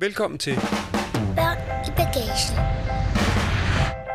Velkommen 0.00 0.38
til, 0.38 0.54
Børn 1.36 1.58
i 1.88 1.90
bagagen. 1.96 2.54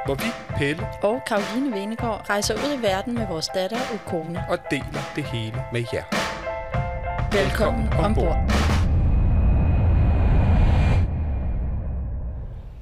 hvor 0.06 0.16
vi, 0.16 0.30
Pelle, 0.58 0.88
Og 1.04 1.22
Karoline 1.28 1.76
Venegård 1.76 2.30
rejser 2.30 2.54
ud 2.54 2.80
i 2.80 2.82
verden 2.82 3.14
med 3.14 3.28
vores 3.28 3.48
datter 3.56 3.78
og 3.94 4.00
kone. 4.06 4.44
og 4.50 4.58
deler 4.72 5.02
det 5.16 5.24
hele 5.24 5.58
med 5.74 5.84
jer. 5.94 6.04
Velkommen 7.44 7.88
ombord. 7.94 8.38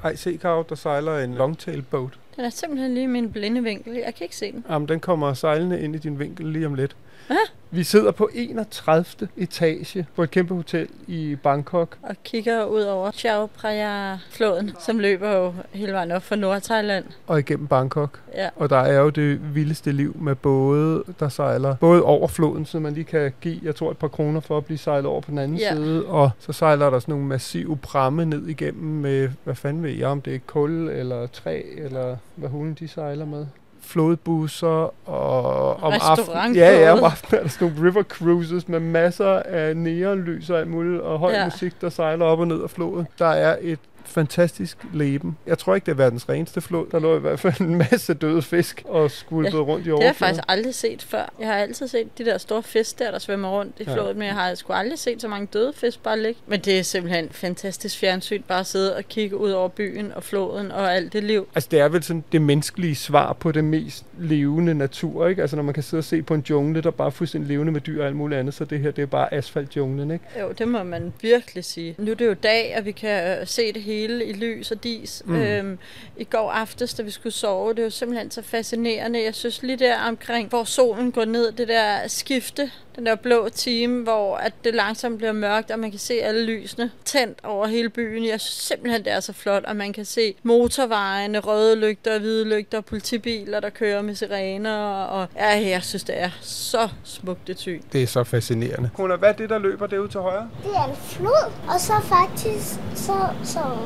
Ej, 0.04 0.16
se 0.16 0.38
Karo, 0.38 0.64
der 0.70 0.76
sejler 0.76 1.20
en 1.20 1.34
longtail 1.36 1.82
boat. 1.82 2.14
Den 2.36 2.46
er 2.46 2.50
simpelthen 2.50 2.94
lige 2.94 3.08
min 3.08 3.32
blinde 3.32 3.64
vinkel. 3.64 3.94
Jeg 3.94 4.16
kan 4.16 4.24
ikke 4.26 4.36
se 4.36 4.52
den. 4.52 4.66
Jamen, 4.70 4.88
den 4.88 5.00
kommer 5.00 5.34
sejlende 5.34 5.82
ind 5.82 5.96
i 5.96 6.00
din 6.00 6.20
vinkel 6.20 6.46
lige 6.46 6.66
om 6.66 6.74
lidt. 6.74 6.96
Hvad? 7.28 7.38
Vi 7.72 7.84
sidder 7.84 8.12
på 8.12 8.30
31. 8.34 9.06
etage 9.38 10.08
på 10.16 10.24
et 10.24 10.32
kæmpe 10.32 10.56
hotel 10.56 10.88
i 11.08 11.36
Bangkok. 11.44 11.98
Og 12.02 12.16
kigger 12.24 12.66
ud 12.66 12.82
over 12.82 13.12
Chao 13.12 13.50
Phraya-floden, 13.58 14.72
som 14.80 15.00
løber 15.00 15.32
jo 15.32 15.54
hele 15.72 15.94
vejen 15.94 16.12
op 16.12 16.24
fra 16.24 16.36
Nord-Thailand. 16.36 17.06
og 17.28 17.40
igennem 17.40 17.68
Bangkok. 17.68 18.20
Ja. 18.34 18.50
Og 18.56 18.70
der 18.70 18.78
er 18.78 19.00
jo 19.00 19.10
det 19.10 19.56
vildeste 19.56 19.92
liv 19.92 20.16
med 20.20 20.36
både, 20.36 21.04
der 21.20 21.30
sejler 21.30 21.76
både 21.76 22.04
over 22.04 22.28
floden, 22.28 22.66
så 22.66 22.80
man 22.80 22.94
lige 22.94 23.04
kan 23.04 23.34
give, 23.42 23.60
jeg 23.64 23.76
tror, 23.76 23.92
et 23.92 23.98
par 23.98 24.08
kroner 24.08 24.40
for 24.40 24.58
at 24.58 24.66
blive 24.66 24.78
sejlet 24.78 25.06
over 25.06 25.22
på 25.22 25.32
den 25.32 25.38
anden 25.40 25.58
Ja. 25.58 25.74
side. 25.76 26.06
Og 26.06 26.32
så 26.40 26.54
sejler 26.54 26.90
der 26.90 27.00
sådan 27.00 27.12
nogle 27.12 27.26
massive 27.28 27.78
pramme 27.78 28.26
ned 28.26 28.48
igennem 28.48 29.02
med, 29.02 29.30
hvad 29.44 29.56
fanden 29.56 29.84
ved 29.84 29.92
jeg, 29.92 30.08
om 30.08 30.22
det 30.22 30.36
er 30.36 30.40
kul 30.48 30.72
eller 30.90 31.28
træ, 31.28 31.62
eller 31.78 32.18
hvad 32.36 32.50
hulen 32.50 32.74
de 32.80 32.88
sejler 32.88 33.26
med. 33.26 33.46
Flodbusser 33.84 34.94
og 35.10 35.84
om 35.84 35.94
aftenen, 36.02 36.56
ja, 36.56 36.80
ja, 36.80 36.92
om 36.98 37.04
aftenen 37.04 37.40
er 37.40 37.44
der 37.44 37.50
sådan 37.50 37.68
nogle 37.74 37.90
river 37.90 38.04
cruises 38.04 38.68
med 38.68 38.80
masser 38.80 39.42
af 39.46 39.78
neonlys 39.78 40.50
og 40.50 40.60
alt 40.60 40.68
muligt, 40.68 41.02
og 41.02 41.20
høj 41.20 41.32
Ja. 41.32 41.46
musik, 41.46 41.82
der 41.82 41.90
sejler 41.90 42.26
op 42.26 42.40
og 42.40 42.48
ned 42.48 42.64
af 42.64 42.70
floden. 42.70 43.08
Der 43.20 43.26
er 43.28 43.58
et 43.62 43.80
fantastisk 44.06 44.78
leben. 44.94 45.38
Jeg 45.48 45.58
tror 45.58 45.76
ikke, 45.76 45.86
det 45.86 45.92
er 45.92 45.96
verdens 45.96 46.30
reneste 46.30 46.62
flod. 46.62 46.86
Der 46.92 47.00
lå 47.00 47.18
i 47.18 47.20
hvert 47.20 47.40
fald 47.40 47.62
en 47.62 47.76
masse 47.76 48.14
døde 48.14 48.42
fisk 48.42 48.84
og 48.86 49.12
skvulpede 49.12 49.56
Ja, 49.58 49.62
rundt 49.64 49.86
i 49.88 49.90
Det 49.90 49.94
har 49.98 50.02
jeg 50.02 50.06
overfladen. 50.08 50.36
faktisk 50.36 50.44
aldrig 50.48 50.76
set 50.76 51.04
før. 51.04 51.34
Jeg 51.40 51.48
har 51.48 51.56
altid 51.56 51.88
set 51.88 52.18
de 52.18 52.26
der 52.26 52.38
store 52.38 52.64
fisk 52.64 53.00
der, 53.00 53.12
der 53.12 53.20
svømmer 53.20 53.50
rundt 53.50 53.76
i 53.80 53.84
Ja. 53.88 53.94
floden, 53.94 54.18
men 54.20 54.26
jeg 54.28 54.36
har 54.36 54.56
sgu 54.56 54.74
aldrig 54.74 55.00
set 55.00 55.22
så 55.22 55.28
mange 55.28 55.48
døde 55.54 55.74
fisk 55.76 56.04
bare 56.04 56.20
ligge. 56.20 56.40
Men 56.48 56.60
det 56.60 56.80
er 56.80 56.84
simpelthen 56.84 57.28
fantastisk 57.32 57.98
fjernsyn, 57.98 58.42
bare 58.48 58.60
at 58.60 58.66
sidde 58.68 58.96
og 58.96 59.04
kigge 59.10 59.38
ud 59.38 59.52
over 59.52 59.68
byen 59.68 60.12
og 60.16 60.24
floden 60.24 60.72
og 60.72 60.96
alt 60.96 61.14
det 61.14 61.24
liv. 61.24 61.48
Altså, 61.56 61.68
det 61.72 61.80
er 61.80 61.88
vel 61.90 62.04
sådan 62.04 62.24
det 62.32 62.42
menneskelige 62.42 62.96
svar 62.96 63.34
på 63.34 63.52
det 63.52 63.64
mest 63.64 64.06
levende 64.20 64.74
natur, 64.74 65.28
ikke? 65.28 65.42
Altså, 65.42 65.56
når 65.56 65.64
man 65.64 65.74
kan 65.74 65.84
sidde 65.84 66.02
og 66.02 66.06
se 66.06 66.22
på 66.22 66.34
en 66.34 66.44
jungle, 66.50 66.82
der 66.82 66.92
bare 66.92 67.08
er 67.08 67.12
fuldstændig 67.12 67.48
levende 67.50 67.72
med 67.72 67.82
dyr 67.82 68.02
og 68.02 68.08
alt 68.08 68.16
muligt 68.16 68.40
andet, 68.40 68.54
så 68.54 68.66
det 68.66 68.80
her, 68.80 68.92
det 68.92 69.02
er 69.02 69.06
bare 69.06 69.34
asfaltjunglen, 69.34 70.12
ikke? 70.12 70.26
Jo, 70.42 70.52
det 70.52 70.68
må 70.68 70.84
man 70.84 71.14
virkelig 71.22 71.66
sige. 71.66 71.96
Nu 71.98 72.12
er 72.12 72.16
det 72.16 72.26
jo 72.28 72.34
dag, 72.34 72.76
og 72.78 72.86
vi 72.86 72.92
kan 72.92 73.40
øh, 73.40 73.48
se 73.48 73.74
det 73.74 73.82
hele 73.82 73.93
i 74.02 74.34
lys 74.34 74.72
og 74.72 74.84
dis. 74.84 75.24
Mm. 75.26 75.36
Øhm, 75.36 75.80
I 76.18 76.24
går 76.24 76.52
aftes, 76.52 76.94
da 76.94 77.04
vi 77.04 77.12
skulle 77.12 77.34
sove, 77.34 77.70
det 77.70 77.80
er 77.80 77.84
jo 77.84 77.90
simpelthen 77.90 78.32
så 78.32 78.42
fascinerende. 78.42 79.24
Jeg 79.24 79.36
synes 79.36 79.62
lige 79.62 79.78
der 79.78 79.98
omkring, 80.00 80.50
hvor 80.50 80.64
solen 80.64 81.12
går 81.12 81.26
ned, 81.26 81.52
det 81.52 81.68
der 81.68 82.08
skifte, 82.08 82.72
den 82.96 83.06
der 83.06 83.16
blå 83.16 83.50
time, 83.50 84.04
hvor 84.04 84.38
at 84.38 84.54
det 84.64 84.76
langsomt 84.76 85.18
bliver 85.18 85.32
mørkt, 85.32 85.72
og 85.72 85.80
man 85.80 85.92
kan 85.92 86.00
se 86.00 86.14
alle 86.14 86.46
lysene 86.46 86.92
tændt 87.06 87.40
over 87.44 87.68
hele 87.68 87.90
byen. 87.90 88.26
Jeg 88.26 88.42
synes 88.42 88.54
simpelthen, 88.54 89.04
det 89.04 89.14
er 89.14 89.20
så 89.20 89.34
flot, 89.34 89.64
og 89.64 89.76
man 89.76 89.94
kan 89.94 90.06
se 90.06 90.36
motorvejene, 90.44 91.40
røde 91.40 91.76
lygter, 91.76 92.20
hvide 92.20 92.46
lygter, 92.46 92.82
politibiler, 92.82 93.60
der 93.60 93.70
kører 93.70 94.02
med 94.02 94.16
sirener, 94.16 95.04
og 95.04 95.28
ja, 95.36 95.70
jeg 95.70 95.84
synes, 95.84 96.04
det 96.04 96.22
er 96.22 96.30
så 96.42 96.90
smukt 97.04 97.50
et 97.50 97.60
syn. 97.60 97.82
Det 97.94 98.04
er 98.04 98.08
så 98.08 98.24
fascinerende. 98.24 98.90
Kona, 98.96 99.16
hvad 99.16 99.30
er 99.30 99.34
det, 99.34 99.50
der 99.50 99.60
løber 99.60 99.88
derude 99.88 100.08
til 100.08 100.20
højre? 100.20 100.50
Det 100.64 100.72
er 100.76 100.84
en 100.84 100.96
flod. 100.96 101.52
Og 101.68 101.80
så 101.80 101.94
faktisk, 102.04 102.80
så, 102.96 103.30
som 103.44 103.78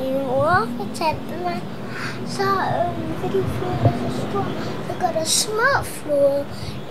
min 0.00 0.12
mor 0.12 0.68
fortalte 0.76 1.42
mig, 1.42 1.62
så 2.26 2.42
øhm, 2.42 3.12
fordi 3.22 3.40
floden 3.54 3.86
er 3.86 4.10
så 4.10 4.20
stor, 4.30 4.46
så 4.88 4.92
går 5.00 5.12
der 5.18 5.24
små 5.24 5.82
floder 5.82 6.44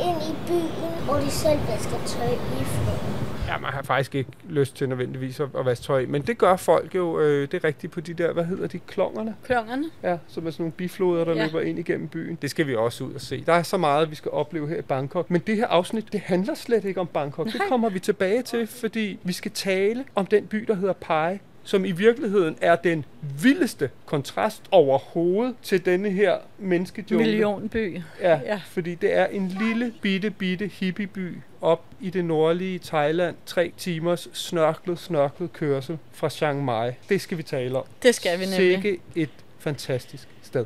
ind 0.08 0.18
i 0.32 0.34
byen, 0.48 1.06
hvor 1.06 1.16
de 1.16 1.32
selv 1.32 1.60
vasker 1.68 1.98
tøj 2.06 2.34
i 2.34 2.64
floden. 2.64 3.16
Ja, 3.48 3.58
man 3.58 3.74
har 3.74 3.82
faktisk 3.82 4.16
ikke 4.16 4.30
lyst 4.50 4.76
til 4.76 4.90
nødvendigvis 4.90 5.40
at, 5.40 5.48
at 5.58 5.66
vaske 5.66 5.84
tøj 5.84 6.00
i, 6.00 6.06
men 6.06 6.22
det 6.22 6.38
gør 6.38 6.56
folk 6.56 6.96
jo, 6.96 7.20
øh, 7.20 7.42
det 7.42 7.54
er 7.54 7.64
rigtigt 7.64 7.94
på 7.94 8.02
de 8.02 8.14
der, 8.14 8.34
hvad 8.34 8.44
hedder 8.46 8.68
de, 8.68 8.80
klongerne? 8.80 9.36
Klongerne. 9.46 9.86
Ja, 10.04 10.18
som 10.28 10.48
er 10.48 10.52
sådan 10.52 10.64
nogle 10.64 10.72
bifloder, 10.72 11.24
der. 11.24 11.36
Ja. 11.36 11.46
løber 11.46 11.62
ind 11.62 11.80
igennem 11.80 12.08
byen. 12.08 12.38
Det 12.42 12.50
skal 12.50 12.68
vi 12.68 12.76
også 12.76 13.04
ud 13.04 13.14
og 13.14 13.22
se. 13.22 13.44
Der 13.46 13.54
er 13.54 13.64
så 13.64 13.78
meget, 13.78 14.10
vi 14.12 14.16
skal 14.16 14.32
opleve 14.32 14.68
her 14.68 14.78
i 14.78 14.82
Bangkok. 14.82 15.32
Men 15.32 15.42
det 15.48 15.56
her 15.56 15.68
afsnit, 15.68 16.14
det 16.14 16.20
handler 16.20 16.54
slet 16.54 16.86
ikke 16.86 17.00
om 17.00 17.08
Bangkok. 17.08 17.46
Nej. 17.46 17.52
Det 17.54 17.62
kommer 17.70 17.90
vi 17.90 18.00
tilbage 18.00 18.42
til, 18.42 18.68
fordi 18.68 19.20
vi 19.24 19.34
skal 19.34 19.52
tale 19.52 20.06
om 20.16 20.26
den 20.26 20.48
by, 20.48 20.66
der 20.68 20.76
hedder 20.76 20.94
Pai 20.94 21.40
som 21.66 21.86
i 21.86 21.92
virkeligheden 21.92 22.58
er 22.62 22.76
den 22.76 23.06
vildeste 23.42 23.90
kontrast 24.06 24.62
overhovedet 24.72 25.56
til 25.64 25.86
denne 25.86 26.10
her 26.10 26.38
menneskejungle. 26.60 27.28
Millionby. 27.28 28.02
Ja, 28.22 28.40
ja, 28.46 28.62
fordi 28.66 28.96
det 28.96 29.18
er 29.18 29.26
en 29.26 29.48
lille, 29.48 29.94
bitte, 30.02 30.30
bitte 30.30 30.68
hippieby 30.68 31.38
op 31.62 31.86
i 32.02 32.10
det 32.10 32.26
nordlige 32.26 32.80
Thailand. 32.80 33.36
Tre 33.46 33.72
timers 33.78 34.28
snørklet, 34.34 35.00
snørklet 35.00 35.54
kørsel 35.54 35.98
fra 36.12 36.30
Chiang 36.30 36.66
Mai. 36.66 36.92
Det 37.10 37.22
skal 37.22 37.38
vi 37.38 37.44
tale 37.44 37.78
om. 37.78 37.86
Det 38.04 38.16
skal 38.16 38.40
vi 38.40 38.46
nemlig. 38.46 38.58
Sikke 38.58 39.00
et 39.16 39.30
fantastisk 39.60 40.28
sted. 40.42 40.66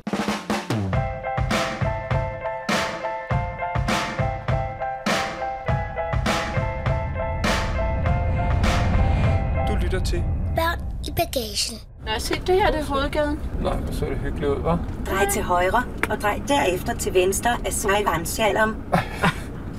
Du 9.68 9.84
lytter 9.84 10.00
til... 10.04 10.22
Børn 10.56 10.89
i 11.10 11.12
bagagen. 11.16 11.76
Nej, 12.04 12.18
se, 12.18 12.34
det 12.46 12.54
her 12.54 12.70
det 12.70 12.80
er 12.80 12.84
hovedgaden. 12.84 13.40
Nej, 13.62 13.76
hvor 13.76 13.92
så 13.92 14.04
det 14.04 14.18
hyggeligt 14.18 14.50
ud, 14.50 14.56
hva'? 14.56 15.10
Drej 15.10 15.30
til 15.32 15.42
højre 15.42 15.82
og 16.10 16.20
drej 16.22 16.42
derefter 16.48 16.94
til 16.94 17.14
venstre 17.14 17.50
af 17.66 17.72
Svejvand 17.72 18.26
Shalom. 18.26 18.76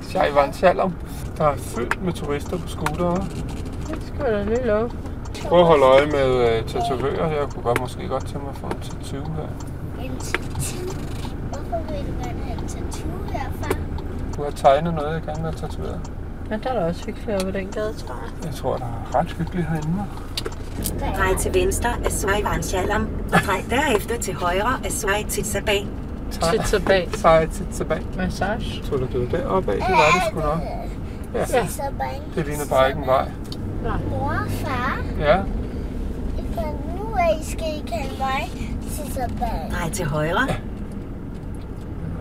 Shaivan 0.09 0.53
Shalom. 0.59 0.93
Der 1.37 1.45
er 1.47 1.57
fyldt 1.57 2.03
med 2.05 2.13
turister 2.13 2.57
på 2.57 2.67
scootere. 2.67 3.27
Det 3.87 4.11
skal 4.13 4.33
da 4.33 4.43
lige 4.43 4.65
lov. 4.65 4.91
Prøv 5.47 5.59
at 5.59 5.65
holde 5.65 5.83
øje 5.83 6.05
med 6.05 6.59
uh, 6.59 6.67
tatovører 6.67 7.29
her. 7.29 7.37
Jeg 7.37 7.47
kunne 7.49 7.63
godt, 7.63 7.79
måske 7.79 8.07
godt 8.07 8.25
tænke 8.25 8.39
mig 8.39 8.49
at 8.49 8.57
få 8.57 8.67
en 8.67 8.79
tattoo 8.81 9.33
her. 9.33 9.47
En 10.03 10.17
tattoo. 10.19 10.93
Hvorfor 11.49 11.79
vil 11.87 11.99
du 12.07 12.13
gerne 12.23 12.39
have 12.43 12.61
en 12.61 12.67
tattoo 12.67 13.11
herfra? 13.33 13.69
Du 14.37 14.43
har 14.43 14.51
tegnet 14.51 14.93
noget, 14.93 15.13
jeg 15.13 15.21
gerne 15.21 15.41
vil 15.41 15.51
have 15.51 15.69
tatoveret. 15.69 16.11
Men 16.49 16.63
der 16.63 16.69
er 16.69 16.79
da 16.79 16.85
også 16.85 17.05
hyggeligt 17.05 17.31
oppe 17.35 17.45
ved 17.45 17.53
den 17.53 17.67
gade, 17.67 17.93
tror 17.93 18.15
jeg. 18.15 18.45
Jeg 18.45 18.55
tror, 18.55 18.77
der 18.77 18.85
er 18.85 19.15
ret 19.15 19.31
hyggeligt 19.31 19.67
herinde. 19.67 20.05
Drej 21.17 21.35
til 21.39 21.53
venstre 21.53 21.89
af 22.05 22.11
Svejvand 22.11 22.63
Shalom 22.63 23.07
og 23.33 23.39
drej 23.45 23.63
derefter 23.69 24.17
til 24.17 24.33
højre 24.33 24.79
af 24.85 24.91
Svej 24.91 25.23
Titsabag. 25.29 25.87
Sit 26.31 26.61
tilbage. 26.65 27.09
Sej 27.13 27.45
tit 27.47 27.67
tilbage. 27.73 28.01
Massage. 28.17 28.83
Så 28.83 28.95
du 28.97 29.05
det 29.05 29.31
deroppe 29.31 29.71
af, 29.71 29.77
det 29.77 29.85
var 29.89 30.11
det 30.13 30.21
sgu 30.29 30.39
nok. 30.39 30.59
Ja, 31.33 31.45
bare 31.45 32.09
det 32.35 32.45
ligner 32.45 32.65
bare 32.69 32.87
ikke 32.89 32.99
en 33.01 33.07
vej. 33.07 33.27
Mor 34.09 34.29
og 34.45 34.51
far, 34.51 34.97
Ja, 35.19 35.37
nu 36.97 37.15
af 37.19 37.39
skal 37.43 37.67
I 37.67 37.79
kalde 37.87 38.17
mig 38.19 38.51
Sisabag. 38.89 39.71
Drej 39.71 39.89
til 39.93 40.05
højre. 40.05 40.47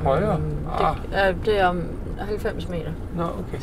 højre. 0.02 0.40
Ah, 0.80 0.96
Ja, 1.12 1.32
det 1.44 1.60
er 1.60 1.66
om 1.66 1.82
90 2.28 2.68
meter. 2.68 2.90
nå, 3.16 3.22
okay. 3.22 3.58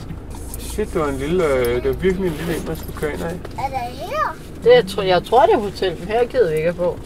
Shit, 0.60 0.94
det 0.94 1.02
var 1.02 1.08
en 1.08 1.16
lille, 1.18 1.46
øh, 1.46 1.66
det 1.84 1.88
var 1.88 1.94
virkelig 2.02 2.28
en 2.28 2.34
lille 2.34 2.58
en, 2.58 2.68
man 2.68 2.76
skulle 2.78 2.98
køre 2.98 3.14
ind 3.14 3.22
af. 3.24 3.30
Er 3.32 3.70
der 3.70 3.78
her? 3.78 4.36
Det, 4.64 4.72
jeg, 4.76 4.88
tror, 4.88 5.04
jeg 5.04 5.24
tror, 5.24 5.46
det 5.46 5.54
er 5.54 5.58
hotel, 5.58 5.96
men 6.00 6.08
her 6.08 6.26
gider 6.26 6.52
vi 6.52 6.58
ikke 6.58 6.74
på. 6.74 7.00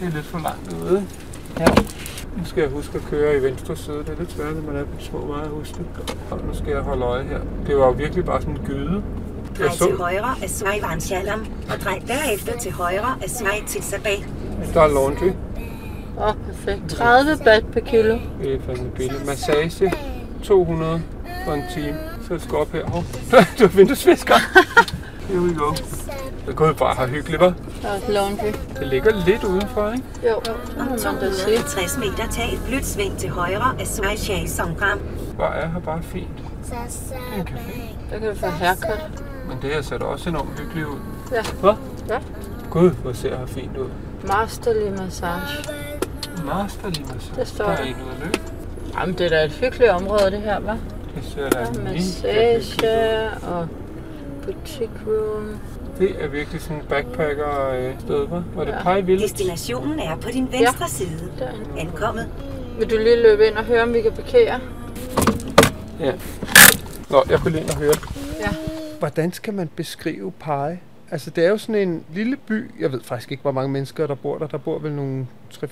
Det 0.00 0.08
er 0.08 0.12
lidt 0.12 0.26
for 0.26 0.38
langt 0.38 0.72
ude. 0.82 1.06
Ja. 1.58 1.64
Nu 2.36 2.44
skal 2.44 2.60
jeg 2.60 2.70
huske 2.70 2.92
at 2.98 3.04
køre 3.10 3.36
i 3.36 3.42
venstre 3.42 3.76
side. 3.76 3.96
Det 3.98 4.08
er 4.08 4.18
lidt 4.18 4.32
svært, 4.32 4.54
når 4.56 4.72
man 4.72 4.76
er 4.80 4.84
på 4.84 4.90
små 5.00 5.26
veje 5.26 5.44
at 5.44 5.50
huske 5.50 5.74
det. 5.74 6.16
Og 6.30 6.38
nu 6.46 6.54
skal 6.54 6.68
jeg 6.70 6.80
holde 6.80 7.04
øje 7.04 7.24
her. 7.24 7.40
Det 7.66 7.76
var 7.76 7.86
jo 7.86 7.90
virkelig 7.92 8.24
bare 8.24 8.40
sådan 8.40 8.56
en 8.56 8.60
gyde. 8.66 9.02
Drej 9.58 9.68
til 9.68 9.96
højre 9.96 10.34
af 10.42 10.50
Svejvand 10.50 11.00
Shalom 11.00 11.46
og 11.70 11.80
drej 11.84 12.02
derefter 12.08 12.58
til 12.58 12.72
højre 12.72 13.14
af 13.22 13.30
Svej 13.30 13.62
Titsabag. 13.66 14.24
der 14.74 14.80
er 14.80 14.88
laundry. 14.88 15.30
Åh, 16.18 16.26
oh, 16.28 16.34
perfekt. 16.46 16.88
30 16.88 17.44
bat 17.44 17.64
per 17.72 17.80
kilo. 17.80 18.18
Det 18.42 18.54
er 18.54 18.58
fandme 18.66 18.90
billigt. 18.90 19.26
Massage. 19.26 19.92
200 20.42 21.02
for 21.44 21.52
en 21.52 21.62
time. 21.74 21.96
Så 22.26 22.34
jeg 22.34 22.40
skal 22.40 22.54
op 22.56 22.72
her. 22.72 22.86
Hov. 22.86 23.04
Du 23.58 23.64
er 23.64 23.68
vinduesvisker. 23.68 24.34
Here 25.28 25.40
we 25.40 25.54
go. 25.54 25.74
Det 26.50 26.58
går 26.58 26.72
bare 26.72 26.94
her 26.96 27.06
hyggeligt, 27.06 27.42
hva'? 27.42 27.46
Et 27.46 28.08
laundry. 28.08 28.52
Det 28.78 28.86
ligger 28.86 29.24
lidt 29.26 29.44
udenfor, 29.44 29.90
ikke? 29.92 30.04
Jo, 30.28 30.40
det 30.44 30.54
må 30.76 30.82
Om 30.82 30.86
man 30.86 30.98
da 30.98 31.32
sige. 31.32 31.56
250 31.56 31.98
meter 31.98 32.26
tag 32.30 32.54
et 32.54 32.60
blødt 32.66 32.86
sving 32.86 33.18
til 33.18 33.30
højre 33.30 33.74
af 33.80 33.86
Suai 33.86 34.16
Shai 34.16 34.46
Songkram. 34.46 34.98
Hvor 35.34 35.44
er 35.44 35.68
her 35.68 35.80
bare 35.80 36.02
fint. 36.02 36.28
En 37.36 37.48
café. 37.48 37.80
Der 38.10 38.18
kan 38.18 38.28
du 38.28 38.34
få 38.34 38.46
haircut. 38.46 39.22
Men 39.48 39.58
det 39.62 39.70
her 39.70 39.82
ser 39.82 39.98
da 39.98 40.04
også 40.04 40.28
enormt 40.30 40.60
hyggeligt 40.60 40.86
ud. 40.86 40.98
Ja. 41.32 41.42
Hvad? 41.60 41.74
Ja. 42.08 42.18
Gud, 42.70 42.90
hvor 42.90 43.12
ser 43.12 43.38
her 43.38 43.46
fint 43.46 43.76
ud. 43.76 43.88
Masterlig 44.26 44.92
massage. 44.92 45.40
Masterlig 46.44 47.06
massage. 47.14 47.40
Det 47.40 47.48
står 47.48 47.64
Der 47.64 47.72
er 47.72 47.82
en 47.82 47.94
ud 47.94 48.10
at 48.12 48.18
løbe. 48.24 48.40
Jamen, 48.98 49.18
det 49.18 49.26
er 49.26 49.30
da 49.30 49.44
et 49.44 49.52
hyggeligt 49.52 49.90
område, 49.90 50.30
det 50.30 50.40
her, 50.40 50.60
hva'? 50.60 50.76
Det 51.14 51.24
ser 51.34 51.50
da 51.50 51.66
mega 51.78 51.92
massage 51.92 53.30
og 53.42 53.68
boutique 54.52 55.00
room. 55.06 55.60
Det 55.98 56.24
er 56.24 56.28
virkelig 56.28 56.60
sådan 56.60 56.76
en 56.76 56.82
backpacker-sted, 56.88 58.26
hva'? 58.26 58.56
Var 58.56 58.64
det 58.64 58.72
Ja. 58.72 58.82
Pai 58.82 59.02
Village? 59.02 59.28
Destinationen 59.28 59.98
er 59.98 60.16
på 60.16 60.28
din 60.32 60.48
venstre 60.52 60.88
side. 60.88 61.32
Derinde. 61.38 61.80
Ankommet. 61.80 62.28
Vil 62.78 62.90
du 62.90 62.96
lige 62.96 63.22
løbe 63.22 63.46
ind 63.46 63.54
og 63.54 63.64
høre, 63.64 63.82
om 63.82 63.94
vi 63.94 64.00
kan 64.00 64.12
parkere? 64.12 64.60
Ja. 66.00 66.12
Nå, 67.10 67.24
jeg 67.30 67.38
kunne 67.40 67.52
lige 67.52 67.62
ind 67.62 67.70
og 67.70 67.76
høre. 67.76 67.94
Ja. 68.40 68.48
Hvordan 68.98 69.32
skal 69.32 69.54
man 69.54 69.68
beskrive 69.76 70.32
Pai? 70.32 70.76
Altså, 71.10 71.30
det 71.30 71.44
er 71.44 71.48
jo 71.48 71.58
sådan 71.58 71.88
en 71.88 72.04
lille 72.14 72.36
by. 72.36 72.70
Jeg 72.80 72.92
ved 72.92 73.00
faktisk 73.02 73.30
ikke, 73.30 73.42
hvor 73.42 73.52
mange 73.52 73.68
mennesker, 73.72 74.06
der 74.06 74.14
bor 74.14 74.38
der. 74.38 74.46
Der 74.46 74.58
bor 74.58 74.78
vel 74.78 74.92
nogle 74.92 75.26
3-4.000 75.54 75.64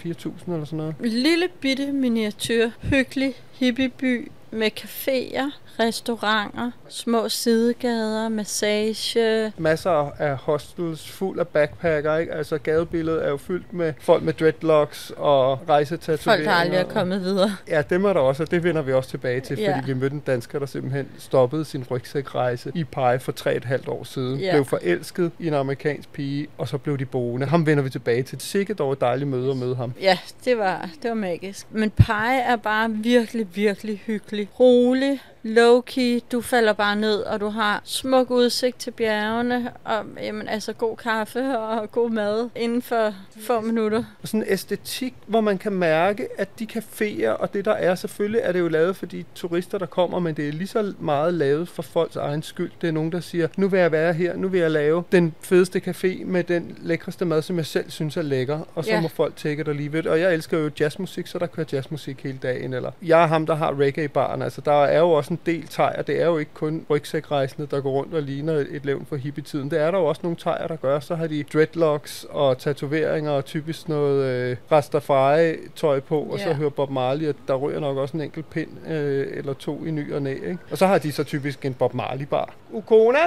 eller 0.52 0.64
sådan 0.64 0.76
noget. 0.76 0.94
Lille 1.00 1.48
bitte 1.60 1.92
miniatyr, 1.92 2.70
hyggelig 2.82 3.34
hippieby 3.52 4.30
med 4.50 4.70
caféer, 4.80 5.50
restauranter, 5.80 6.70
små 6.88 7.28
sidegader, 7.28 8.28
massage. 8.28 9.52
Masser 9.58 10.10
af 10.18 10.36
hostels 10.36 11.08
fuld 11.10 11.38
af 11.40 11.48
backpacker, 11.48 12.16
ikke? 12.16 12.32
Altså, 12.32 12.58
gadebilledet 12.58 13.24
er 13.24 13.28
jo 13.28 13.36
fyldt 13.36 13.72
med 13.72 13.92
folk 14.00 14.22
med 14.22 14.32
dreadlocks 14.32 15.12
og 15.16 15.60
rejsetatoveringer. 15.68 16.44
Folk, 16.44 16.44
der 16.44 16.60
aldrig 16.60 16.78
er 16.78 16.84
kommet 16.92 17.20
videre. 17.20 17.56
Ja, 17.68 17.82
dem 17.90 18.04
er 18.04 18.12
der 18.12 18.20
også, 18.20 18.42
og 18.42 18.50
det 18.50 18.64
vender 18.64 18.82
vi 18.82 18.92
også 18.92 19.10
tilbage 19.10 19.40
til, 19.40 19.58
Ja. 19.58 19.76
fordi 19.76 19.86
vi 19.86 19.94
mødte 19.94 20.14
en 20.14 20.20
dansker, 20.26 20.58
der 20.58 20.66
simpelthen 20.66 21.08
stoppede 21.18 21.64
sin 21.64 21.84
rygsækrejse 21.90 22.72
i 22.74 22.84
Pai 22.84 23.18
for 23.18 23.32
tre 23.32 23.56
et 23.56 23.64
halvt 23.64 23.88
år 23.88 24.04
siden. 24.04 24.38
Ja. 24.40 24.52
Blev 24.52 24.64
forelsket 24.64 25.30
i 25.38 25.46
en 25.46 25.54
amerikansk 25.54 26.08
pige, 26.12 26.46
og 26.58 26.68
så 26.68 26.78
blev 26.78 26.98
de 26.98 27.04
boende. 27.04 27.46
Ham 27.46 27.66
vender 27.66 27.82
vi 27.84 27.90
tilbage 27.90 28.22
til. 28.22 28.40
Sikkert 28.40 28.78
dog 28.78 28.92
et 28.92 29.00
dejligt 29.00 29.30
møde 29.30 29.50
at 29.50 29.56
møde 29.56 29.76
ham. 29.76 29.92
Ja, 30.00 30.18
det 30.44 30.58
var, 30.58 30.90
det 31.02 31.08
var 31.08 31.14
magisk. 31.16 31.66
Men 31.70 31.90
Pai 31.90 32.38
er 32.40 32.56
bare 32.56 32.90
virkelig, 32.90 33.46
virkelig 33.54 34.02
hyggelig. 34.06 34.37
Rolig, 34.46 35.20
low-key, 35.48 36.20
du 36.32 36.40
falder 36.40 36.72
bare 36.72 36.96
ned, 36.96 37.20
og 37.20 37.40
du 37.40 37.48
har 37.48 37.80
smuk 37.84 38.30
udsigt 38.30 38.78
til 38.78 38.90
bjergene, 38.90 39.70
og 39.84 40.04
jamen, 40.22 40.48
altså 40.48 40.72
god 40.72 40.96
kaffe 40.96 41.58
og 41.58 41.92
god 41.92 42.10
mad 42.10 42.48
inden 42.56 42.82
for 42.82 43.14
få 43.40 43.60
minutter. 43.60 44.04
Og 44.22 44.28
sådan 44.28 44.40
en 44.40 44.46
æstetik, 44.48 45.14
hvor 45.26 45.40
man 45.40 45.58
kan 45.58 45.72
mærke, 45.72 46.28
at 46.38 46.48
de 46.58 46.66
caféer 46.72 47.28
og 47.28 47.54
det 47.54 47.64
der 47.64 47.72
er, 47.72 47.94
selvfølgelig 47.94 48.40
er 48.44 48.52
det 48.52 48.60
jo 48.60 48.68
lavet 48.68 48.96
for 48.96 49.06
de 49.06 49.24
turister, 49.34 49.78
der 49.78 49.86
kommer, 49.86 50.18
men 50.18 50.34
det 50.34 50.48
er 50.48 50.52
lige 50.52 50.66
så 50.66 50.92
meget 50.98 51.34
lavet 51.34 51.68
for 51.68 51.82
folks 51.82 52.16
egen 52.16 52.42
skyld. 52.42 52.70
Det 52.80 52.88
er 52.88 52.92
nogen, 52.92 53.12
der 53.12 53.20
siger, 53.20 53.48
nu 53.56 53.68
vil 53.68 53.80
jeg 53.80 53.92
være 53.92 54.12
her, 54.12 54.36
nu 54.36 54.48
vil 54.48 54.60
jeg 54.60 54.70
lave 54.70 55.04
den 55.12 55.34
fedeste 55.40 55.82
café 55.86 56.24
med 56.24 56.44
den 56.44 56.78
lækreste 56.82 57.24
mad, 57.24 57.42
som 57.42 57.56
jeg 57.56 57.66
selv 57.66 57.90
synes 57.90 58.16
er 58.16 58.22
lækker, 58.22 58.60
og 58.74 58.84
så 58.84 58.90
Ja. 58.90 59.00
må 59.00 59.08
folk 59.08 59.36
tække 59.36 59.64
det 59.64 59.70
alligevel. 59.70 60.08
Og 60.08 60.20
jeg 60.20 60.34
elsker 60.34 60.58
jo 60.58 60.70
jazzmusik, 60.80 61.26
så 61.26 61.38
der 61.38 61.46
kører 61.46 61.66
jazzmusik 61.72 62.20
hele 62.22 62.38
dagen. 62.42 62.74
Eller 62.74 62.90
jeg 63.02 63.22
er 63.22 63.26
ham, 63.26 63.46
der 63.46 63.54
har 63.54 63.78
reggae-baren. 63.80 64.42
Altså, 64.42 64.60
der 64.60 64.84
er 64.84 64.98
jo 64.98 65.10
også 65.10 65.32
en 65.32 65.37
del 65.46 65.66
tejer. 65.66 66.02
Det 66.02 66.20
er 66.22 66.26
jo 66.26 66.38
ikke 66.38 66.50
kun 66.54 66.86
rygsækrejsende, 66.90 67.68
der 67.70 67.80
går 67.80 67.90
rundt 67.90 68.14
og 68.14 68.22
ligner 68.22 68.52
et, 68.52 68.80
levn 68.84 69.06
for 69.08 69.16
hippietiden. 69.16 69.70
Det 69.70 69.80
er 69.80 69.90
der 69.90 69.98
jo 69.98 70.04
også 70.04 70.20
nogle 70.24 70.36
tejer, 70.40 70.66
der 70.66 70.76
gør. 70.76 71.00
Så 71.00 71.14
har 71.14 71.26
de 71.26 71.42
dreadlocks 71.52 72.26
og 72.30 72.58
tatoveringer 72.58 73.30
og 73.30 73.44
typisk 73.44 73.88
noget 73.88 74.24
øh, 74.24 74.56
Rastafari-tøj 74.72 76.00
på, 76.00 76.20
og 76.20 76.38
så 76.38 76.48
Ja. 76.48 76.54
hører 76.54 76.70
Bob 76.70 76.90
Marley, 76.90 77.26
at 77.26 77.36
der 77.48 77.54
ryger 77.54 77.80
nok 77.80 77.96
også 77.96 78.16
en 78.16 78.20
enkelt 78.22 78.50
pind 78.50 78.88
øh, 78.88 79.26
eller 79.30 79.52
to 79.54 79.84
i 79.84 79.90
ny 79.90 80.12
og 80.14 80.22
næ. 80.22 80.32
Ikke? 80.34 80.58
Og 80.70 80.78
så 80.78 80.86
har 80.86 80.98
de 80.98 81.12
så 81.12 81.24
typisk 81.24 81.64
en 81.64 81.74
Bob 81.74 81.94
Marley-bar. 81.94 82.54
Ukona, 82.72 83.18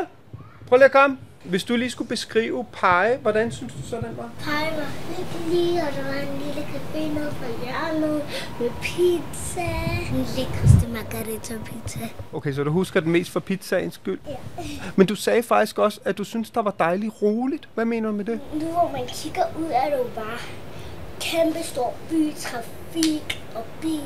prøv 0.68 0.78
lige 0.78 0.86
at 0.86 0.92
komme. 0.92 1.18
Hvis 1.44 1.64
du 1.64 1.76
lige 1.76 1.90
skulle 1.90 2.08
beskrive 2.08 2.66
Pai, 2.72 3.18
hvordan 3.22 3.52
synes 3.52 3.74
du 3.74 3.90
så, 3.90 3.96
den 3.96 4.18
var? 4.18 4.30
Pai 4.40 4.78
var 4.78 4.92
hyggelig, 5.10 5.82
og 5.84 5.88
der 5.96 6.04
var 6.04 6.20
en 6.20 6.42
lille 6.46 6.62
café 6.62 7.20
nede 7.20 7.32
for 7.32 7.64
hjørnet 7.66 8.24
med 8.60 8.70
pizza. 8.82 9.68
Den 10.12 10.26
lækreste 10.38 10.88
margarita 10.94 11.54
pizza. 11.66 12.00
Okay, 12.34 12.54
så 12.54 12.64
du 12.64 12.72
husker 12.72 13.00
den 13.00 13.12
mest 13.12 13.32
for 13.32 13.40
pizzaens 13.40 13.94
skyld? 13.94 14.20
Ja. 14.28 14.36
Men 14.96 15.08
du 15.08 15.16
sagde 15.16 15.44
faktisk 15.44 15.80
også, 15.80 16.00
at 16.06 16.18
du 16.18 16.24
synes, 16.24 16.50
der 16.50 16.62
var 16.62 16.72
dejligt 16.80 17.14
roligt. 17.22 17.70
Hvad 17.74 17.86
mener 17.86 18.10
du 18.10 18.16
med 18.16 18.26
det? 18.26 18.40
Nu 18.54 18.66
hvor 18.66 18.92
man 18.94 19.08
kigger 19.08 19.44
ud, 19.60 19.70
er 19.72 19.90
det 19.90 19.98
jo 19.98 20.10
bare 20.16 20.38
kæmpe 21.20 21.60
stor 21.64 21.94
by, 22.10 22.34
trafik 22.36 23.42
og 23.56 23.64
biler 23.82 24.04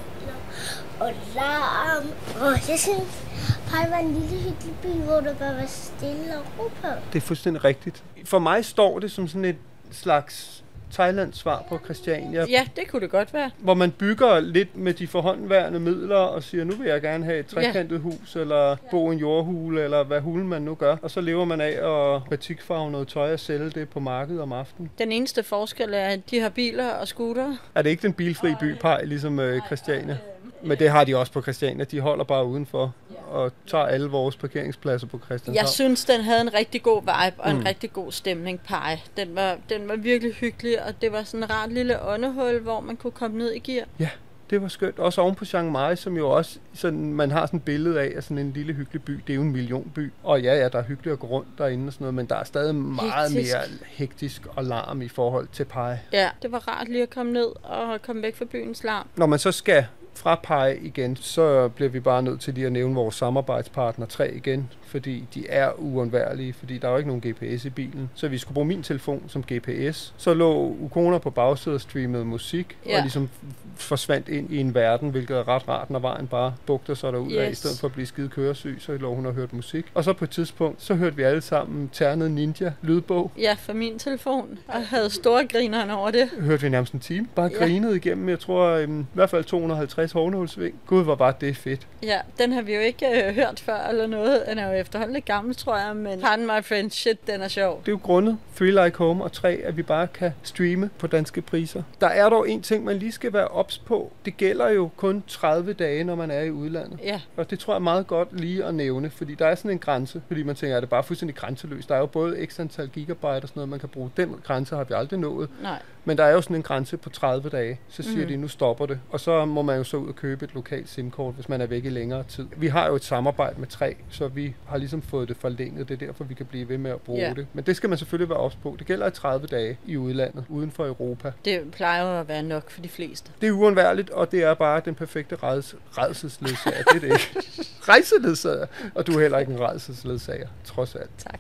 og 1.00 1.12
larm. 1.36 2.06
Og 2.42 2.70
jeg 2.70 2.80
synes, 2.80 3.26
Pai 3.70 3.92
var 3.92 3.98
en 3.98 4.14
lille 4.14 4.38
hyggelig 4.38 4.74
by, 4.82 4.88
hvor 4.88 5.16
der 5.16 5.36
bare 5.36 5.56
var 5.56 5.66
stille 5.68 6.38
og 6.38 6.46
ro 6.60 6.68
på. 6.82 6.88
Det 7.14 7.18
er 7.18 7.22
fuldstændig 7.22 7.64
rigtigt. 7.64 8.04
For 8.26 8.40
mig 8.40 8.66
står 8.66 9.00
det 9.00 9.12
som 9.12 9.28
sådan 9.28 9.46
et 9.46 9.58
slags 9.92 10.64
Thailands 10.92 11.38
svar 11.38 11.64
på 11.70 11.80
Christiania. 11.86 12.46
Ja, 12.50 12.68
det 12.76 12.88
kunne 12.88 13.02
det 13.02 13.10
godt 13.10 13.34
være. 13.34 13.52
Hvor 13.58 13.74
man 13.74 13.92
bygger 13.92 14.40
lidt 14.40 14.78
med 14.78 14.94
de 14.94 15.08
forhåndværende 15.08 15.80
midler 15.80 16.16
og 16.16 16.44
siger, 16.44 16.64
nu 16.64 16.76
vil 16.76 16.88
jeg 16.88 17.02
gerne 17.02 17.26
have 17.26 17.40
et 17.40 17.46
trekantet 17.46 18.00
hus, 18.00 18.36
eller 18.36 18.76
bo 18.92 19.12
i 19.12 19.14
en 19.14 19.20
jordhule, 19.20 19.84
eller 19.84 20.04
hvad 20.04 20.22
hulen 20.22 20.48
man 20.48 20.62
nu 20.62 20.76
gør. 20.76 20.96
Og 21.02 21.12
så 21.12 21.22
lever 21.22 21.46
man 21.46 21.62
af 21.62 21.68
at 22.16 22.22
batikfarve 22.30 22.92
noget 22.92 23.08
tøj 23.08 23.34
og 23.34 23.40
sælge 23.40 23.70
det 23.70 23.90
på 23.90 24.00
markedet 24.00 24.42
om 24.42 24.52
aftenen. 24.52 24.92
Den 24.98 25.12
eneste 25.12 25.44
forskel 25.44 25.94
er, 25.94 26.06
at 26.06 26.20
de 26.32 26.40
har 26.40 26.50
biler 26.50 26.90
og 26.90 27.08
scooter. 27.08 27.56
Er 27.76 27.82
det 27.82 27.90
ikke 27.90 28.02
den 28.02 28.14
bilfri 28.14 28.56
by, 28.60 28.76
Pej, 28.76 29.04
ligesom 29.04 29.40
øh, 29.40 29.62
Christiania? 29.66 30.18
Men 30.66 30.80
det 30.80 30.90
har 30.90 31.04
de 31.04 31.18
også 31.18 31.32
på 31.32 31.42
Christiania. 31.42 31.84
De 31.84 32.00
holder 32.00 32.24
bare 32.24 32.46
udenfor 32.46 32.94
og 33.28 33.52
tager 33.68 33.86
alle 33.86 34.08
vores 34.08 34.36
parkeringspladser 34.38 35.08
på 35.08 35.20
Christianshavn. 35.26 35.56
Jeg 35.56 35.70
synes, 35.70 36.06
den 36.06 36.22
havde 36.22 36.42
en 36.42 36.54
rigtig 36.54 36.84
god 36.84 37.02
vibe 37.02 37.42
og 37.42 37.52
en 37.52 37.58
mm. 37.58 37.64
rigtig 37.64 37.94
god 37.94 38.12
stemning, 38.12 38.60
Pai. 38.60 39.04
Den 39.18 39.36
var, 39.36 39.58
den 39.70 39.88
var 39.88 39.96
virkelig 39.96 40.34
hyggelig, 40.34 40.84
og 40.84 41.02
det 41.02 41.12
var 41.12 41.24
sådan 41.24 41.44
et 41.44 41.50
rart 41.50 41.72
lille 41.72 42.02
åndehul, 42.02 42.60
hvor 42.60 42.80
man 42.80 42.96
kunne 42.96 43.12
komme 43.12 43.38
ned 43.38 43.52
i 43.52 43.60
gear. 43.60 43.86
Ja, 44.00 44.10
det 44.50 44.62
var 44.62 44.68
skønt. 44.68 45.00
Også 45.00 45.22
oven 45.22 45.36
på 45.36 45.46
Chiang 45.46 45.72
Mai, 45.72 45.96
som 45.96 46.18
jo 46.18 46.30
også 46.30 46.60
sådan, 46.74 47.14
man 47.14 47.32
har 47.32 47.46
sådan 47.46 47.58
et 47.58 47.64
billede 47.64 48.02
af, 48.02 48.14
at 48.18 48.24
sådan 48.24 48.38
en 48.38 48.52
lille 48.52 48.74
hyggelig 48.74 49.04
by, 49.04 49.14
det 49.28 49.34
er 49.34 49.36
jo 49.36 49.42
en 49.42 49.52
millionby. 49.52 50.12
Og 50.24 50.42
ja, 50.42 50.56
ja, 50.56 50.70
der 50.70 50.80
er 50.80 50.84
hyggeligt 50.84 51.14
at 51.14 51.20
gå 51.20 51.28
rundt 51.28 51.48
derinde 51.58 51.88
og 51.88 51.94
sådan 51.94 52.04
noget, 52.04 52.14
men 52.14 52.26
der 52.26 52.36
er 52.36 52.44
stadig 52.44 52.76
meget 52.76 53.32
Hektisk. 53.32 53.54
mere 53.54 53.62
hektisk 53.86 54.42
og 54.56 54.64
larm 54.64 55.02
i 55.02 55.08
forhold 55.08 55.48
til 55.54 55.66
Pai. 55.66 55.96
Ja, 56.14 56.30
det 56.42 56.52
var 56.52 56.68
rart 56.68 56.90
lige 56.90 57.04
at 57.04 57.10
komme 57.10 57.34
ned 57.34 57.48
og 57.64 58.02
komme 58.02 58.22
væk 58.22 58.36
fra 58.36 58.46
byens 58.46 58.84
larm. 58.84 59.08
Når 59.16 59.26
man 59.26 59.40
så 59.40 59.52
skal 59.52 59.86
fra 60.16 60.40
Pai 60.44 60.78
igen, 60.78 61.16
så 61.16 61.68
bliver 61.68 61.90
vi 61.90 62.00
bare 62.00 62.24
nødt 62.24 62.42
til 62.42 62.54
lige 62.54 62.66
at 62.66 62.72
nævne 62.72 62.96
vores 62.96 63.16
samarbejdspartner 63.16 64.06
3 64.06 64.34
igen, 64.34 64.72
fordi 64.96 65.24
de 65.34 65.48
er 65.50 65.72
uundværlige, 65.78 66.54
fordi 66.54 66.78
der 66.78 66.88
er 66.88 66.92
jo 66.92 66.98
ikke 66.98 67.10
nogen 67.10 67.22
GPS 67.28 67.66
i 67.66 67.70
bilen. 67.70 68.10
Så 68.16 68.28
vi 68.28 68.38
skulle 68.38 68.54
bruge 68.54 68.68
min 68.68 68.84
telefon 68.84 69.24
som 69.28 69.44
GPS. 69.54 70.14
Så 70.18 70.34
lå 70.34 70.76
Ukona 70.82 71.18
på 71.18 71.30
bagsædet 71.30 71.76
og 71.76 71.82
streamede 71.82 72.26
musik, 72.26 72.78
ja. 72.86 72.96
Og 72.98 73.02
ligesom 73.02 73.30
forsvandt 73.76 74.30
ind 74.30 74.52
i 74.54 74.58
en 74.58 74.74
verden, 74.74 75.10
hvilket 75.10 75.38
er 75.38 75.48
ret 75.48 75.68
rart, 75.68 75.90
når 75.90 76.00
vejen 76.00 76.28
bare 76.28 76.54
bugter 76.66 76.94
sig 76.94 77.14
derud 77.14 77.32
yes. 77.32 77.38
af, 77.38 77.50
i 77.52 77.56
stedet 77.56 77.80
for 77.80 77.88
at 77.88 77.94
blive 77.94 78.06
skide 78.06 78.30
køresyg, 78.30 78.78
så 78.80 78.98
lå 78.98 79.16
hun 79.16 79.26
og 79.26 79.34
hørte 79.34 79.56
musik. 79.56 79.86
Og 79.94 80.04
så 80.04 80.14
på 80.14 80.24
et 80.24 80.30
tidspunkt, 80.30 80.82
så 80.84 80.96
hørte 80.96 81.16
vi 81.16 81.24
alle 81.24 81.42
sammen 81.42 81.90
Ternet 81.94 82.32
Ninja 82.32 82.72
lydbog. 82.82 83.32
Ja, 83.38 83.56
for 83.60 83.74
min 83.74 84.00
telefon, 84.00 84.60
og 84.68 84.88
havde 84.88 85.10
store 85.10 85.48
grinerne 85.48 85.96
over 85.96 86.12
det. 86.12 86.30
Hørte 86.40 86.62
vi 86.62 86.70
nærmest 86.70 86.94
en 86.94 87.00
time, 87.00 87.28
bare 87.36 87.50
Ja. 87.54 87.58
grinede 87.66 87.96
igennem, 87.96 88.30
jeg 88.30 88.40
tror 88.40 88.66
øhm, 88.70 89.02
i 89.02 89.06
hvert 89.14 89.30
fald 89.30 89.44
250 89.44 90.12
hårnålsving. 90.12 90.76
Gud, 90.88 91.04
hvor 91.04 91.16
var 91.16 91.32
det 91.32 91.58
fedt. 91.58 91.88
Ja, 92.04 92.20
den 92.38 92.52
har 92.52 92.62
vi 92.62 92.74
jo 92.76 92.80
ikke 92.82 93.28
øh, 93.28 93.36
hørt 93.36 93.60
før 93.60 93.88
eller 93.90 94.08
noget. 94.08 94.44
Den 94.50 94.58
er 94.58 94.68
jo 94.68 94.74
efterhånden 94.86 95.14
lidt 95.14 95.26
gammel, 95.26 95.56
tror 95.56 95.78
jeg, 95.78 95.96
men 95.96 96.20
pardon 96.22 96.46
my 96.46 96.64
friend, 96.64 96.92
shit, 96.92 97.28
den 97.28 97.42
er 97.42 97.48
sjov. 97.48 97.80
Det 97.80 97.88
er 97.88 97.92
jo 97.92 98.00
grundet 98.04 98.38
Three 98.56 98.86
Like 98.86 98.98
Home 98.98 99.24
og 99.24 99.32
3, 99.32 99.52
at 99.64 99.78
vi 99.78 99.84
bare 99.84 100.08
kan 100.08 100.32
streame 100.44 100.90
på 100.98 101.08
danske 101.08 101.42
priser. 101.42 101.84
Der 102.02 102.08
er 102.08 102.30
dog 102.30 102.50
en 102.50 102.62
ting, 102.62 102.84
man 102.84 102.96
lige 102.98 103.12
skal 103.12 103.34
være 103.34 103.48
ops 103.48 103.78
på. 103.78 104.12
Det 104.26 104.38
gælder 104.38 104.70
jo 104.70 104.90
kun 104.98 105.24
30 105.28 105.74
dage, 105.74 106.04
når 106.04 106.16
man 106.16 106.32
er 106.32 106.42
i 106.42 106.52
udlandet. 106.52 107.00
Ja, 107.04 107.22
Og 107.38 107.50
det 107.50 107.60
tror 107.60 107.74
jeg 107.74 107.76
er 107.76 107.84
meget 107.84 108.08
godt 108.08 108.40
lige 108.40 108.66
at 108.66 108.76
nævne, 108.76 109.10
fordi 109.10 109.36
der 109.36 109.46
er 109.48 109.56
sådan 109.56 109.72
en 109.72 109.80
grænse, 109.80 110.22
fordi 110.28 110.44
man 110.44 110.56
tænker, 110.56 110.78
at 110.78 110.82
det 110.82 110.88
er 110.88 110.90
bare 110.90 111.04
fuldstændig 111.04 111.36
grænseløst. 111.36 111.90
Der 111.90 111.96
er 111.96 112.00
jo 112.00 112.06
både 112.06 112.46
x 112.46 112.60
antal 112.60 112.88
gigabyte 112.90 113.26
og 113.28 113.42
sådan 113.42 113.52
noget, 113.56 113.70
man 113.70 113.80
kan 113.80 113.90
bruge. 113.90 114.12
Den 114.18 114.36
grænse 114.44 114.76
har 114.76 114.84
vi 114.84 114.94
aldrig 114.98 115.20
nået. 115.20 115.50
nej. 115.62 115.80
Men 116.08 116.18
der 116.18 116.24
er 116.24 116.32
jo 116.32 116.42
sådan 116.42 116.56
en 116.56 116.64
grænse 116.64 116.98
på 116.98 117.10
30 117.10 117.50
dage. 117.50 117.80
Så 117.90 118.04
siger 118.04 118.22
mm. 118.22 118.28
de, 118.28 118.38
nu 118.38 118.48
stopper 118.48 118.86
det. 118.86 119.00
Og 119.10 119.20
så 119.20 119.46
må 119.46 119.62
man 119.62 119.78
jo 119.78 119.84
så 119.84 119.98
ud 119.98 120.08
og 120.08 120.16
købe 120.16 120.46
et 120.46 120.54
lokalt 120.54 120.90
SIM-kort, 120.90 121.34
hvis 121.36 121.50
man 121.50 121.62
er 121.62 121.66
væk 121.66 121.86
i 121.86 121.90
længere 121.90 122.24
tid. 122.30 122.48
Vi 122.58 122.68
har 122.68 122.88
jo 122.88 122.96
et 122.96 123.04
samarbejde 123.04 123.60
med 123.60 123.68
tre, 123.68 123.96
så 124.10 124.28
vi 124.28 124.56
har 124.68 124.78
ligesom 124.78 125.02
fået 125.02 125.28
det 125.30 125.38
forlænget. 125.38 125.90
Det 125.90 126.02
er 126.02 126.06
derfor, 126.08 126.24
vi 126.24 126.34
kan 126.34 126.46
blive 126.46 126.70
ved 126.70 126.78
med 126.78 126.92
at 126.92 127.02
bruge 127.02 127.20
Ja. 127.22 127.34
det. 127.34 127.48
Men 127.54 127.64
det 127.64 127.76
skal 127.76 127.90
man 127.90 127.98
selvfølgelig 127.98 128.30
være 128.30 128.40
ops 128.40 128.56
på. 128.56 128.76
Det 128.80 128.88
gælder 128.88 129.08
i 129.08 129.12
30 129.12 129.48
dage 129.48 129.78
i 129.86 129.98
udlandet, 129.98 130.44
uden 130.50 130.72
for 130.72 130.86
Europa. 130.88 131.32
Det 131.46 131.72
plejer 131.72 132.02
jo 132.14 132.20
at 132.20 132.28
være 132.28 132.44
nok 132.44 132.70
for 132.70 132.82
de 132.82 132.90
fleste. 132.90 133.32
Det 133.42 133.48
er 133.48 133.52
uundværligt, 133.52 134.10
og 134.10 134.32
det 134.32 134.44
er 134.44 134.54
bare 134.54 134.82
den 134.86 134.96
perfekte 134.96 135.36
reds- 135.44 135.76
redselsledsager. 135.98 136.84
det 136.84 136.96
er 136.96 137.00
det 137.00 137.04
ikke. 137.04 137.50
Rejseledsager. 137.90 138.66
Og 138.96 139.08
du 139.08 139.12
er 139.18 139.22
heller 139.22 139.38
ikke 139.40 139.52
en 139.54 139.60
redselsledsager, 139.62 140.48
trods 140.66 140.96
alt. 140.96 141.10
Tak. 141.18 141.40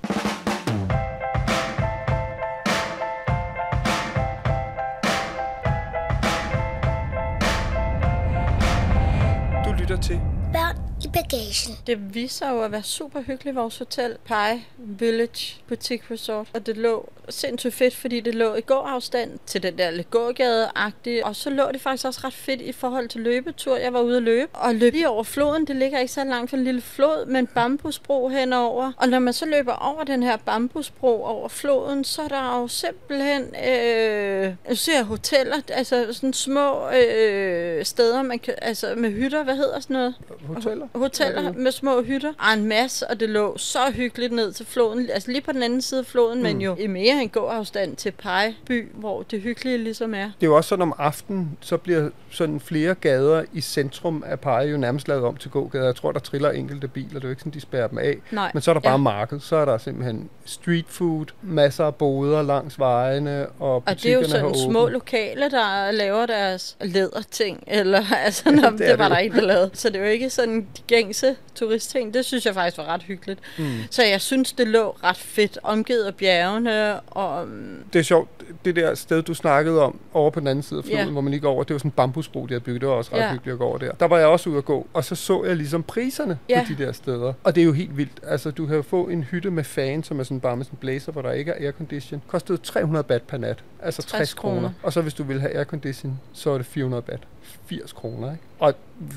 Til? 10.05 10.21
Børn 10.53 10.77
i 11.03 11.07
bagagen. 11.07 11.73
Det 11.87 12.15
viser 12.15 12.49
jo 12.49 12.61
at 12.61 12.71
være 12.71 12.83
super 12.83 13.21
hyggeligt, 13.21 13.55
vores 13.55 13.77
hotel. 13.77 14.17
Pie 14.25 14.63
Village 14.77 15.61
Boutique 15.67 16.13
Resort. 16.13 16.47
Og 16.53 16.65
det 16.65 16.77
lå 16.77 17.09
sindssygt 17.29 17.73
fedt, 17.73 17.95
fordi 17.95 18.19
det 18.19 18.35
lå 18.35 18.55
i 18.55 18.61
gåafstand 18.61 19.39
til 19.45 19.63
den 19.63 19.77
der 19.77 19.91
lidt 19.91 20.11
gågade-agtige. 20.11 21.25
Og 21.25 21.35
så 21.35 21.49
lå 21.49 21.63
det 21.71 21.81
faktisk 21.81 22.05
også 22.05 22.21
ret 22.23 22.33
fedt 22.33 22.61
i 22.61 22.71
forhold 22.71 23.09
til 23.09 23.21
løbetur. 23.21 23.77
Jeg 23.77 23.93
var 23.93 24.01
ude 24.01 24.17
at 24.17 24.23
løbe. 24.23 24.49
Og 24.53 24.75
løb 24.75 24.93
lige 24.93 25.09
over 25.09 25.23
floden. 25.23 25.67
Det 25.67 25.75
ligger 25.75 25.99
ikke 25.99 26.13
så 26.13 26.23
langt 26.23 26.49
fra 26.49 26.57
en 26.57 26.63
lille 26.63 26.81
flod, 26.81 27.25
men 27.25 27.47
bambusbro 27.47 28.27
henover. 28.27 28.91
Og 28.97 29.09
når 29.09 29.19
man 29.19 29.33
så 29.33 29.45
løber 29.45 29.73
over 29.73 30.03
den 30.03 30.23
her 30.23 30.37
bambusbro 30.37 31.23
over 31.23 31.47
floden, 31.47 32.03
så 32.03 32.21
er 32.21 32.27
der 32.27 32.59
jo 32.59 32.67
simpelthen... 32.67 33.41
Øh, 33.41 34.55
jeg 34.67 34.77
ser 34.77 35.03
hoteller, 35.03 35.55
altså 35.69 36.07
sådan 36.11 36.33
små 36.33 36.89
øh, 36.89 37.85
steder, 37.85 38.21
man 38.21 38.39
kan, 38.39 38.53
altså 38.61 38.93
med 38.97 39.11
hytter, 39.11 39.43
hvad 39.43 39.55
hedder 39.55 39.79
sådan 39.79 39.93
noget? 39.93 40.15
Hoteller? 40.47 40.87
Hoteller 40.95 41.53
med 41.53 41.71
små 41.71 42.01
hytter. 42.01 42.33
Og 42.39 42.53
en 42.53 42.65
masse, 42.65 43.07
og 43.07 43.19
det 43.19 43.29
lå 43.29 43.57
så 43.57 43.91
hyggeligt 43.93 44.33
ned 44.33 44.53
til 44.53 44.65
floden. 44.65 45.09
Altså 45.09 45.31
lige 45.31 45.41
på 45.41 45.51
den 45.51 45.63
anden 45.63 45.81
side 45.81 45.99
af 45.99 46.05
floden, 46.05 46.37
mm. 46.37 46.43
men 46.43 46.61
jo 46.61 46.75
i 46.75 46.87
mere 46.87 47.14
en 47.21 47.29
gåafstand 47.29 47.95
til 47.95 48.11
Pejby, 48.11 48.87
hvor 48.93 49.23
det 49.23 49.41
hyggelige 49.41 49.77
ligesom 49.77 50.13
er. 50.13 50.23
Det 50.23 50.31
er 50.41 50.47
jo 50.47 50.55
også 50.55 50.67
sådan 50.67 50.81
om 50.81 50.93
aftenen, 50.97 51.57
så 51.61 51.77
bliver 51.77 52.09
sådan 52.29 52.59
flere 52.59 52.95
gader 52.95 53.43
i 53.53 53.61
centrum 53.61 54.23
af 54.27 54.39
Pege 54.39 54.67
jo 54.67 54.77
nærmest 54.77 55.07
lavet 55.07 55.23
om 55.23 55.35
til 55.37 55.51
gågader. 55.51 55.85
Jeg 55.85 55.95
tror, 55.95 56.11
der 56.11 56.19
triller 56.19 56.51
enkelte 56.51 56.87
biler. 56.87 57.09
Det 57.13 57.15
er 57.23 57.27
jo 57.27 57.29
ikke 57.29 57.39
sådan, 57.41 57.53
de 57.53 57.61
spærrer 57.61 57.87
dem 57.87 57.97
af. 57.97 58.17
Nej. 58.31 58.51
Men 58.53 58.61
så 58.61 58.71
er 58.71 58.73
der 58.73 58.81
bare 58.81 58.91
Ja. 58.91 58.97
marked. 58.97 59.39
Så 59.39 59.55
er 59.55 59.65
der 59.65 59.77
simpelthen 59.77 60.29
street 60.45 60.85
food, 60.87 61.25
masser 61.41 61.85
af 61.85 61.95
boder 61.95 62.41
langs 62.41 62.79
vejene, 62.79 63.47
og 63.59 63.75
Og 63.75 63.83
det 63.87 64.05
er 64.05 64.13
jo 64.13 64.19
butikkerne 64.19 64.55
sådan 64.55 64.71
små 64.71 64.87
lokale, 64.87 65.49
der 65.49 65.91
laver 65.91 66.25
deres 66.25 66.77
læderting, 66.81 67.63
eller 67.67 68.01
altså, 68.25 68.51
når, 68.51 68.69
det 68.69 68.79
det, 68.79 68.87
det 68.89 68.99
var 68.99 69.07
det 69.09 69.17
der 69.17 69.23
en, 69.23 69.31
der 69.31 69.41
lavede. 69.41 69.69
Så 69.73 69.89
det 69.89 69.95
er 69.95 69.99
jo 69.99 70.05
ikke 70.11 70.29
sådan 70.29 70.67
gængse 70.87 71.35
turistting. 71.55 72.13
Det 72.13 72.25
synes 72.25 72.45
jeg 72.45 72.53
faktisk 72.53 72.77
var 72.77 72.85
ret 72.85 73.03
hyggeligt. 73.03 73.39
Mm. 73.57 73.65
Så 73.91 74.03
jeg 74.03 74.21
synes, 74.21 74.53
det 74.53 74.67
lå 74.67 74.95
ret 75.03 75.17
fedt, 75.17 75.57
omgivet 75.63 76.03
af 76.03 76.15
bjergene, 76.15 76.99
og 77.07 77.47
mm, 77.47 77.77
Det 77.93 77.99
er 77.99 78.03
sjovt, 78.03 78.29
det 78.65 78.75
der 78.75 78.95
sted, 78.95 79.21
du 79.21 79.33
snakkede 79.33 79.81
om, 79.81 79.99
over 80.13 80.29
på 80.31 80.39
den 80.39 80.47
anden 80.47 80.63
side 80.63 80.77
af 80.77 80.83
floden, 80.83 81.05
Ja. 81.05 81.11
hvor 81.11 81.21
man 81.21 81.31
lige 81.31 81.41
går 81.41 81.51
over, 81.51 81.63
det 81.63 81.73
var 81.73 81.77
sådan 81.77 81.89
en 81.89 81.93
bambusbro, 81.95 82.41
de 82.45 82.47
havde 82.53 82.59
bygget. 82.63 82.81
Det 82.81 82.89
var 82.89 82.95
også 82.95 83.11
ret 83.15 83.19
Ja. 83.19 83.31
hyggeligt 83.31 83.53
at 83.53 83.59
gå 83.59 83.65
over 83.65 83.77
der. 83.77 83.91
Der 83.91 84.05
var 84.07 84.17
jeg 84.17 84.27
også 84.27 84.49
ude 84.49 84.57
at 84.57 84.65
gå, 84.65 84.87
og 84.93 85.03
så 85.03 85.15
så 85.15 85.43
jeg 85.43 85.55
ligesom 85.55 85.83
priserne 85.83 86.39
Ja. 86.49 86.65
på 86.67 86.73
de 86.77 86.85
der 86.85 86.91
steder. 86.91 87.33
Og 87.43 87.55
det 87.55 87.61
er 87.61 87.65
jo 87.65 87.71
helt 87.73 87.97
vildt. 87.97 88.19
Altså, 88.27 88.51
du 88.51 88.65
kan 88.65 88.75
jo 88.75 88.81
få 88.81 89.03
en 89.07 89.23
hytte 89.23 89.51
med 89.51 89.63
fan, 89.63 90.03
som 90.03 90.19
er 90.19 90.23
sådan 90.23 90.39
bare 90.39 90.57
med 90.57 90.65
sådan 90.65 90.75
en 90.75 90.79
blazer, 90.79 91.11
hvor 91.11 91.21
der 91.21 91.31
ikke 91.31 91.51
er 91.51 91.63
aircondition. 91.65 92.21
Kostede 92.27 92.57
300 92.57 93.03
bat 93.03 93.21
per 93.21 93.37
nat. 93.37 93.63
Altså 93.83 94.01
60, 94.01 94.11
60 94.11 94.33
kroner. 94.33 94.55
kroner. 94.55 94.69
Og 94.83 94.93
så 94.93 95.01
hvis 95.01 95.13
du 95.13 95.23
vil 95.23 95.41
have 95.41 95.55
aircondition, 95.57 96.19
så 96.33 96.49
er 96.49 96.57
det 96.57 96.65
400 96.65 97.01
bat. 97.01 97.19
80 97.65 97.93
kroner, 97.93 98.31
ikke? 98.31 98.43
Og 98.59 98.73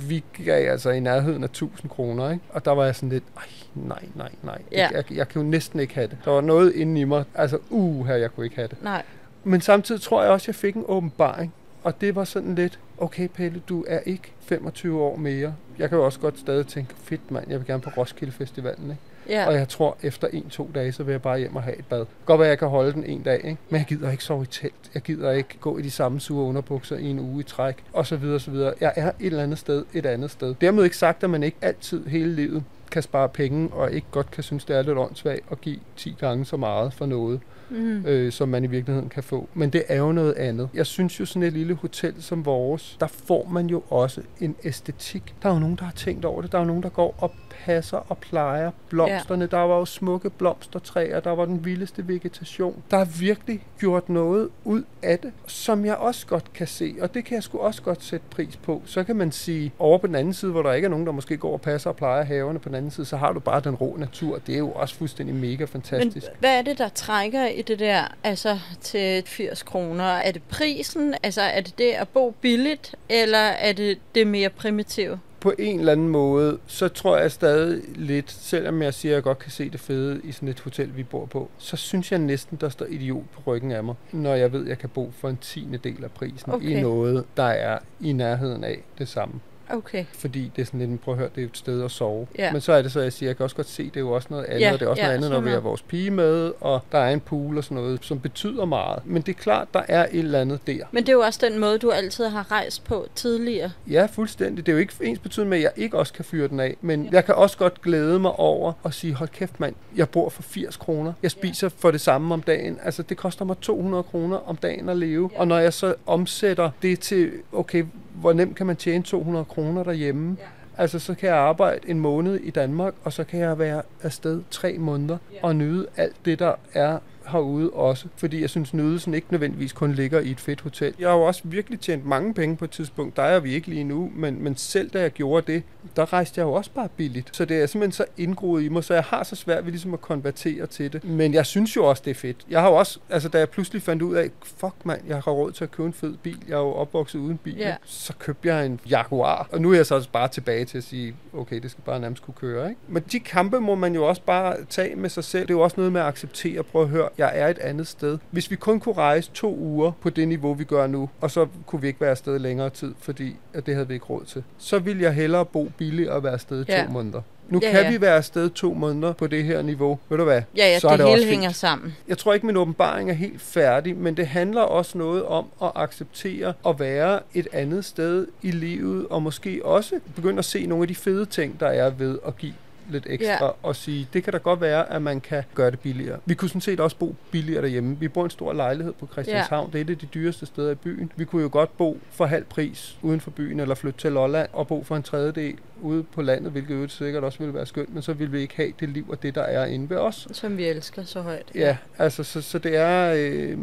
vi 0.08 0.25
gav 0.44 0.70
altså 0.70 0.90
i 0.90 1.00
nærheden 1.00 1.42
af 1.42 1.49
1000 1.49 1.90
kroner, 1.90 2.30
ikke? 2.30 2.44
Og 2.50 2.64
der 2.64 2.70
var 2.70 2.85
jeg 2.85 2.97
sådan 2.97 3.08
lidt, 3.08 3.25
ej, 3.37 3.42
nej, 3.75 4.04
nej, 4.14 4.30
nej. 4.42 4.62
Ja. 4.73 4.88
jeg, 4.92 5.12
jeg 5.12 5.28
kan 5.28 5.42
jo 5.42 5.49
næsten 5.49 5.80
ikke 5.80 5.94
have 5.94 6.06
det. 6.06 6.18
Der 6.25 6.30
var 6.30 6.40
noget 6.40 6.75
inde 6.75 7.00
i 7.00 7.04
mig, 7.04 7.25
altså, 7.35 7.58
uh, 7.70 8.06
her, 8.06 8.14
jeg 8.14 8.35
kunne 8.35 8.47
ikke 8.47 8.56
have 8.56 8.68
det. 8.68 8.82
nej. 8.82 9.02
Men 9.44 9.61
samtidig 9.61 10.00
tror 10.00 10.23
jeg 10.23 10.30
også, 10.30 10.44
at 10.44 10.49
jeg 10.49 10.54
fik 10.54 10.75
en 10.75 10.85
åbenbaring. 10.88 11.54
Og 11.82 12.00
det 12.00 12.14
var 12.14 12.25
sådan 12.25 12.54
lidt, 12.54 12.78
okay 12.99 13.28
Pelle, 13.28 13.62
du 13.68 13.85
er 13.88 14.00
ikke 14.06 14.32
25 14.40 15.00
år 15.02 15.16
mere. 15.16 15.54
Jeg 15.78 15.88
kan 15.88 15.99
jo 15.99 16.04
også 16.04 16.20
godt 16.20 16.38
stadig 16.38 16.66
tænke, 16.66 16.94
fedt 17.02 17.30
mand, 17.30 17.50
jeg 17.50 17.58
vil 17.58 17.66
gerne 17.66 17.82
på 17.82 17.90
Roskilde 17.97 18.32
Festivalen. 18.32 18.90
Ikke? 18.90 19.02
Ja. 19.28 19.47
Og 19.47 19.54
jeg 19.54 19.68
tror, 19.68 19.97
efter 20.02 20.28
en-to 20.32 20.70
dage, 20.75 20.92
så 20.92 21.02
vil 21.02 21.12
jeg 21.12 21.23
bare 21.23 21.38
hjem 21.38 21.56
og 21.56 21.62
have 21.62 21.78
et 21.78 21.85
bad. 21.87 22.04
Godt 22.26 22.40
være, 22.40 22.49
jeg 22.49 22.58
kan 22.58 22.68
holde 22.68 22.92
den 22.92 23.04
en 23.04 23.23
dag, 23.23 23.37
ikke? 23.37 23.56
men 23.70 23.78
jeg 23.78 23.87
gider 23.88 24.11
ikke 24.11 24.25
sove 24.25 24.42
i 24.42 24.47
telt. 24.47 24.75
Jeg 24.94 25.02
gider 25.02 25.30
ikke 25.30 25.58
gå 25.61 25.78
i 25.78 25.82
de 25.82 25.90
samme 25.90 26.20
sure 26.20 26.44
underbukser 26.44 26.97
i 26.97 27.04
en 27.06 27.18
uge 27.18 27.40
i 27.40 27.42
træk, 27.42 27.76
og 27.92 28.06
så 28.06 28.16
videre, 28.16 28.40
så 28.40 28.50
videre. 28.50 28.75
Jeg 28.80 28.92
er 28.97 29.06
et 29.08 29.14
eller 29.20 29.42
andet 29.42 29.58
sted, 29.58 29.85
et 29.94 30.06
andet 30.06 30.30
sted. 30.30 30.54
Dermed 30.61 30.85
ikke 30.85 30.97
sagt, 30.97 31.25
at 31.25 31.30
man 31.30 31.42
ikke 31.42 31.56
altid 31.62 32.06
hele 32.06 32.35
livet 32.35 32.64
kan 32.90 33.02
spare 33.02 33.28
penge, 33.28 33.68
og 33.73 33.92
ikke 33.92 34.06
godt 34.11 34.30
kan 34.30 34.42
synes, 34.44 34.64
det 34.64 34.76
er 34.76 34.82
lidt 34.82 34.99
åndssvagt 34.99 35.40
at 35.50 35.61
give 35.61 35.78
10 35.97 36.16
gange 36.20 36.44
så 36.44 36.56
meget 36.56 36.92
for 36.92 37.06
noget 37.06 37.40
Mm. 37.70 38.06
øh, 38.06 38.32
som 38.32 38.49
man 38.49 38.64
i 38.64 38.66
virkeligheden 38.66 39.08
kan 39.08 39.23
få. 39.23 39.49
Men 39.54 39.70
det 39.70 39.82
er 39.88 39.97
jo 39.99 40.12
noget 40.12 40.35
andet. 40.35 40.68
Jeg 40.75 40.87
synes 40.87 41.20
jo, 41.20 41.25
sådan 41.25 41.42
et 41.42 41.52
lille 41.52 41.75
hotel 41.75 42.14
som 42.18 42.44
vores, 42.44 42.97
der 43.00 43.06
får 43.06 43.49
man 43.52 43.66
jo 43.66 43.82
også 43.90 44.20
en 44.40 44.56
æstetik. 44.64 45.35
Der 45.42 45.49
er 45.49 45.52
jo 45.52 45.58
nogen, 45.58 45.76
der 45.76 45.85
har 45.85 45.92
tænkt 45.92 46.25
over 46.25 46.42
det. 46.42 46.52
Der 46.52 46.58
er 46.58 46.62
jo 46.62 46.66
nogen, 46.66 46.82
der 46.82 46.88
går 46.88 47.14
og 47.18 47.32
passer 47.64 47.96
og 48.08 48.18
plejer 48.18 48.70
blomsterne. 48.88 49.48
Ja. 49.52 49.56
Der 49.56 49.62
var 49.62 49.76
jo 49.76 49.84
smukke 49.84 50.30
blomstertræer. 50.30 51.20
Der 51.20 51.30
var 51.30 51.44
den 51.44 51.64
vildeste 51.64 52.08
vegetation. 52.08 52.82
Der 52.90 52.96
er 52.96 53.04
virkelig 53.04 53.66
gjort 53.78 54.08
noget 54.08 54.48
ud 54.64 54.82
af 55.02 55.18
det, 55.18 55.32
som 55.46 55.84
jeg 55.84 55.96
også 55.96 56.26
godt 56.26 56.52
kan 56.52 56.66
se. 56.66 56.94
Og 57.00 57.14
det 57.14 57.24
kan 57.24 57.34
jeg 57.34 57.42
sgu 57.42 57.58
også 57.58 57.82
godt 57.82 58.04
sætte 58.04 58.26
pris 58.30 58.56
på. 58.56 58.82
Så 58.86 59.04
kan 59.04 59.16
man 59.16 59.32
sige, 59.32 59.72
over 59.78 59.98
på 59.98 60.06
den 60.06 60.14
anden 60.14 60.34
side, 60.34 60.50
hvor 60.52 60.62
der 60.62 60.72
ikke 60.72 60.86
er 60.86 60.90
nogen, 60.90 61.06
der 61.06 61.12
måske 61.12 61.36
går 61.36 61.52
og 61.52 61.60
passer 61.60 61.90
og 61.90 61.96
plejer 61.96 62.24
haverne 62.24 62.58
på 62.58 62.68
den 62.68 62.76
anden 62.76 62.90
side, 62.90 63.06
så 63.06 63.16
har 63.16 63.32
du 63.32 63.40
bare 63.40 63.60
den 63.60 63.74
rå 63.74 63.96
natur. 63.96 64.38
Det 64.38 64.54
er 64.54 64.58
jo 64.58 64.70
også 64.70 64.94
fuldstændig 64.94 65.34
mega 65.34 65.58
Men 65.58 65.68
fantastisk. 65.68 66.26
hvad 66.38 66.58
er 66.58 66.62
det, 66.62 66.78
der 66.78 66.88
trækker 66.88 67.46
i 67.46 67.62
det 67.62 67.78
der, 67.78 68.14
altså 68.24 68.58
til 68.80 69.22
80 69.26 69.62
kroner? 69.62 70.04
Er 70.04 70.32
det 70.32 70.42
prisen? 70.42 71.14
Altså 71.22 71.42
er 71.42 71.60
det 71.60 71.78
det 71.78 71.90
at 71.90 72.08
bo 72.08 72.34
billigt, 72.40 72.94
eller 73.08 73.38
er 73.38 73.72
det 73.72 73.98
det 74.14 74.26
mere 74.26 74.48
primitive? 74.48 75.20
På 75.40 75.52
en 75.59 75.78
eller 75.78 75.92
anden 75.92 76.09
måde, 76.09 76.59
så 76.66 76.88
tror 76.88 77.16
jeg 77.18 77.33
stadig 77.33 77.83
lidt, 77.97 78.30
selvom 78.30 78.83
jeg 78.83 78.95
siger, 78.95 79.12
at 79.12 79.14
jeg 79.14 79.23
godt 79.23 79.38
kan 79.38 79.50
se 79.50 79.71
det 79.71 79.80
fede 79.80 80.21
i 80.25 80.33
sådan 80.33 80.49
et 80.49 80.61
hotel, 80.61 80.97
vi 80.97 81.02
bor 81.02 81.26
på, 81.26 81.50
så 81.59 81.76
synes 81.76 82.12
jeg 82.12 82.18
næsten, 82.21 82.59
der 82.61 82.68
står 82.68 82.87
idiot 82.87 83.25
på 83.33 83.40
ryggen 83.47 83.73
af 83.73 83.85
mig, 83.85 83.95
når 84.12 84.35
jeg 84.35 84.52
ved, 84.52 84.62
at 84.62 84.68
jeg 84.68 84.78
kan 84.78 84.88
bo 84.88 85.11
for 85.18 85.28
en 85.28 85.37
tiende 85.37 85.78
del 85.78 86.04
af 86.04 86.11
prisen 86.11 86.52
Okay. 86.52 86.66
i 86.68 86.80
noget, 86.80 87.25
der 87.37 87.42
er 87.42 87.78
i 88.00 88.12
nærheden 88.12 88.64
af 88.64 88.78
det 88.99 89.09
samme. 89.09 89.40
Okay. 89.70 90.04
Fordi 90.12 90.52
det 90.56 90.62
er 90.62 90.66
sådan 90.66 90.80
lidt, 90.80 91.00
prøv 91.00 91.14
at 91.14 91.18
høre, 91.18 91.28
det 91.34 91.42
er 91.42 91.46
et 91.46 91.56
sted 91.56 91.84
at 91.84 91.90
sove. 91.90 92.26
Ja. 92.38 92.52
Men 92.52 92.60
så 92.60 92.72
er 92.72 92.82
det 92.82 92.92
så, 92.92 93.00
jeg 93.00 93.12
siger, 93.12 93.28
jeg 93.28 93.37
kan 93.37 93.44
også 93.44 93.56
godt 93.56 93.68
se, 93.68 93.84
det 93.84 93.96
er 93.96 94.00
jo 94.00 94.10
også 94.10 94.28
noget 94.30 94.44
andet, 94.44 94.60
Ja, 94.60 94.72
og 94.72 94.80
det 94.80 94.87
er 94.87 94.90
også 94.90 95.02
ja, 95.02 95.06
noget 95.06 95.16
andet, 95.16 95.30
når 95.30 95.40
vi 95.40 95.50
har 95.50 95.60
vores 95.60 95.82
pige 95.82 96.10
med, 96.10 96.52
og 96.60 96.80
der 96.92 96.98
er 96.98 97.10
en 97.10 97.20
pool 97.20 97.58
og 97.58 97.64
sådan 97.64 97.76
noget, 97.76 98.04
som 98.04 98.20
betyder 98.20 98.64
meget. 98.64 99.02
Men 99.06 99.22
det 99.22 99.37
er 99.37 99.38
klart, 99.38 99.68
der 99.75 99.82
er 99.88 100.06
et 100.10 100.18
eller 100.18 100.40
andet 100.40 100.60
der. 100.66 100.84
Men 100.92 101.02
det 101.02 101.08
er 101.08 101.12
jo 101.12 101.20
også 101.20 101.40
den 101.50 101.58
måde, 101.58 101.78
du 101.78 101.90
altid 101.90 102.26
har 102.26 102.52
rejst 102.52 102.84
på 102.84 103.06
tidligere. 103.14 103.70
Ja, 103.90 104.06
fuldstændig. 104.12 104.66
Det 104.66 104.72
er 104.72 104.76
jo 104.76 104.80
ikke 104.80 104.94
ens 105.00 105.18
betydende 105.18 105.50
med, 105.50 105.58
at 105.58 105.64
jeg 105.64 105.72
ikke 105.76 105.98
også 105.98 106.12
kan 106.12 106.25
fyre 106.25 106.48
den 106.48 106.60
af. 106.60 106.76
Men 106.80 107.04
ja. 107.04 107.10
jeg 107.12 107.25
kan 107.25 107.34
også 107.34 107.58
godt 107.58 107.82
glæde 107.82 108.18
mig 108.18 108.32
over 108.32 108.72
og 108.82 108.94
sige, 108.94 109.14
hold 109.14 109.28
kæft 109.28 109.60
mand, 109.60 109.75
jeg 109.96 110.08
bor 110.08 110.28
for 110.28 110.42
80 110.42 110.76
kroner. 110.76 111.12
Jeg 111.22 111.30
spiser 111.30 111.68
for 111.68 111.90
det 111.90 112.00
samme 112.00 112.34
om 112.34 112.42
dagen. 112.42 112.78
Altså, 112.82 113.02
det 113.02 113.16
koster 113.16 113.44
mig 113.44 113.56
200 113.60 114.02
kroner 114.02 114.37
om 114.48 114.56
dagen 114.56 114.88
at 114.88 114.96
leve. 114.96 115.30
Ja. 115.32 115.40
Og 115.40 115.48
når 115.48 115.58
jeg 115.58 115.72
så 115.72 115.94
omsætter 116.06 116.70
det 116.82 117.00
til, 117.00 117.32
okay, 117.52 117.84
hvor 118.20 118.32
nemt 118.32 118.56
kan 118.56 118.66
man 118.66 118.76
tjene 118.76 119.04
200 119.04 119.44
kroner 119.44 119.82
derhjemme? 119.82 120.37
Ja. 120.38 120.44
Altså, 120.82 120.98
så 120.98 121.14
kan 121.14 121.28
jeg 121.28 121.37
arbejde 121.37 121.80
en 121.90 122.00
måned 122.00 122.34
i 122.37 122.50
Danmark, 122.50 122.94
og 123.04 123.12
så 123.12 123.25
kan 123.25 123.40
jeg 123.40 123.58
være 123.58 123.82
afsted 124.02 124.42
tre 124.50 124.78
måneder 124.78 125.18
og 125.42 125.56
nyde 125.56 125.87
alt 125.96 126.16
det, 126.25 126.38
der 126.38 126.52
er 126.75 126.98
herude 127.32 127.70
også. 127.70 128.06
Fordi 128.16 128.40
jeg 128.40 128.50
synes, 128.50 128.75
nydelsen 128.75 129.14
ikke 129.14 129.26
nødvendigvis 129.30 129.73
kun 129.73 129.92
ligger 129.92 130.20
i 130.20 130.30
et 130.30 130.40
fedt 130.40 130.61
hotel. 130.61 130.94
Jeg 130.99 131.08
har 131.08 131.16
jo 131.16 131.23
også 131.23 131.42
virkelig 131.44 131.80
tjent 131.80 132.06
mange 132.06 132.35
penge 132.35 132.56
på 132.56 132.64
et 132.64 132.70
tidspunkt. 132.70 133.16
Der 133.16 133.23
er 133.23 133.40
vi 133.40 133.54
ikke 133.54 133.68
lige 133.68 133.85
nu, 133.85 134.12
men, 134.14 134.42
men 134.42 134.56
selv 134.56 134.90
da 134.90 135.00
jeg 135.00 135.11
gjorde 135.11 135.52
det, 135.52 135.62
der 135.97 136.12
rejste 136.12 136.40
jeg 136.40 136.47
jo 136.47 136.52
også 136.52 136.70
bare 136.75 136.88
billigt. 136.97 137.37
Så 137.37 137.44
det 137.44 137.62
er 137.62 137.66
simpelthen 137.66 137.92
så 137.92 138.04
indgroet 138.16 138.62
i 138.62 138.68
mig, 138.68 138.85
så 138.85 138.94
jeg 138.94 139.02
har 139.02 139.23
så 139.23 139.37
svært 139.37 139.64
ved 139.64 139.73
ligesom 139.73 139.94
at 139.94 140.00
konvertere 140.00 140.66
til 140.66 140.92
det. 140.92 141.04
Men 141.04 141.35
jeg 141.35 141.47
synes 141.47 141.76
jo 141.76 141.85
også, 141.85 142.02
det 142.04 142.11
er 142.11 142.14
fedt. 142.14 142.47
Jeg 142.50 142.61
har 142.61 142.68
jo 142.68 142.75
også, 142.75 142.99
altså 143.11 143.28
da 143.28 143.38
jeg 143.38 143.49
pludselig 143.49 143.82
fandt 143.82 144.02
ud 144.02 144.14
af, 144.14 144.30
fuck 144.42 144.75
mand, 144.85 145.00
jeg 145.08 145.16
har 145.16 145.32
råd 145.32 145.52
til 145.52 145.64
at 145.64 145.70
købe 145.70 145.87
en 145.87 145.92
fed 145.92 146.14
bil. 146.23 146.38
Jeg 146.49 146.54
er 146.54 146.58
jo 146.58 146.73
opvokset 146.73 147.18
uden 147.18 147.38
bil. 147.38 147.56
Ja. 147.56 147.76
Så 147.85 148.12
købte 148.18 148.49
jeg 148.49 148.66
en 148.66 148.80
Jaguar. 148.90 149.49
Og 149.52 149.61
nu 149.61 149.70
er 149.70 149.76
jeg 149.76 149.87
så 149.87 149.94
også 149.94 150.08
bare 150.12 150.28
tilbage 150.28 150.64
til 150.64 150.78
at 150.78 150.85
sige, 150.85 151.14
okay, 151.32 151.61
det 151.62 151.70
skal 151.70 151.82
bare 151.85 152.00
nærmest 152.00 152.23
kunne 152.23 152.35
køre. 152.35 152.68
Ikke? 152.68 152.80
Men 152.88 153.02
de 153.12 153.20
kampe 153.20 153.61
må 153.61 153.75
man 153.75 153.94
jo 153.94 154.08
også 154.08 154.23
bare 154.23 154.56
tage 154.68 154.97
med 154.97 155.11
sig 155.11 155.25
selv. 155.25 155.42
Det 155.42 155.50
er 155.50 155.54
jo 155.54 155.61
også 155.61 155.75
noget 155.76 155.92
med 155.92 156.00
at 156.00 156.06
acceptere. 156.06 156.62
Prøv 156.62 156.82
at 156.82 156.88
høre, 156.88 157.08
jeg 157.18 157.32
er 157.34 157.48
et 157.48 157.58
andet 157.58 157.87
sted. 157.87 158.18
Hvis 158.30 158.50
vi 158.50 158.56
kun 158.56 158.80
kunne 158.80 158.94
rejse 158.94 159.30
to 159.34 159.56
uger 159.56 159.92
på 160.02 160.10
det 160.10 160.28
niveau, 160.28 160.54
vi 160.54 160.64
gør 160.64 160.87
nu, 160.87 161.08
og 161.20 161.30
så 161.30 161.46
kunne 161.66 161.82
vi 161.82 161.87
ikke 161.88 162.00
være 162.00 162.10
afsted 162.10 162.38
længere 162.38 162.70
tid, 162.70 162.94
fordi 163.00 163.37
at 163.54 163.66
det 163.66 163.75
havde 163.75 163.88
vi 163.88 163.94
ikke 163.94 164.06
råd 164.06 164.25
til, 164.25 164.42
så 164.58 164.78
ville 164.78 165.02
jeg 165.02 165.12
hellere 165.12 165.44
bo 165.44 165.70
billigt 165.78 166.08
og 166.08 166.22
være 166.22 166.32
afsted 166.32 166.60
i 166.68 166.72
Ja. 166.72 166.84
to 166.87 166.92
måneder. 166.92 167.20
Nu 167.48 167.60
Ja, 167.62 167.70
kan 167.70 167.82
ja. 167.82 167.90
vi 167.90 168.00
være 168.00 168.16
afsted 168.16 168.50
to 168.50 168.75
måneder 168.75 169.12
på 169.12 169.26
det 169.26 169.44
her 169.44 169.62
niveau. 169.62 169.98
Ved 170.08 170.18
du 170.18 170.25
hvad? 170.25 170.42
Ja, 170.56 170.66
ja, 170.66 170.78
så 170.78 170.88
er 170.88 170.96
det, 170.96 171.06
det 171.06 171.14
hele 171.14 171.26
hænger 171.26 171.48
fint. 171.48 171.56
sammen. 171.56 171.96
Jeg 172.08 172.18
tror 172.18 172.34
ikke, 172.34 172.46
min 172.46 172.56
åbenbaring 172.56 173.10
er 173.10 173.14
helt 173.14 173.40
færdig, 173.40 173.96
men 173.96 174.16
det 174.16 174.26
handler 174.26 174.60
også 174.62 174.98
noget 174.98 175.25
om 175.25 175.46
at 175.62 175.70
acceptere 175.75 176.52
at 176.68 176.80
være 176.80 177.20
et 177.34 177.48
andet 177.52 177.84
sted 177.84 178.26
i 178.42 178.50
livet, 178.50 179.06
og 179.10 179.22
måske 179.22 179.60
også 179.64 180.00
begynde 180.16 180.38
at 180.38 180.44
se 180.44 180.66
nogle 180.66 180.82
af 180.82 180.88
de 180.88 180.94
fede 180.94 181.26
ting, 181.26 181.60
der 181.60 181.66
er 181.66 181.90
ved 181.90 182.18
at 182.26 182.37
give 182.37 182.52
lidt 182.90 183.07
ekstra 183.11 183.45
Ja. 183.45 183.50
og 183.62 183.76
sige, 183.76 184.09
det 184.12 184.25
kan 184.25 184.33
da 184.33 184.38
godt 184.38 184.61
være, 184.61 184.92
at 184.92 185.02
man 185.02 185.21
kan 185.21 185.42
gøre 185.54 185.71
det 185.71 185.80
billigere. 185.80 186.18
Vi 186.26 186.35
kunne 186.35 186.49
sådan 186.49 186.61
set 186.61 186.80
også 186.80 186.97
bo 186.97 187.14
billigere 187.30 187.62
derhjemme. 187.62 187.97
Vi 188.00 188.09
bor 188.09 188.23
i 188.23 188.25
en 188.25 188.30
stor 188.30 188.52
lejlighed 188.52 188.92
på 188.92 189.09
Christianshavn. 189.12 189.71
Ja. 189.73 189.78
Det 189.78 189.87
er 189.88 189.92
et 189.92 189.97
af 189.97 189.99
de 189.99 190.07
dyreste 190.07 190.47
steder 190.47 190.71
i 190.71 190.75
byen. 190.75 191.12
Vi 191.16 191.25
kunne 191.25 191.42
jo 191.42 191.49
godt 191.52 191.76
bo 191.76 191.99
for 192.11 192.26
halv 192.26 192.45
pris 192.45 192.99
uden 193.02 193.21
for 193.21 193.30
byen, 193.30 193.61
eller 193.61 193.75
flytte 193.75 194.00
til 194.00 194.12
Lolland 194.12 194.49
og 194.52 194.66
bo 194.68 194.85
for 194.85 194.97
en 194.97 195.02
tredjedel 195.02 195.54
ude 195.83 196.02
på 196.02 196.23
landet, 196.23 196.52
hvilket 196.52 196.75
jo 196.83 196.88
sikkert 196.88 197.25
også 197.25 197.38
ville 197.38 197.54
være 197.54 197.66
skønt, 197.66 197.95
men 197.95 198.02
så 198.02 198.12
ville 198.12 198.30
vi 198.33 198.40
ikke 198.40 198.57
have 198.57 198.73
det 198.80 198.88
liv 198.88 199.07
og 199.09 199.23
det, 199.23 199.35
der 199.35 199.42
er 199.42 199.66
inde 199.66 199.90
ved 199.90 199.97
os. 199.97 200.28
Som 200.33 200.57
vi 200.57 200.64
elsker 200.68 201.02
så 201.04 201.21
højt. 201.21 201.50
Ja, 201.54 201.76
altså, 201.99 202.23
så, 202.25 202.40
så 202.42 202.59
det 202.59 202.76
er... 202.76 203.14
Øh, 203.16 203.59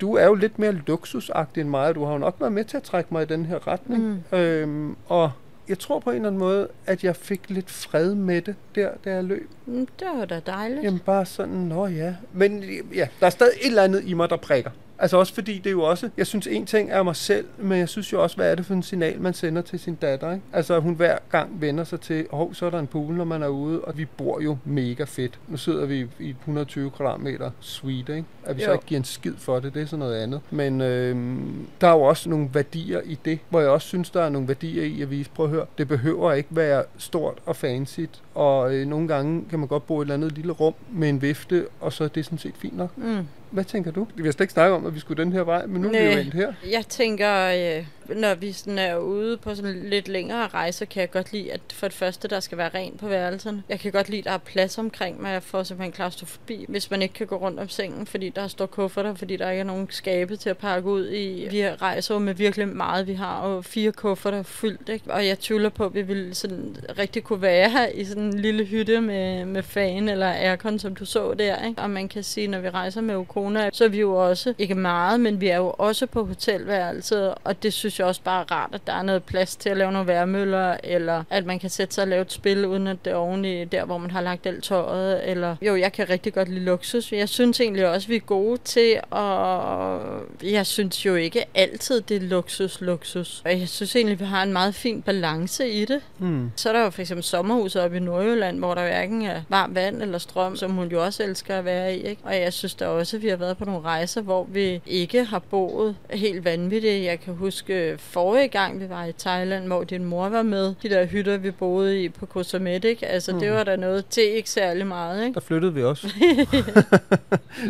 du 0.00 0.14
er 0.16 0.24
jo 0.24 0.34
lidt 0.34 0.58
mere 0.58 0.72
luksusagtig 0.72 1.60
end 1.60 1.68
mig, 1.70 1.88
og 1.88 1.94
du 1.94 2.04
har 2.04 2.12
jo 2.12 2.18
nok 2.18 2.36
været 2.40 2.52
med 2.52 2.64
til 2.64 2.76
at 2.76 2.82
trække 2.82 3.08
mig 3.14 3.22
i 3.22 3.26
den 3.26 3.46
her 3.46 3.66
retning. 3.68 4.22
Mm. 4.32 4.38
Øhm, 4.38 4.96
og 5.06 5.30
jeg 5.68 5.78
tror 5.78 5.98
på 5.98 6.10
en 6.10 6.16
eller 6.16 6.28
anden 6.28 6.38
måde, 6.38 6.68
at 6.86 7.04
jeg 7.04 7.16
fik 7.16 7.40
lidt 7.50 7.70
fred 7.70 8.14
med 8.14 8.42
det, 8.42 8.54
der, 8.74 8.90
da 9.04 9.10
jeg 9.14 9.24
løb. 9.24 9.50
Mm, 9.66 9.86
Det 9.98 10.06
var 10.16 10.24
da 10.24 10.40
dejligt. 10.46 10.82
Jamen 10.84 11.00
bare 11.00 11.26
sådan, 11.26 11.54
nå 11.54 11.86
ja. 11.86 12.14
Men 12.32 12.64
ja, 12.94 13.08
der 13.20 13.26
er 13.26 13.30
stadig 13.30 13.52
et 13.60 13.66
eller 13.66 13.82
andet 13.82 14.02
i 14.04 14.14
mig, 14.14 14.30
der 14.30 14.36
prikker. 14.36 14.70
Altså 14.98 15.16
også 15.16 15.34
fordi 15.34 15.58
det 15.58 15.66
er 15.66 15.70
jo 15.70 15.82
også, 15.82 16.10
jeg 16.16 16.26
synes 16.26 16.46
en 16.46 16.66
ting 16.66 16.90
er 16.90 17.02
mig 17.02 17.16
selv, 17.16 17.46
men 17.58 17.78
jeg 17.78 17.88
synes 17.88 18.12
jo 18.12 18.22
også, 18.22 18.36
hvad 18.36 18.50
er 18.50 18.54
det 18.54 18.66
for 18.66 18.74
en 18.74 18.82
signal, 18.82 19.20
man 19.20 19.34
sender 19.34 19.62
til 19.62 19.78
sin 19.78 19.94
datter, 19.94 20.32
ikke? 20.32 20.44
Altså 20.52 20.80
hun 20.80 20.94
hver 20.94 21.18
gang 21.30 21.60
vender 21.60 21.84
sig 21.84 22.00
til, 22.00 22.26
hov, 22.30 22.54
så 22.54 22.66
er 22.66 22.70
der 22.70 22.78
en 22.78 22.86
pool, 22.86 23.14
når 23.14 23.24
man 23.24 23.42
er 23.42 23.48
ude, 23.48 23.80
og 23.80 23.98
vi 23.98 24.04
bor 24.04 24.40
jo 24.40 24.56
mega 24.64 25.04
fedt. 25.04 25.38
Nu 25.48 25.56
sidder 25.56 25.86
vi 25.86 26.06
i 26.18 26.30
et 26.30 26.36
120 26.40 26.90
kvadratmeter 26.90 27.50
suite, 27.60 28.16
ikke? 28.16 28.28
At 28.44 28.56
vi 28.56 28.62
jo. 28.62 28.66
så 28.66 28.72
ikke 28.72 28.86
giver 28.86 28.98
en 28.98 29.04
skid 29.04 29.34
for 29.38 29.60
det, 29.60 29.74
det 29.74 29.82
er 29.82 29.86
sådan 29.86 29.98
noget 29.98 30.22
andet. 30.22 30.40
Men 30.50 30.80
øh, 30.80 31.36
der 31.80 31.88
er 31.88 31.92
jo 31.92 32.02
også 32.02 32.30
nogle 32.30 32.50
værdier 32.52 33.00
i 33.04 33.18
det, 33.24 33.38
hvor 33.48 33.60
jeg 33.60 33.70
også 33.70 33.88
synes, 33.88 34.10
der 34.10 34.22
er 34.22 34.28
nogle 34.28 34.48
værdier 34.48 34.84
i 34.84 35.02
at 35.02 35.10
vise, 35.10 35.30
prøv 35.30 35.46
at 35.46 35.50
høre, 35.50 35.66
det 35.78 35.88
behøver 35.88 36.32
ikke 36.32 36.48
være 36.52 36.84
stort 36.98 37.38
og 37.46 37.56
fancy, 37.56 38.00
og 38.34 38.74
øh, 38.74 38.86
nogle 38.86 39.08
gange 39.08 39.44
kan 39.50 39.58
man 39.58 39.68
godt 39.68 39.86
bo 39.86 39.94
i 39.94 39.98
et 39.98 40.04
eller 40.04 40.14
andet 40.14 40.32
lille 40.32 40.52
rum 40.52 40.74
med 40.92 41.08
en 41.08 41.22
vifte, 41.22 41.66
og 41.80 41.92
så 41.92 42.04
er 42.04 42.08
det 42.08 42.24
sådan 42.24 42.38
set 42.38 42.54
fint 42.58 42.76
nok. 42.76 42.98
Mm. 42.98 43.26
Hvad 43.50 43.64
tænker 43.64 43.90
du? 43.90 44.06
Vi 44.14 44.24
har 44.24 44.32
slet 44.32 44.40
ikke 44.40 44.52
snakket 44.52 44.76
om, 44.76 44.86
at 44.86 44.94
vi 44.94 45.00
skulle 45.00 45.24
den 45.24 45.32
her 45.32 45.42
vej, 45.42 45.66
men 45.66 45.82
nu 45.82 45.88
er 45.88 45.92
vi 45.92 46.14
jo 46.14 46.20
endt 46.20 46.34
her. 46.34 46.52
Jeg 46.70 46.86
tænker, 46.86 47.46
øh, 47.78 47.86
når 48.08 48.34
vi 48.34 48.52
sådan 48.52 48.78
er 48.78 48.96
ude 48.96 49.36
på 49.36 49.54
sådan 49.54 49.82
lidt 49.82 50.08
længere 50.08 50.46
rejser, 50.46 50.86
kan 50.86 51.00
jeg 51.00 51.10
godt 51.10 51.32
lide, 51.32 51.52
at 51.52 51.60
for 51.72 51.88
det 51.88 51.96
første, 51.96 52.28
der 52.28 52.40
skal 52.40 52.58
være 52.58 52.70
rent 52.74 53.00
på 53.00 53.08
værelserne. 53.08 53.62
Jeg 53.68 53.80
kan 53.80 53.92
godt 53.92 54.08
lide, 54.08 54.18
at 54.18 54.24
der 54.24 54.30
er 54.30 54.38
plads 54.38 54.78
omkring 54.78 55.22
mig. 55.22 55.30
Jeg 55.30 55.42
får 55.42 55.62
simpelthen 55.62 55.92
klaustrofobi, 55.92 56.64
hvis 56.68 56.90
man 56.90 57.02
ikke 57.02 57.14
kan 57.14 57.26
gå 57.26 57.36
rundt 57.36 57.60
om 57.60 57.68
sengen, 57.68 58.06
fordi 58.06 58.28
der 58.28 58.48
står 58.48 58.66
kufferter, 58.66 59.14
fordi 59.14 59.36
der 59.36 59.50
ikke 59.50 59.60
er 59.60 59.64
nogen 59.64 59.86
skabe 59.90 60.36
til 60.36 60.50
at 60.50 60.58
pakke 60.58 60.88
ud 60.88 61.10
i. 61.10 61.48
Vi 61.50 61.68
rejser 61.68 62.14
jo 62.14 62.18
med 62.18 62.34
virkelig 62.34 62.68
meget. 62.68 63.06
Vi 63.06 63.14
har 63.14 63.48
jo 63.48 63.62
fire 63.62 63.92
kufferter 63.92 64.42
fyldt, 64.42 64.88
ikke? 64.88 65.12
og 65.12 65.26
jeg 65.26 65.38
tvivler 65.38 65.68
på, 65.68 65.84
at 65.84 65.94
vi 65.94 66.02
ville 66.02 66.34
sådan 66.34 66.76
rigtig 66.98 67.24
kunne 67.24 67.42
være 67.42 67.70
her 67.70 67.86
i 67.86 68.04
sådan 68.04 68.22
en 68.22 68.40
lille 68.40 68.64
hytte 68.64 69.00
med, 69.00 69.44
med 69.44 69.62
fan 69.62 70.08
eller 70.08 70.26
aircon, 70.26 70.78
som 70.78 70.94
du 70.94 71.04
så 71.04 71.34
der. 71.34 71.64
Ikke? 71.66 71.82
Og 71.82 71.90
man 71.90 72.08
kan 72.08 72.22
sige, 72.22 72.46
når 72.46 72.58
vi 72.58 72.68
rejser 72.68 73.00
med 73.00 73.16
Ukona, 73.16 73.70
så 73.72 73.84
er 73.84 73.88
vi 73.88 74.00
jo 74.00 74.14
også, 74.14 74.54
ikke 74.58 74.74
meget, 74.74 75.20
men 75.20 75.40
vi 75.40 75.48
er 75.48 75.56
jo 75.56 75.74
også 75.78 76.06
på 76.06 76.24
hotelværelset, 76.24 77.34
og 77.44 77.62
det 77.62 77.72
synes 77.72 77.93
jeg 77.98 78.06
også 78.06 78.20
bare 78.24 78.40
er 78.40 78.52
rart, 78.52 78.70
at 78.72 78.86
der 78.86 78.92
er 78.92 79.02
noget 79.02 79.22
plads 79.22 79.56
til 79.56 79.68
at 79.68 79.76
lave 79.76 79.92
nogle 79.92 80.08
værmøller, 80.08 80.76
eller 80.84 81.24
at 81.30 81.46
man 81.46 81.58
kan 81.58 81.70
sætte 81.70 81.94
sig 81.94 82.02
og 82.02 82.08
lave 82.08 82.22
et 82.22 82.32
spil, 82.32 82.66
uden 82.66 82.86
at 82.86 83.04
det 83.04 83.10
er 83.10 83.16
oven 83.16 83.44
i 83.44 83.64
der, 83.64 83.84
hvor 83.84 83.98
man 83.98 84.10
har 84.10 84.20
lagt 84.20 84.46
alt 84.46 84.64
tøjet, 84.64 85.30
eller 85.30 85.56
jo, 85.62 85.76
jeg 85.76 85.92
kan 85.92 86.10
rigtig 86.10 86.34
godt 86.34 86.48
lide 86.48 86.64
luksus. 86.64 87.12
Jeg 87.12 87.28
synes 87.28 87.60
egentlig 87.60 87.88
også, 87.88 88.06
at 88.06 88.10
vi 88.10 88.16
er 88.16 88.20
gode 88.20 88.58
til 88.64 89.00
at... 89.12 90.50
Jeg 90.52 90.66
synes 90.66 91.06
jo 91.06 91.14
ikke 91.14 91.44
altid, 91.54 92.00
det 92.00 92.16
er 92.16 92.20
luksus, 92.20 92.80
luksus. 92.80 93.42
Og 93.44 93.50
jeg 93.60 93.68
synes 93.68 93.96
egentlig, 93.96 94.20
vi 94.20 94.24
har 94.24 94.42
en 94.42 94.52
meget 94.52 94.74
fin 94.74 95.02
balance 95.02 95.70
i 95.70 95.84
det. 95.84 96.00
Hmm. 96.18 96.50
Så 96.56 96.68
er 96.68 96.72
der 96.72 96.80
jo 96.80 96.90
for 96.90 97.00
eksempel 97.00 97.24
sommerhuset 97.24 97.82
oppe 97.82 97.96
i 97.96 98.00
Nordjylland, 98.00 98.58
hvor 98.58 98.74
der 98.74 98.82
hverken 98.82 99.22
er 99.22 99.42
varmt 99.48 99.74
vand 99.74 100.02
eller 100.02 100.18
strøm, 100.18 100.56
som 100.56 100.70
hun 100.70 100.88
jo 100.88 101.04
også 101.04 101.22
elsker 101.22 101.58
at 101.58 101.64
være 101.64 101.96
i. 101.96 102.06
Ikke? 102.06 102.22
Og 102.24 102.36
jeg 102.36 102.52
synes 102.52 102.74
da 102.74 102.86
også, 102.86 103.16
at 103.16 103.22
vi 103.22 103.28
har 103.28 103.36
været 103.36 103.56
på 103.56 103.64
nogle 103.64 103.80
rejser, 103.80 104.20
hvor 104.20 104.44
vi 104.44 104.80
ikke 104.86 105.24
har 105.24 105.38
boet 105.38 105.96
helt 106.10 106.44
vanvittigt. 106.44 107.04
Jeg 107.04 107.20
kan 107.20 107.34
huske 107.34 107.83
forrige 107.98 108.48
gang, 108.48 108.80
vi 108.80 108.88
var 108.88 109.04
i 109.04 109.12
Thailand, 109.12 109.66
hvor 109.66 109.84
din 109.84 110.04
mor 110.04 110.28
var 110.28 110.42
med. 110.42 110.74
De 110.82 110.88
der 110.88 111.04
hytter, 111.06 111.36
vi 111.36 111.50
boede 111.50 112.02
i 112.04 112.08
på 112.08 112.26
Koh 112.26 112.44
Samet, 112.44 112.84
ikke? 112.84 113.06
Altså, 113.06 113.32
mm. 113.32 113.40
det 113.40 113.50
var 113.52 113.64
der 113.64 113.76
noget 113.76 114.06
til 114.06 114.22
ikke 114.36 114.50
særlig 114.50 114.86
meget, 114.86 115.22
ikke? 115.24 115.34
Der 115.34 115.40
flyttede 115.40 115.74
vi 115.74 115.82
også. 115.82 116.08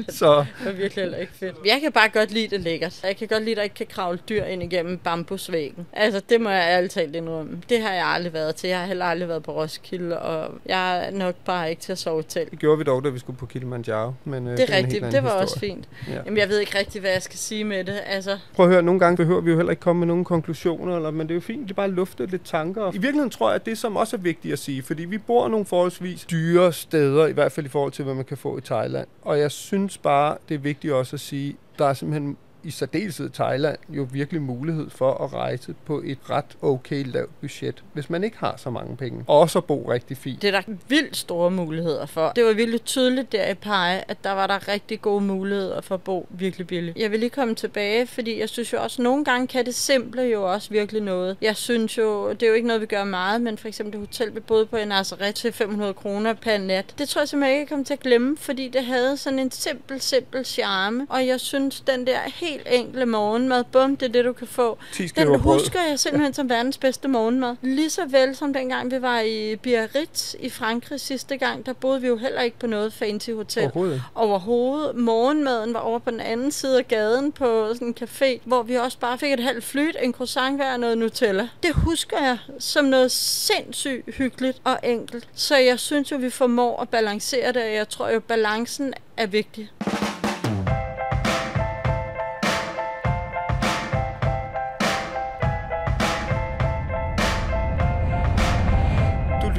så 0.09 0.45
Det 0.59 0.67
var 0.67 0.73
virkelig 0.73 1.03
heller 1.05 1.19
ikke 1.19 1.33
fedt. 1.33 1.57
Jeg 1.65 1.79
kan 1.83 1.93
bare 1.93 2.09
godt 2.09 2.31
lide 2.31 2.49
det 2.49 2.61
lækkert. 2.61 3.01
Jeg 3.05 3.17
kan 3.17 3.29
godt 3.29 3.43
lide, 3.43 3.51
at 3.51 3.57
der 3.57 3.63
ikke 3.63 3.75
kan 3.75 3.87
kravle 3.87 4.19
dyr 4.29 4.45
ind 4.45 4.63
igennem 4.63 4.99
bambusvæggen. 4.99 5.87
Altså, 5.93 6.23
det 6.29 6.41
må 6.41 6.51
jeg 6.51 6.65
ærligt 6.69 6.93
talt 6.93 7.17
indrømme. 7.17 7.63
Det 7.69 7.81
har 7.83 7.93
jeg 7.93 8.07
aldrig 8.07 8.33
været 8.33 8.55
til. 8.55 8.69
Jeg 8.69 8.79
har 8.79 8.87
heller 8.87 9.05
aldrig 9.05 9.29
været 9.29 9.43
på 9.43 9.53
Roskilde, 9.53 10.19
og 10.19 10.51
jeg 10.67 11.07
er 11.07 11.11
nok 11.11 11.35
bare 11.45 11.71
ikke 11.71 11.83
til 11.83 11.93
at 11.93 11.99
sove 11.99 12.23
telt. 12.29 12.51
det 12.51 12.59
gjorde 12.59 12.79
vi 12.79 12.85
dog, 12.85 13.05
da 13.05 13.09
vi 13.09 13.19
skulle 13.19 13.39
på 13.39 13.47
Kilimanjaro. 13.47 14.13
Men, 14.25 14.47
øh, 14.49 14.57
Det 14.57 14.71
er 14.71 14.77
rigtigt. 14.77 15.05
Det 15.13 15.23
var 15.25 15.31
også 15.31 15.55
historie. 15.55 15.75
fint. 15.75 15.89
Ja. 16.09 16.15
Jamen, 16.25 16.39
jeg 16.39 16.49
ved 16.49 16.59
ikke 16.59 16.79
rigtig, 16.79 17.01
hvad 17.01 17.11
jeg 17.11 17.23
skal 17.23 17.39
sige 17.39 17.65
med 17.65 17.85
det. 17.85 18.01
Altså, 18.07 18.39
Prøv 18.55 18.67
at 18.67 18.73
høre, 18.73 18.83
nogle 18.83 19.01
gange 19.01 19.17
behøver 19.17 19.41
vi 19.41 19.51
jo 19.51 19.57
heller 19.57 19.71
ikke 19.71 19.81
komme 19.81 20.04
med 20.05 20.09
nogle 20.09 20.25
konklusioner, 20.25 20.97
eller, 20.97 21.11
men 21.11 21.21
det 21.21 21.31
er 21.31 21.35
jo 21.35 21.41
fint, 21.41 21.63
det 21.63 21.71
er 21.71 21.75
bare 21.75 21.91
luftet 21.91 22.19
lufte 22.21 22.33
lidt 22.33 22.45
tanker. 22.45 22.89
I 22.89 22.93
virkeligheden 22.93 23.31
tror 23.31 23.49
jeg, 23.49 23.55
at 23.55 23.67
det 23.67 23.79
som 23.79 23.97
også 23.97 24.17
er 24.17 24.21
vigtigt 24.21 24.53
at 24.53 24.59
sige, 24.59 24.83
fordi 24.83 25.05
vi 25.05 25.19
bor 25.19 25.49
nogle 25.49 25.67
forholdsvis 25.67 26.25
dyre 26.25 26.73
steder, 26.73 27.27
i 27.27 27.33
hvert 27.33 27.53
fald 27.53 27.67
i 27.67 27.69
forhold 27.69 27.93
til, 27.93 28.05
hvad 28.05 28.15
man 28.15 28.25
kan 28.25 28.37
få 28.37 28.59
i 28.59 28.61
Thailand. 28.61 29.07
Og 29.23 29.39
jeg 29.39 29.51
synes 29.51 29.99
bare, 29.99 30.37
det 30.49 30.55
er 30.55 30.59
vigtigt 30.59 30.93
også 30.93 31.17
at 31.17 31.21
sige, 31.21 31.57
der 31.79 31.87
er 31.87 31.95
simpelthen 31.95 32.37
i 32.65 32.71
særdeleshed 32.71 33.31
Thailand 33.31 33.79
jo 33.89 34.09
virkelig 34.13 34.43
mulighed 34.43 34.91
for 34.91 35.25
at 35.25 35.33
rejse 35.33 35.75
på 35.87 36.03
et 36.05 36.19
ret 36.31 36.57
okay 36.63 37.05
lavt 37.07 37.41
budget, 37.41 37.85
hvis 37.93 38.11
man 38.11 38.25
ikke 38.25 38.37
har 38.39 38.57
så 38.57 38.71
mange 38.71 38.97
penge. 38.97 39.25
Og 39.27 39.39
også 39.39 39.61
bo 39.61 39.91
rigtig 39.91 40.17
fint. 40.17 40.43
det 40.43 40.55
er 40.55 40.61
der 40.61 40.75
vildt 40.89 41.17
store 41.17 41.51
muligheder 41.51 42.07
for. 42.07 42.33
Det 42.37 42.45
var 42.45 42.53
virkelig 42.53 42.85
tydeligt 42.85 43.33
der 43.33 43.51
i 43.51 43.55
Pege, 43.55 44.11
at 44.11 44.25
der 44.25 44.33
var 44.33 44.47
der 44.47 44.69
rigtig 44.69 45.03
gode 45.03 45.21
muligheder 45.21 45.81
for 45.81 45.95
at 45.95 46.03
bo 46.03 46.27
virkelig 46.31 46.67
billigt. 46.67 46.99
Jeg 46.99 47.11
vil 47.11 47.21
lige 47.21 47.31
komme 47.31 47.55
tilbage, 47.55 48.07
fordi 48.07 48.41
jeg 48.41 48.49
synes 48.49 48.73
jo 48.73 48.83
også, 48.83 49.03
at 49.03 49.05
nogle 49.05 49.25
gange 49.25 49.47
kan 49.47 49.67
det 49.67 49.75
simple 49.75 50.23
jo 50.23 50.53
også 50.53 50.71
virkelig 50.71 51.03
noget. 51.03 51.37
Jeg 51.41 51.57
synes 51.57 51.99
jo, 51.99 52.33
det 52.33 52.43
er 52.43 52.49
jo 52.49 52.55
ikke 52.55 52.67
noget, 52.67 52.81
vi 52.81 52.87
gør 52.87 53.05
meget, 53.05 53.41
men 53.41 53.59
for 53.59 53.69
eksempel 53.69 53.93
det 53.93 54.01
hotel, 54.01 54.35
vi 54.35 54.41
boede 54.41 54.67
på 54.67 54.77
i 54.77 54.85
Nazareth 54.85 55.35
til 55.35 55.53
500 55.53 55.95
kroner 55.95 56.33
per 56.33 56.59
nat. 56.59 56.95
Det 56.99 57.09
tror 57.09 57.21
jeg 57.21 57.29
simpelthen 57.29 57.53
ikke, 57.53 57.61
jeg 57.61 57.77
kom 57.77 57.85
til 57.85 57.93
at 57.93 58.01
glemme, 58.01 58.37
fordi 58.37 58.69
det 58.69 58.85
havde 58.85 59.17
sådan 59.17 59.39
en 59.39 59.51
simpel, 59.51 60.01
simpel 60.01 60.45
charme. 60.45 61.07
Og 61.09 61.27
jeg 61.27 61.41
synes, 61.41 61.81
den 61.81 62.07
der 62.07 62.19
helt 62.35 62.54
enkle 62.67 63.07
morgenmad, 63.07 63.65
bum, 63.65 63.97
det 63.97 64.09
er 64.09 64.13
det, 64.13 64.25
du 64.25 64.33
kan 64.33 64.47
få. 64.47 64.79
10 64.93 65.09
skiver 65.09 65.27
Den 65.27 65.41
husker 65.41 65.81
jeg 65.89 66.01
simpelthen 66.01 66.35
som 66.35 66.51
verdens 66.51 66.79
bedste 66.79 67.09
morgenmad. 67.09 67.57
Lige 67.63 67.91
så 67.91 68.07
vel 68.07 68.37
som 68.37 68.53
dengang 68.53 68.91
vi 68.91 69.03
var 69.03 69.21
i 69.21 69.57
Biarritz 69.57 70.35
i 70.41 70.51
Frankrig 70.51 71.01
sidste 71.01 71.37
gang, 71.37 71.67
der 71.67 71.73
boede 71.73 72.01
vi 72.01 72.07
jo 72.07 72.17
heller 72.17 72.41
ikke 72.41 72.59
på 72.59 72.67
noget 72.67 72.93
fancy 72.93 73.31
hotel. 73.31 73.63
Overhovedet. 73.63 74.03
Overhovedet. 74.15 74.97
Morgenmaden 74.97 75.75
var 75.75 75.81
over 75.81 75.99
på 75.99 76.11
den 76.11 76.21
anden 76.21 76.53
side 76.53 76.79
af 76.79 76.89
gaden 76.89 77.33
på 77.33 77.69
sådan 77.73 77.89
en 77.89 77.97
café, 78.03 78.41
hvor 78.45 78.63
vi 78.63 78.75
også 78.75 78.99
bare 78.99 79.19
fik 79.19 79.33
et 79.33 79.41
halvt 79.41 79.65
flyt, 79.65 79.97
en 80.03 80.13
croissant 80.13 80.57
hver 80.57 80.73
og 80.73 80.81
noget 80.81 80.99
Nutella. 80.99 81.49
Det 81.63 81.75
husker 81.75 82.25
jeg 82.25 82.39
som 82.59 82.85
noget 82.85 83.11
sindssygt 83.11 84.15
hyggeligt 84.15 84.61
og 84.65 84.79
enkelt. 84.83 85.29
Så 85.35 85.57
jeg 85.57 85.81
synes 85.81 86.13
jo, 86.13 86.17
vi 86.17 86.31
formår 86.31 86.81
at 86.83 86.89
balancere 86.89 87.53
det, 87.53 87.63
og 87.63 87.73
jeg 87.73 87.89
tror 87.89 88.09
jo, 88.09 88.21
balancen 88.21 88.95
er 89.17 89.27
vigtig. 89.27 89.71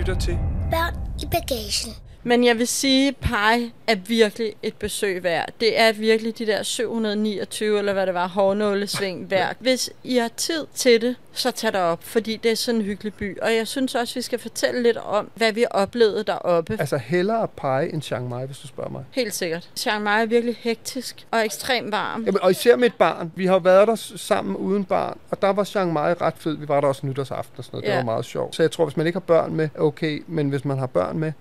Lytter 0.05 0.21
til 0.21 0.37
Børn 0.71 0.95
i 1.21 1.25
bagagen. 1.31 2.04
Men 2.27 2.43
jeg 2.43 2.57
vil 2.57 2.67
sige, 2.67 3.07
at 3.07 3.15
Pai 3.15 3.71
er 3.87 3.95
virkelig 3.95 4.53
et 4.63 4.73
besøg 4.75 5.23
værd. 5.23 5.49
Det 5.59 5.79
er 5.79 5.91
virkelig 5.93 6.37
de 6.37 6.45
der 6.45 6.63
729, 6.63 7.79
eller 7.79 7.93
hvad 7.93 8.05
det 8.05 8.13
var, 8.13 8.27
hårnålesving 8.27 9.29
værd. 9.31 9.55
Hvis 9.59 9.89
I 10.03 10.17
har 10.17 10.27
tid 10.37 10.65
til 10.75 11.01
det, 11.01 11.15
så 11.33 11.51
tag 11.51 11.73
det 11.73 11.81
op, 11.81 12.03
fordi 12.03 12.35
det 12.35 12.51
er 12.51 12.55
sådan 12.55 12.79
en 12.81 12.85
hyggelig 12.85 13.13
by. 13.13 13.39
Og 13.41 13.55
jeg 13.55 13.67
synes 13.67 13.95
også, 13.95 14.15
vi 14.15 14.21
skal 14.21 14.39
fortælle 14.39 14.83
lidt 14.83 14.97
om, 14.97 15.29
hvad 15.35 15.51
vi 15.51 15.65
oplevede 15.71 16.23
deroppe. 16.23 16.77
Altså 16.79 16.97
hellere 16.97 17.47
pege 17.47 17.93
end 17.93 18.01
Chiang 18.01 18.29
Mai, 18.29 18.45
hvis 18.45 18.57
du 18.57 18.67
spørger 18.67 18.89
mig. 18.89 19.03
Helt 19.11 19.33
sikkert. 19.33 19.69
Chiang 19.75 20.03
Mai 20.03 20.21
er 20.21 20.25
virkelig 20.25 20.55
hektisk 20.59 21.25
og 21.31 21.45
ekstremt 21.45 21.91
varm. 21.91 22.23
Jamen, 22.25 22.41
og 22.41 22.51
især 22.51 22.75
med 22.75 22.87
et 22.87 22.95
barn. 22.95 23.31
Vi 23.35 23.45
har 23.45 23.59
været 23.59 23.87
der 23.87 23.95
sammen 24.15 24.55
uden 24.55 24.83
barn, 24.85 25.17
og 25.31 25.41
der 25.41 25.49
var 25.49 25.63
Chiang 25.63 25.93
Mai 25.93 26.13
ret 26.13 26.33
fed. 26.37 26.57
Vi 26.57 26.67
var 26.67 26.81
der 26.81 26.87
også 26.87 27.05
nytårsaften 27.07 27.55
og 27.57 27.63
sådan 27.63 27.75
noget. 27.77 27.85
Det 27.85 27.91
Ja. 27.91 27.97
var 27.97 28.03
meget 28.05 28.25
sjovt. 28.25 28.55
Så 28.55 28.63
jeg 28.63 28.71
tror, 28.71 28.85
hvis 28.85 28.97
man 28.97 29.05
ikke 29.07 29.15
har 29.15 29.21
børn 29.25 29.55
med, 29.55 29.69
er 29.75 29.79
okay. 29.79 30.23
Men 30.27 30.49
hvis 30.49 30.65
man 30.65 30.77
har 30.77 30.87
børn 30.87 31.17
med, 31.19 31.31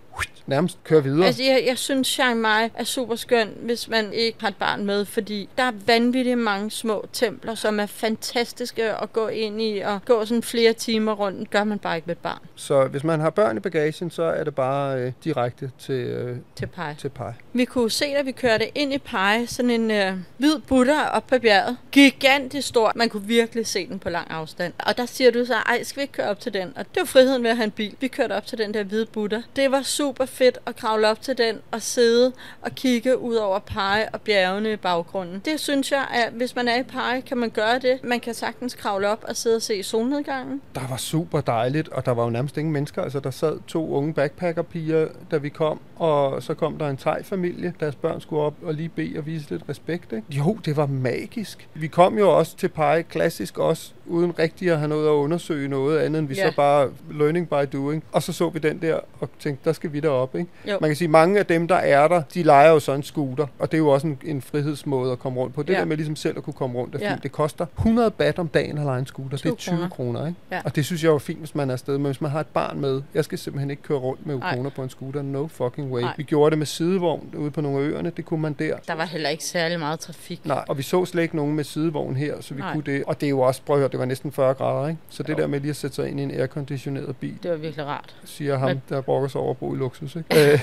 nærmest 0.46 0.84
kør 0.84 1.00
videre. 1.00 1.26
Altså, 1.26 1.42
jeg, 1.42 1.64
jeg 1.66 1.78
synes, 1.78 2.08
Chiang 2.08 2.40
Mai 2.40 2.70
er 2.74 2.84
super 2.84 3.16
skøn, 3.16 3.48
hvis 3.62 3.88
man 3.88 4.12
ikke 4.12 4.38
har 4.40 4.48
et 4.48 4.56
barn 4.56 4.84
med, 4.84 5.04
fordi 5.04 5.48
der 5.56 5.62
er 5.62 5.72
vanvittigt 5.86 6.38
mange 6.38 6.70
små 6.70 7.06
templer, 7.12 7.54
som 7.54 7.80
er 7.80 7.86
fantastiske 7.86 9.02
at 9.02 9.12
gå 9.12 9.28
ind 9.28 9.62
i, 9.62 9.78
og 9.78 10.00
gå 10.04 10.24
sådan 10.24 10.42
flere 10.42 10.72
timer 10.72 11.12
rundt, 11.12 11.50
gør 11.50 11.64
man 11.64 11.78
bare 11.78 11.96
ikke 11.96 12.06
med 12.06 12.14
et 12.14 12.22
barn 12.22 12.38
Så 12.54 12.84
hvis 12.84 13.04
man 13.04 13.20
har 13.20 13.30
børn 13.30 13.56
i 13.56 13.60
bagagen, 13.60 14.10
så 14.10 14.22
er 14.22 14.44
det 14.44 14.54
bare 14.54 15.00
øh, 15.00 15.12
direkte 15.24 15.70
til, 15.78 15.94
øh, 15.94 16.36
til 16.56 16.66
Pai. 16.66 16.94
til 16.98 17.08
Pai. 17.08 17.32
Vi 17.52 17.64
kunne 17.64 17.90
se, 17.90 18.04
da 18.14 18.22
vi 18.22 18.32
kørte 18.32 18.78
ind 18.78 18.92
i 18.92 18.98
Pai, 18.98 19.46
sådan 19.46 19.70
en 19.70 19.90
øh, 19.90 20.12
hvid 20.38 20.58
butter 20.58 21.04
op 21.06 21.26
på 21.26 21.38
bjerget. 21.38 21.76
Gigantisk 21.92 22.68
stor. 22.68 22.92
Man 22.94 23.08
kunne 23.08 23.26
virkelig 23.26 23.66
se 23.66 23.88
den 23.88 23.98
på 23.98 24.08
lang 24.08 24.30
afstand. 24.30 24.72
Og 24.78 24.96
der 24.96 25.06
siger 25.06 25.30
du 25.30 25.44
så, 25.44 25.54
ej, 25.54 25.82
skal 25.82 26.00
vi 26.00 26.02
ikke 26.02 26.12
køre 26.12 26.28
op 26.28 26.40
til 26.40 26.54
den? 26.54 26.72
Og 26.76 26.84
det 26.94 27.00
var 27.00 27.04
friheden 27.04 27.42
ved 27.42 27.50
at 27.50 27.56
have 27.56 27.64
en 27.64 27.70
bil. 27.70 27.94
Vi 28.00 28.08
kørte 28.08 28.32
op 28.32 28.46
til 28.46 28.58
den 28.58 28.74
der 28.74 28.82
hvide 28.82 29.06
butter. 29.06 29.42
Det 29.56 29.70
var 29.70 29.82
super 29.82 30.26
fedt 30.34 30.58
at 30.66 30.76
kravle 30.76 31.08
op 31.08 31.20
til 31.20 31.38
den 31.38 31.60
og 31.70 31.82
sidde 31.82 32.32
og 32.62 32.72
kigge 32.72 33.18
ud 33.18 33.34
over 33.34 33.58
Pege 33.58 34.08
og 34.12 34.20
bjergene 34.20 34.72
i 34.72 34.76
baggrunden. 34.76 35.42
Det 35.44 35.60
synes 35.60 35.92
jeg, 35.92 36.06
at 36.10 36.32
hvis 36.32 36.56
man 36.56 36.68
er 36.68 36.80
i 36.80 36.82
Pege, 36.82 37.22
kan 37.22 37.36
man 37.38 37.50
gøre 37.50 37.78
det. 37.78 38.04
Man 38.04 38.20
kan 38.20 38.34
sagtens 38.34 38.74
kravle 38.74 39.08
op 39.08 39.24
og 39.28 39.36
sidde 39.36 39.56
og 39.56 39.62
se 39.62 39.82
solnedgangen. 39.82 40.60
Der 40.74 40.88
var 40.88 40.96
super 40.96 41.40
dejligt, 41.40 41.88
og 41.88 42.06
der 42.06 42.12
var 42.12 42.24
jo 42.24 42.30
nærmest 42.30 42.56
ingen 42.56 42.72
mennesker. 42.72 43.02
Altså, 43.02 43.20
der 43.20 43.30
sad 43.30 43.58
to 43.66 43.88
unge 43.94 44.14
backpackerpiger, 44.14 45.08
da 45.30 45.36
vi 45.36 45.48
kom, 45.48 45.80
og 45.96 46.42
så 46.42 46.54
kom 46.54 46.78
der 46.78 46.88
en 46.88 46.96
thai-familie. 46.96 47.72
Deres 47.80 47.94
børn 47.94 48.20
skulle 48.20 48.42
op 48.42 48.54
og 48.62 48.74
lige 48.74 48.88
bede 48.88 49.18
og 49.18 49.26
vise 49.26 49.50
lidt 49.50 49.62
respekt. 49.68 50.12
Ikke? 50.12 50.24
Jo, 50.30 50.58
det 50.64 50.76
var 50.76 50.86
magisk. 50.86 51.68
Vi 51.74 51.86
kom 51.86 52.18
jo 52.18 52.38
også 52.38 52.56
til 52.56 52.68
Pai, 52.68 53.02
klassisk 53.02 53.58
også, 53.58 53.92
uden 54.06 54.38
rigtig 54.38 54.70
at 54.70 54.78
have 54.78 54.88
noget 54.88 55.06
at 55.06 55.10
undersøge 55.12 55.68
noget 55.68 55.98
andet, 55.98 56.18
end 56.18 56.28
vi 56.28 56.34
Ja. 56.34 56.50
så 56.50 56.56
bare 56.56 56.88
learning 57.10 57.48
by 57.48 57.54
doing. 57.72 58.04
Og 58.12 58.22
så 58.22 58.32
så 58.32 58.48
vi 58.50 58.58
den 58.58 58.82
der 58.82 58.98
og 59.20 59.28
tænkte, 59.38 59.64
der 59.64 59.72
skal 59.72 59.92
vi 59.92 60.00
derop. 60.00 60.34
Ikke? 60.34 60.50
Jo. 60.68 60.78
Man 60.80 60.90
kan 60.90 60.96
sige, 60.96 61.08
mange 61.08 61.38
af 61.38 61.46
dem, 61.46 61.68
der 61.68 61.74
er 61.76 62.08
der, 62.08 62.22
de 62.34 62.42
leger 62.42 62.70
jo 62.70 62.78
så 62.80 62.92
en 62.92 63.02
scooter, 63.02 63.46
og 63.58 63.70
det 63.72 63.76
er 63.76 63.82
jo 63.82 63.88
også 63.88 64.06
en, 64.06 64.18
en 64.24 64.42
frihedsmåde 64.42 65.12
at 65.12 65.18
komme 65.18 65.40
rundt 65.40 65.54
på. 65.54 65.62
Det 65.62 65.72
Ja. 65.74 65.78
der 65.78 65.84
med 65.84 65.96
ligesom 65.96 66.16
selv 66.16 66.36
at 66.38 66.42
kunne 66.44 66.54
komme 66.54 66.78
rundt 66.78 66.94
er 66.94 67.10
fint. 67.10 67.22
Det 67.22 67.32
koster 67.32 67.66
100 67.78 68.10
bat 68.10 68.38
om 68.38 68.48
dagen 68.48 68.78
at 68.78 68.84
lege 68.84 68.98
en 68.98 69.06
scooter. 69.06 69.30
Det 69.36 69.40
20 69.40 69.52
er 69.52 69.56
20 69.56 69.76
kroner, 69.76 69.88
kroner. 69.88 70.26
ikke? 70.26 70.38
Ja. 70.50 70.60
Og 70.64 70.76
det 70.76 70.84
synes 70.84 71.04
jeg 71.04 71.10
er 71.12 71.18
fint, 71.18 71.38
hvis 71.38 71.54
man 71.54 71.68
er 71.68 71.72
afsted. 71.72 71.98
Men 71.98 72.06
hvis 72.06 72.20
man 72.20 72.30
har 72.30 72.40
et 72.40 72.46
barn 72.46 72.80
med, 72.80 73.02
jeg 73.14 73.24
skal 73.24 73.38
simpelthen 73.38 73.70
ikke 73.70 73.82
køre 73.82 73.98
rundt 73.98 74.26
med 74.26 74.38
Nej. 74.38 74.54
kroner 74.54 74.70
på 74.70 74.82
en 74.82 74.90
scooter. 74.90 75.22
No 75.22 75.46
fucking 75.46 75.93
way. 75.94 76.02
Nej. 76.02 76.14
Vi 76.16 76.22
gjorde 76.22 76.50
det 76.50 76.58
med 76.58 76.66
sidevogn 76.66 77.34
ude 77.36 77.50
på 77.50 77.60
nogle 77.60 77.78
af 77.78 77.82
øerne. 77.88 78.12
Det 78.16 78.24
kunne 78.24 78.40
man 78.42 78.52
der. 78.52 78.76
Der 78.88 78.94
var 78.94 79.04
heller 79.04 79.28
ikke 79.28 79.44
særlig 79.44 79.78
meget 79.78 80.00
trafik. 80.00 80.40
Nej, 80.46 80.64
og 80.68 80.78
vi 80.78 80.82
så 80.82 81.04
slet 81.04 81.22
ikke 81.22 81.36
nogen 81.36 81.54
med 81.54 81.64
sidevogn 81.64 82.16
her, 82.16 82.34
så 82.40 82.54
vi 82.54 82.60
Nej. 82.60 82.72
kunne 82.72 82.82
det. 82.86 83.04
Og 83.06 83.20
det 83.20 83.26
er 83.26 83.30
jo 83.30 83.40
også, 83.40 83.62
prøv 83.66 83.76
at 83.76 83.80
høre, 83.80 83.88
det 83.90 83.98
var 83.98 84.04
næsten 84.04 84.32
40 84.32 84.54
grader, 84.54 84.88
ikke? 84.88 85.00
Så 85.10 85.22
det 85.22 85.28
Jo. 85.32 85.34
der 85.36 85.46
med 85.46 85.60
lige 85.60 85.70
at 85.70 85.76
sætte 85.76 85.96
sig 85.96 86.08
ind 86.08 86.20
i 86.20 86.22
en 86.22 86.30
airconditioneret 86.30 87.16
bil, 87.16 87.34
Det 87.42 87.50
var 87.50 87.56
virkelig 87.56 87.86
rart. 87.86 88.14
siger 88.24 88.58
ham, 88.58 88.68
Men- 88.68 88.82
der 88.88 89.00
brokker 89.00 89.28
sig 89.28 89.40
over 89.40 89.50
at 89.50 89.56
bo 89.58 89.74
i 89.74 89.76
luksus, 89.78 90.16
ikke? 90.16 90.52
øh, 90.52 90.60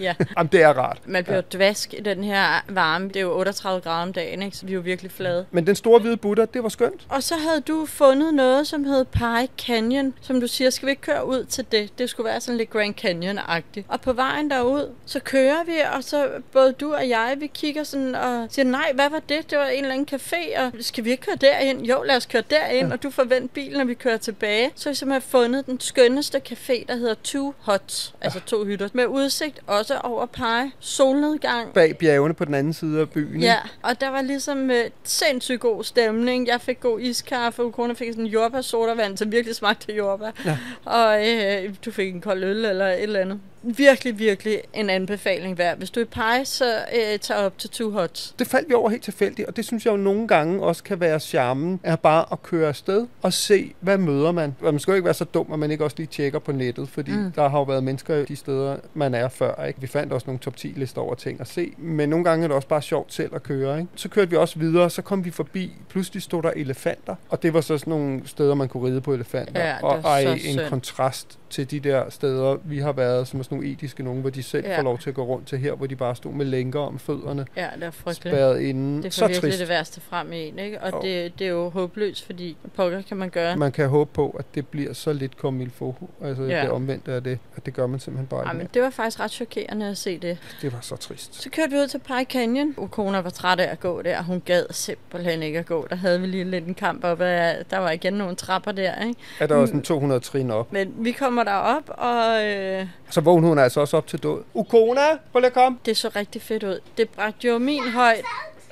Ja. 0.00 0.14
jamen, 0.38 0.48
det 0.52 0.62
er 0.62 0.68
rart. 0.78 0.98
Man 1.06 1.24
bliver 1.24 1.36
ja. 1.36 1.42
dvask 1.58 1.94
i 1.94 2.00
den 2.00 2.24
her 2.24 2.44
varme. 2.68 3.08
Det 3.08 3.16
er 3.16 3.20
jo 3.20 3.38
38 3.38 3.80
grader 3.80 4.02
om 4.02 4.12
dagen, 4.12 4.42
ikke? 4.42 4.56
så 4.56 4.66
vi 4.66 4.72
er 4.72 4.76
jo 4.76 4.80
virkelig 4.80 5.10
flade. 5.12 5.46
Men 5.50 5.66
den 5.66 5.74
store 5.76 6.00
hvide 6.00 6.16
Buddha, 6.16 6.44
det 6.54 6.62
var 6.62 6.68
skønt. 6.68 7.06
Og 7.08 7.22
så 7.22 7.34
havde 7.48 7.60
du 7.60 7.86
fundet 7.86 8.34
noget, 8.34 8.66
som 8.66 8.84
hed 8.84 9.04
Pie 9.04 9.48
Canyon, 9.58 10.14
som 10.20 10.40
du 10.40 10.46
siger, 10.46 10.70
skal 10.70 10.86
vi 10.86 10.90
ikke 10.90 11.02
køre 11.02 11.26
ud 11.26 11.44
til 11.44 11.64
det? 11.72 11.98
Det 11.98 12.10
skulle 12.10 12.24
være 12.28 12.40
sådan 12.40 12.58
lidt 12.58 12.70
Grand 12.70 12.94
Canyon-agtigt. 13.00 13.84
Og 13.88 14.00
på 14.00 14.12
vejen 14.12 14.50
derud, 14.52 14.90
så 15.06 15.20
kører 15.20 15.64
vi, 15.64 15.72
og 15.96 16.04
så 16.04 16.28
både 16.52 16.72
du 16.72 16.94
og 16.94 17.08
jeg, 17.08 17.36
vi 17.38 17.46
kigger 17.46 17.84
sådan 17.84 18.14
og 18.14 18.46
siger, 18.50 18.66
nej, 18.66 18.92
hvad 18.94 19.10
var 19.10 19.20
det? 19.28 19.50
Det 19.50 19.58
var 19.58 19.66
en 19.66 19.84
eller 19.84 19.94
anden 19.94 20.08
café, 20.12 20.60
og 20.60 20.72
skal 20.80 21.04
vi 21.04 21.10
ikke 21.10 21.22
køre 21.22 21.36
derind? 21.36 21.82
Jo, 21.82 22.02
lad 22.02 22.16
os 22.16 22.26
køre 22.26 22.42
derind, 22.50 22.88
ja. 22.88 22.92
og 22.92 23.02
du 23.02 23.10
forvent 23.10 23.54
bilen, 23.54 23.78
når 23.78 23.84
vi 23.84 23.94
kører 23.94 24.16
tilbage. 24.16 24.70
Så 24.74 24.88
har 24.88 24.92
vi 24.92 24.96
simpelthen 24.96 25.30
fundet 25.30 25.66
den 25.66 25.80
skønneste 25.80 26.40
café, 26.48 26.84
der 26.88 26.96
hedder 26.96 27.14
Two 27.24 27.54
Huts, 27.58 28.14
altså 28.20 28.40
to 28.40 28.64
hytter, 28.64 28.88
med 28.92 29.06
udsigt 29.06 29.60
også 29.66 29.98
over 29.98 30.26
Pie, 30.26 30.72
solnedgang, 30.80 31.72
Bag 31.72 31.98
bjergene 31.98 32.34
på 32.34 32.44
den 32.44 32.54
anden 32.54 32.72
side 32.72 33.00
af 33.00 33.10
byen. 33.10 33.40
Ja, 33.40 33.56
og 33.82 34.00
der 34.00 34.08
var 34.08 34.22
ligesom 34.22 34.70
øh, 34.70 34.84
sindssygt 35.04 35.60
god 35.60 35.84
stemning. 35.84 36.48
Jeg 36.48 36.60
fik 36.60 36.80
god 36.80 37.00
iskaffe, 37.00 37.62
og 37.62 37.72
kone 37.72 37.94
fik 37.96 38.08
sådan 38.08 38.24
en 38.24 38.30
jordbær 38.30 38.60
sodavand, 38.60 39.16
som 39.16 39.32
virkelig 39.32 39.56
smagte 39.56 39.92
af 39.92 39.96
jordbær. 39.96 40.30
Ja. 40.44 40.58
Og 40.84 41.28
øh, 41.28 41.74
du 41.84 41.90
fik 41.90 42.14
en 42.14 42.20
kold 42.20 42.44
øl 42.44 42.64
eller 42.64 42.86
et 42.86 43.02
eller 43.02 43.20
andet. 43.20 43.40
Virkelig, 43.62 44.18
virkelig 44.18 44.62
en 44.74 44.90
anbefaling 44.90 45.58
værd. 45.58 45.78
Hvis 45.78 45.90
du 45.90 46.00
er 46.00 46.04
Pej, 46.04 46.44
så 46.44 46.64
øh, 46.74 47.18
tag 47.18 47.36
op 47.36 47.58
til 47.58 47.70
Two 47.70 47.90
Hots. 47.90 48.34
Det 48.38 48.46
faldt 48.46 48.68
vi 48.68 48.74
over 48.74 48.90
helt 48.90 49.02
tilfældigt, 49.02 49.48
og 49.48 49.56
det 49.56 49.64
synes 49.64 49.86
jeg 49.86 49.92
jo 49.92 49.96
nogle 49.96 50.28
gange 50.28 50.62
også 50.62 50.82
kan 50.82 51.00
være 51.00 51.20
charmen, 51.20 51.80
er 51.82 51.96
bare 51.96 52.24
at 52.32 52.42
køre 52.42 52.68
afsted 52.68 53.06
og 53.22 53.32
se, 53.32 53.74
hvad 53.80 53.98
møder 53.98 54.32
man. 54.32 54.54
Man 54.60 54.78
skal 54.78 54.92
jo 54.92 54.96
ikke 54.96 55.04
være 55.04 55.14
så 55.14 55.24
dum, 55.24 55.52
at 55.52 55.58
man 55.58 55.70
ikke 55.70 55.84
også 55.84 55.96
lige 55.96 56.06
tjekker 56.06 56.38
på 56.38 56.52
nettet, 56.52 56.88
fordi 56.88 57.12
mm. 57.12 57.32
der 57.32 57.48
har 57.48 57.58
jo 57.58 57.64
været 57.64 57.84
mennesker 57.84 58.24
de 58.24 58.36
steder, 58.36 58.76
man 58.94 59.14
er 59.14 59.28
før. 59.28 59.64
Ikke? 59.64 59.80
Vi 59.80 59.86
fandt 59.86 60.12
også 60.12 60.26
nogle 60.26 60.38
top 60.38 60.56
10 60.56 60.68
lister 60.76 61.00
over 61.00 61.14
ting 61.14 61.40
at 61.40 61.48
se, 61.48 61.72
men 61.78 62.08
nogle 62.08 62.24
gange 62.24 62.44
er 62.44 62.48
det 62.48 62.54
også 62.54 62.68
bare 62.68 62.82
sjovt 62.82 63.14
selv 63.14 63.34
at 63.34 63.42
køre. 63.42 63.78
Ikke? 63.78 63.90
Så 63.94 64.08
kørte 64.08 64.30
vi 64.30 64.36
også 64.36 64.58
videre, 64.58 64.90
så 64.90 65.02
kom 65.02 65.24
vi 65.24 65.30
forbi, 65.30 65.72
pludselig 65.88 66.22
stod 66.22 66.42
der 66.42 66.50
elefanter, 66.56 67.14
og 67.28 67.42
det 67.42 67.54
var 67.54 67.60
så 67.60 67.78
sådan 67.78 67.90
nogle 67.90 68.22
steder, 68.24 68.54
man 68.54 68.68
kunne 68.68 68.88
ride 68.88 69.00
på 69.00 69.14
elefanter. 69.14 69.60
Ja, 69.66 69.76
og 69.82 70.00
ej, 70.00 70.20
en 70.20 70.38
synd. 70.38 70.60
kontrast 70.68 71.38
til 71.52 71.70
de 71.70 71.80
der 71.80 72.10
steder, 72.10 72.56
vi 72.64 72.78
har 72.78 72.92
været, 72.92 73.28
som 73.28 73.40
er 73.40 73.44
sådan 73.44 73.58
nogle 73.58 73.72
etiske 73.72 74.02
nogen, 74.02 74.20
hvor 74.20 74.30
de 74.30 74.42
selv 74.42 74.66
Ja. 74.66 74.78
får 74.78 74.82
lov 74.82 74.98
til 74.98 75.08
at 75.10 75.14
gå 75.14 75.22
rundt 75.24 75.46
til 75.48 75.58
her, 75.58 75.72
hvor 75.74 75.86
de 75.86 75.96
bare 75.96 76.16
stod 76.16 76.32
med 76.32 76.46
lænker 76.46 76.80
om 76.80 76.98
fødderne 76.98 77.46
Ja, 77.56 77.68
det 77.76 77.82
er 77.84 77.90
frygteligt. 77.90 78.34
spærret 78.36 78.60
inde. 78.60 79.02
Det 79.02 79.18
er 79.18 79.26
virkelig 79.26 79.50
trist. 79.50 79.60
det 79.60 79.68
værste 79.68 80.00
frem 80.00 80.32
i 80.32 80.48
en, 80.48 80.58
ikke? 80.58 80.80
Og 80.80 80.92
Jo. 80.92 81.00
det, 81.02 81.38
det 81.38 81.46
er 81.46 81.50
jo 81.50 81.68
håbløst, 81.68 82.26
fordi 82.26 82.56
pokker 82.76 83.02
kan 83.02 83.16
man 83.16 83.30
gøre. 83.30 83.56
Man 83.56 83.72
kan 83.72 83.88
håbe 83.88 84.10
på, 84.14 84.36
at 84.38 84.44
det 84.54 84.66
bliver 84.66 84.92
så 84.92 85.12
lidt 85.12 85.32
il 85.60 85.70
faut. 85.70 85.94
Altså 86.24 86.42
Ja. 86.42 86.56
ja. 86.56 86.62
det 86.62 86.70
omvendte 86.70 87.12
af 87.12 87.22
det, 87.22 87.38
at 87.56 87.66
det 87.66 87.74
gør 87.74 87.86
man 87.86 88.00
simpelthen 88.00 88.26
bare 88.26 88.40
Ej, 88.40 88.44
ikke 88.44 88.52
men 88.52 88.58
mere. 88.58 88.68
det 88.74 88.82
var 88.82 88.90
faktisk 88.90 89.20
ret 89.20 89.30
chokerende 89.30 89.86
at 89.88 89.98
se 89.98 90.18
det. 90.18 90.38
Det 90.62 90.72
var 90.72 90.78
så 90.82 90.96
trist. 90.96 91.42
Så 91.42 91.50
kørte 91.50 91.70
vi 91.70 91.76
ud 91.76 91.86
til 91.88 91.98
Pie 91.98 92.24
Canyon. 92.24 92.74
Ukona 92.76 93.20
var 93.20 93.30
træt 93.30 93.60
af 93.60 93.72
at 93.72 93.80
gå 93.80 94.02
der. 94.02 94.22
Hun 94.22 94.42
gad 94.44 94.64
simpelthen 94.70 95.42
ikke 95.42 95.58
at 95.58 95.66
gå. 95.66 95.86
Der 95.90 95.96
havde 95.96 96.20
vi 96.20 96.26
lige 96.26 96.44
lidt 96.44 96.66
en 96.66 96.74
kamp 96.74 97.04
op. 97.04 97.20
ad- 97.20 97.64
Der 97.70 97.78
var 97.78 97.90
igen 97.90 98.12
nogle 98.12 98.34
trapper 98.36 98.72
der, 98.72 99.02
ikke? 99.08 99.20
Er 99.40 99.46
der 99.46 99.54
også 99.54 99.70
sådan 99.70 99.82
200 99.82 100.20
trin 100.20 100.50
op. 100.50 100.72
Men 100.72 100.94
vi 100.98 101.12
kommer 101.12 101.41
derop, 101.44 101.82
og 101.88 102.44
øh, 102.44 102.86
Så 103.10 103.20
vågnede 103.20 103.48
hun 103.48 103.58
altså 103.58 103.80
også 103.80 103.96
op 103.96 104.06
til 104.06 104.22
død. 104.22 104.42
Ukona, 104.54 105.00
prøv 105.32 105.40
lige 105.40 105.46
at 105.46 105.52
komme. 105.52 105.78
det 105.86 105.96
så 105.96 106.08
rigtig 106.16 106.42
fedt 106.42 106.62
ud. 106.62 106.80
Det 106.96 107.08
bragte 107.08 107.48
jo 107.48 107.58
min 107.58 107.82
højde. 107.94 108.22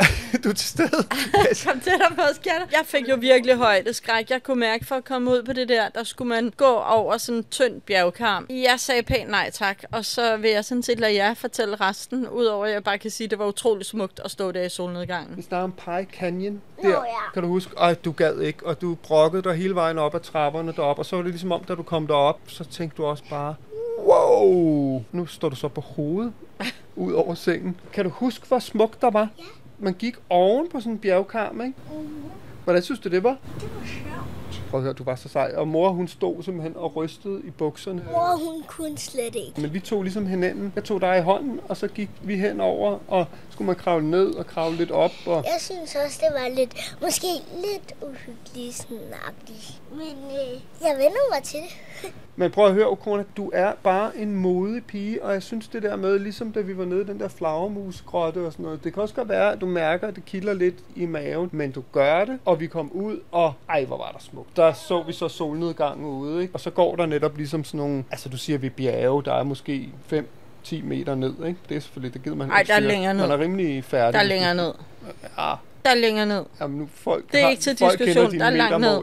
du 0.45 0.49
er 0.49 0.53
til 0.53 0.69
stede. 0.69 1.03
Kom 1.67 1.81
tættere 1.81 2.11
på, 2.15 2.23
skatter. 2.35 2.67
Jeg 2.73 2.83
fik 2.85 3.09
jo 3.09 3.17
virkelig 3.21 3.57
højdeskræk. 3.57 4.31
Jeg 4.31 4.43
kunne 4.43 4.61
mærke, 4.61 4.87
for 4.87 4.95
at 4.95 5.05
komme 5.05 5.31
ud 5.31 5.43
på 5.43 5.53
det 5.53 5.69
der, 5.69 5.89
der 5.89 6.05
skulle 6.05 6.29
man 6.29 6.53
gå 6.57 6.75
over 6.75 7.17
sådan 7.19 7.39
en 7.39 7.45
tynd 7.51 7.81
bjergkarm. 7.81 8.47
Jeg 8.51 8.75
sagde 8.81 9.03
pænt 9.03 9.31
nej 9.31 9.51
tak, 9.51 9.83
og 9.93 10.05
så 10.05 10.37
vil 10.37 10.51
jeg 10.51 10.65
sådan 10.65 10.83
set 10.83 11.01
lade 11.01 11.15
jer 11.15 11.35
fortælle 11.35 11.77
resten, 11.77 12.29
udover 12.29 12.67
at 12.67 12.73
jeg 12.73 12.85
bare 12.85 12.99
kan 12.99 13.11
sige, 13.11 13.25
at 13.25 13.31
det 13.31 13.39
var 13.39 13.47
utrolig 13.47 13.87
smukt 13.87 14.21
at 14.25 14.31
stå 14.31 14.53
der 14.53 14.63
i 14.63 14.69
solnedgangen. 14.69 15.37
Vi 15.37 15.43
snakker 15.43 15.65
om 15.65 15.73
Pie 15.73 16.07
Canyon. 16.21 16.61
Nå, 16.83 16.89
Der, 16.91 16.97
ja. 16.97 17.31
kan 17.35 17.43
du 17.43 17.49
huske? 17.49 17.73
Ej, 17.79 17.95
du 17.95 18.13
gad 18.13 18.41
ikke, 18.41 18.67
og 18.67 18.81
du 18.81 18.95
brokkede 18.95 19.43
dig 19.43 19.55
hele 19.55 19.75
vejen 19.75 19.99
op 19.99 20.15
ad 20.15 20.21
trapperne 20.21 20.73
derop, 20.73 20.99
og 20.99 21.07
så 21.07 21.17
var 21.17 21.23
det 21.23 21.33
ligesom 21.33 21.53
om, 21.53 21.65
da 21.65 21.75
du 21.75 21.83
kom 21.83 22.07
derop, 22.07 22.41
så 22.47 22.65
tænkte 22.65 22.97
du 22.97 23.05
også 23.07 23.25
bare, 23.31 23.55
wow, 23.99 25.05
nu 25.13 25.27
står 25.27 25.49
du 25.49 25.57
så 25.57 25.69
på 25.69 25.81
hovedet 25.81 26.33
ud 26.97 27.13
over 27.13 27.35
sengen. 27.35 27.81
Kan 27.93 28.05
du 28.05 28.11
huske, 28.11 28.47
hvor 28.49 28.59
smukt 28.59 29.01
der 29.01 29.11
var? 29.11 29.29
Ja. 29.39 29.45
Man 29.83 29.95
gik 29.95 30.16
oven 30.29 30.69
på 30.69 30.81
sådan 30.81 30.93
en 30.93 30.99
bjergkarm, 30.99 31.61
ikke? 31.61 31.75
Hvordan 32.64 32.83
synes 32.83 33.01
du, 33.01 33.09
det 33.09 33.23
var? 33.25 33.37
Det 33.61 33.71
var 33.75 33.87
sjovt. 33.87 34.39
Prøv 34.71 34.81
at 34.81 34.85
høre, 34.85 34.93
du 34.93 35.05
var 35.05 35.15
så 35.15 35.29
sej. 35.29 35.53
Og 35.57 35.69
mor, 35.69 35.91
hun 35.91 36.09
stod 36.09 36.43
simpelthen 36.43 36.77
og 36.77 36.97
rystede 36.97 37.41
i 37.45 37.51
bukserne. 37.51 38.03
Mor, 38.11 38.53
hun 38.53 38.63
kunne 38.67 38.99
slet 38.99 39.35
ikke. 39.35 39.61
Men 39.61 39.75
vi 39.75 39.81
tog 39.81 40.03
ligesom 40.03 40.27
hinanden. 40.27 40.73
Jeg 40.77 40.85
tog 40.85 41.01
dig 41.01 41.19
i 41.19 41.23
hånden, 41.23 41.61
og 41.69 41.77
så 41.77 41.89
gik 41.89 42.11
vi 42.23 42.37
henover, 42.37 42.99
og 43.09 43.27
skulle 43.51 43.67
man 43.67 43.77
kravle 43.77 44.11
ned 44.11 44.35
og 44.35 44.47
kravle 44.47 44.77
lidt 44.77 44.91
op. 44.91 45.11
Og 45.27 45.45
Jeg 45.45 45.57
synes 45.59 45.97
også, 46.05 46.21
det 46.21 46.43
var 46.43 46.49
lidt, 46.49 46.97
måske 47.03 47.27
lidt 47.55 47.95
uhyggeligt 48.03 48.75
snakkeligt. 48.75 49.81
Men 49.91 50.17
øh, 50.31 50.61
jeg 50.81 50.95
vender 50.97 51.35
mig 51.35 51.43
til 51.43 51.59
det. 51.61 52.13
Men 52.37 52.51
prøv 52.51 52.67
at 52.67 52.73
høre, 52.75 52.87
Okona, 52.87 53.25
du 53.37 53.51
er 53.55 53.73
bare 53.83 54.17
en 54.17 54.35
modig 54.37 54.85
pige, 54.85 55.25
og 55.25 55.33
jeg 55.33 55.43
synes 55.43 55.69
det 55.69 55.83
der 55.83 55.97
med, 55.97 56.19
ligesom 56.19 56.53
da 56.53 56.61
vi 56.61 56.79
var 56.79 56.85
nede 56.85 57.01
i 57.01 57.05
den 57.05 57.21
der 57.21 57.29
flagermusgrotte 57.29 58.47
og 58.47 58.53
sådan 58.53 58.65
noget, 58.65 58.85
det 58.85 58.95
kan 58.95 59.03
også 59.03 59.15
godt 59.15 59.29
være, 59.29 59.53
at 59.53 59.61
du 59.61 59.67
mærker, 59.67 60.09
at 60.09 60.17
det 60.17 60.25
kilder 60.25 60.53
lidt 60.55 60.75
i 60.97 61.07
maven, 61.07 61.49
men 61.53 61.71
du 61.71 61.83
gør 61.93 62.25
det, 62.25 62.39
og 62.45 62.61
vi 62.61 62.67
kom 62.67 62.93
ud, 62.93 63.21
og 63.33 63.53
ej, 63.69 63.85
hvor 63.85 63.97
var 63.97 64.11
der 64.13 64.19
smukt. 64.19 64.39
Der 64.57 64.72
så 64.72 65.03
vi 65.03 65.12
så 65.12 65.29
solnedgangen 65.29 66.07
ude, 66.07 66.42
ikke? 66.42 66.55
Og 66.55 66.61
så 66.61 66.70
går 66.70 66.96
der 66.96 67.07
netop 67.07 67.37
ligesom 67.37 67.64
sådan 67.64 67.79
nogle, 67.79 68.05
altså 68.11 68.29
du 68.29 68.37
siger, 68.37 68.59
vi 68.59 68.66
er 68.66 68.70
bjerge, 68.70 69.22
der 69.24 69.33
er 69.35 69.42
måske 69.42 69.88
5 70.07 70.29
10 70.64 70.83
meter 70.83 71.14
ned, 71.14 71.35
ikke? 71.46 71.59
Det 71.68 71.76
er 71.76 71.81
selvfølgelig, 71.81 72.14
det 72.14 72.22
gider 72.22 72.37
man 72.37 72.50
Ej, 72.50 72.59
ikke 72.61 72.68
der 72.68 72.74
er 72.76 72.81
længere 72.81 73.14
ned. 73.14 73.29
Man 73.29 73.38
er 73.38 73.42
rimelig 73.44 73.85
færdig. 73.85 74.12
Der 74.14 74.18
er 74.20 74.29
længere 74.29 74.55
ned. 74.55 74.72
Ja, 75.38 75.55
Der 75.85 75.90
er 75.90 75.94
længere 75.94 76.26
ned. 76.26 76.44
jamen 76.61 76.79
nu 76.79 76.88
folk 76.94 77.33
Det 77.33 77.38
er 77.40 77.44
har, 77.44 77.50
ikke 77.50 77.62
til 77.62 77.79
diskussion. 77.79 78.38
Der 78.38 78.44
er 78.46 78.50
langt 78.50 78.81
ned. 78.81 79.00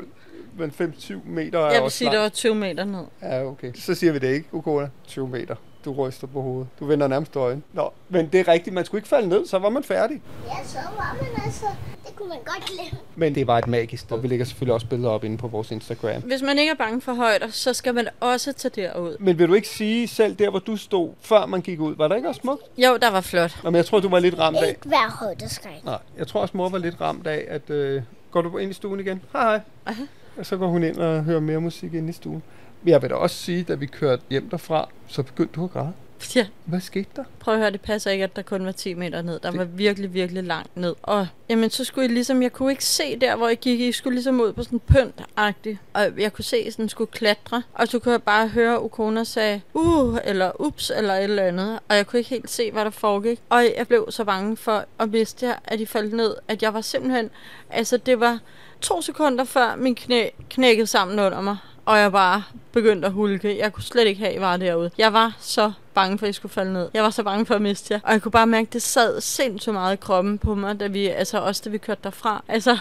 Men 0.57 0.71
5-7 0.81 1.13
meter 1.25 1.59
er 1.59 1.63
Jeg 1.63 1.73
vil 1.73 1.81
også 1.81 1.97
sige, 1.97 2.05
langt. 2.05 2.15
det 2.15 2.21
var 2.23 2.29
20 2.29 2.55
meter 2.55 2.83
ned. 2.85 3.03
Ja, 3.21 3.45
okay. 3.45 3.71
Så 3.75 3.95
siger 3.95 4.13
vi 4.13 4.19
det 4.19 4.33
ikke, 4.33 4.47
Ukona. 4.51 4.89
20 5.07 5.27
meter. 5.27 5.55
Du 5.87 5.93
ryster 5.93 6.27
på 6.27 6.41
hovedet. 6.41 6.67
Du 6.79 6.85
vender 6.85 7.07
nærmest 7.07 7.35
øjen. 7.35 7.63
Nå, 7.73 7.89
men 8.09 8.29
det 8.31 8.39
er 8.39 8.47
rigtigt. 8.47 8.73
Man 8.73 8.85
skulle 8.85 8.99
ikke 8.99 9.07
falde 9.07 9.29
ned, 9.29 9.45
så 9.45 9.59
var 9.59 9.69
man 9.69 9.83
færdig. 9.83 10.21
Ja, 10.47 10.63
så 10.65 10.77
var 10.97 11.17
man 11.21 11.45
altså, 11.45 11.65
det 12.05 12.15
kunne 12.15 12.29
man 12.29 12.37
godt 12.45 12.65
glemme. 12.65 12.99
Men 13.15 13.35
det 13.35 13.47
var 13.47 13.57
et 13.57 13.67
magisk 13.67 14.03
sted. 14.03 14.21
Vi 14.21 14.27
lægger 14.27 14.45
selvfølgelig 14.45 14.73
også 14.73 14.87
billeder 14.87 15.09
op 15.09 15.23
inde 15.23 15.37
på 15.37 15.47
vores 15.47 15.71
Instagram. 15.71 16.21
Hvis 16.21 16.41
man 16.41 16.59
ikke 16.59 16.71
er 16.71 16.75
bange 16.75 17.01
for 17.01 17.13
højder, 17.13 17.47
så 17.49 17.73
skal 17.73 17.95
man 17.95 18.07
også 18.19 18.53
tage 18.53 18.81
derud. 18.81 19.15
Men 19.19 19.39
vil 19.39 19.47
du 19.47 19.53
ikke 19.53 19.67
sige 19.67 20.07
selv 20.07 20.35
der, 20.35 20.49
hvor 20.49 20.59
du 20.59 20.77
stod, 20.77 21.13
før 21.21 21.45
man 21.45 21.61
gik 21.61 21.79
ud, 21.79 21.95
var 21.95 22.07
der 22.07 22.15
ikke 22.15 22.27
også 22.29 22.41
smukt? 22.41 22.63
Jo, 22.77 22.97
der 23.01 23.11
var 23.11 23.21
flot. 23.21 23.59
Nå, 23.63 23.69
men 23.69 23.75
jeg 23.77 23.85
tror, 23.85 23.99
du 23.99 24.09
var 24.09 24.19
lidt 24.19 24.39
ramt 24.39 24.57
af. 24.57 24.69
Ikke 24.69 24.89
være 24.89 25.09
højdeskræk. 25.09 25.85
Nej, 25.85 25.99
jeg 26.17 26.27
tror 26.27 26.41
også, 26.41 26.57
mor 26.57 26.69
var 26.69 26.77
lidt 26.77 27.01
ramt 27.01 27.27
af, 27.27 27.45
at... 27.49 27.69
Øh, 27.69 28.01
går 28.31 28.41
du 28.41 28.57
ind 28.57 28.71
i 28.71 28.73
stuen 28.73 28.99
igen? 28.99 29.21
Hej, 29.33 29.43
hej. 29.43 29.59
Aha. 29.85 30.03
Og 30.37 30.45
så 30.45 30.57
går 30.57 30.67
hun 30.67 30.83
ind 30.83 30.97
og 30.97 31.23
hører 31.23 31.39
mere 31.39 31.61
musik 31.61 31.93
inde 31.93 32.09
i 32.09 32.11
stuen. 32.11 32.43
Men 32.83 32.91
Jeg 32.91 33.01
vil 33.01 33.09
da 33.09 33.15
også 33.15 33.35
sige, 33.35 33.63
da 33.63 33.73
vi 33.73 33.85
kørte 33.85 34.23
hjem 34.29 34.49
derfra, 34.49 34.89
så 35.07 35.23
begyndte 35.23 35.53
du 35.55 35.63
at 35.63 35.71
græde. 35.71 35.93
Ja, 36.35 36.47
Hvad 36.65 36.81
skete 36.81 37.09
der? 37.15 37.23
prøv 37.39 37.53
at 37.53 37.59
høre, 37.59 37.71
det 37.71 37.81
passer 37.81 38.11
ikke, 38.11 38.23
at 38.23 38.35
der 38.35 38.41
kun 38.41 38.65
var 38.65 38.71
10 38.71 38.93
meter 38.93 39.21
ned. 39.21 39.39
Der 39.39 39.51
var 39.51 39.63
virkelig, 39.63 40.13
virkelig 40.13 40.43
langt 40.43 40.77
ned. 40.77 40.95
Og 41.03 41.27
jamen, 41.49 41.69
så 41.69 41.83
skulle 41.83 42.05
I 42.05 42.13
ligesom, 42.13 42.41
jeg 42.41 42.53
kunne 42.53 42.71
ikke 42.71 42.85
se 42.85 43.19
der, 43.19 43.35
hvor 43.35 43.49
I 43.49 43.55
gik. 43.55 43.79
I 43.79 43.91
skulle 43.91 44.13
ligesom 44.15 44.41
ud 44.41 44.53
på 44.53 44.63
sådan 44.63 44.79
pynt 44.79 45.21
-agtigt. 45.39 45.75
Og 45.93 46.11
jeg 46.17 46.33
kunne 46.33 46.45
se, 46.45 46.57
at 46.57 46.77
den 46.77 46.89
skulle 46.89 47.11
klatre. 47.11 47.63
Og 47.73 47.87
så 47.87 47.99
kunne 47.99 48.11
jeg 48.11 48.23
bare 48.23 48.47
høre, 48.47 48.83
Ukona 48.83 49.23
sagde, 49.23 49.61
uh, 49.73 50.17
eller 50.23 50.51
ups, 50.61 50.91
eller 50.95 51.13
et 51.13 51.23
eller 51.23 51.43
andet. 51.43 51.79
Og 51.89 51.95
jeg 51.95 52.07
kunne 52.07 52.19
ikke 52.19 52.29
helt 52.29 52.49
se, 52.49 52.71
hvad 52.71 52.85
der 52.85 52.91
foregik. 52.91 53.39
Og 53.49 53.63
jeg 53.77 53.87
blev 53.87 54.07
så 54.09 54.23
bange 54.23 54.57
for 54.57 54.85
at 54.99 55.09
miste 55.09 55.45
jer, 55.45 55.55
at 55.65 55.79
I 55.79 55.85
faldt 55.85 56.13
ned. 56.13 56.35
At 56.47 56.63
jeg 56.63 56.73
var 56.73 56.81
simpelthen, 56.81 57.29
altså 57.69 57.97
det 57.97 58.19
var 58.19 58.39
to 58.81 59.01
sekunder 59.01 59.43
før 59.43 59.75
min 59.75 59.95
knæ 59.95 60.29
knækkede 60.49 60.87
sammen 60.87 61.19
under 61.19 61.41
mig. 61.41 61.57
Og 61.85 61.97
jeg 61.97 62.11
bare 62.11 62.43
begyndte 62.81 63.05
at 63.05 63.11
hulke. 63.13 63.57
Jeg 63.57 63.73
kunne 63.73 63.83
slet 63.83 64.07
ikke 64.07 64.19
have, 64.19 64.29
at 64.31 64.37
I 64.37 64.41
var 64.41 64.57
derude. 64.57 64.89
Jeg 64.97 65.13
var 65.13 65.35
så 65.39 65.71
bange 65.93 66.17
for, 66.17 66.25
at 66.25 66.29
I 66.29 66.33
skulle 66.33 66.51
falde 66.53 66.73
ned. 66.73 66.89
Jeg 66.93 67.03
var 67.03 67.09
så 67.09 67.23
bange 67.23 67.45
for 67.45 67.55
at 67.55 67.61
miste 67.61 67.93
jer. 67.93 67.99
Og 68.03 68.11
jeg 68.13 68.21
kunne 68.21 68.31
bare 68.31 68.47
mærke, 68.47 68.67
at 68.67 68.73
det 68.73 68.81
sad 68.81 69.21
sindssygt 69.21 69.73
meget 69.73 69.93
i 69.93 69.95
kroppen 69.97 70.37
på 70.37 70.55
mig, 70.55 70.79
da 70.79 70.87
vi, 70.87 71.07
altså 71.07 71.39
også 71.39 71.61
da 71.65 71.69
vi 71.69 71.77
kørte 71.77 71.99
derfra. 72.03 72.43
Altså, 72.47 72.77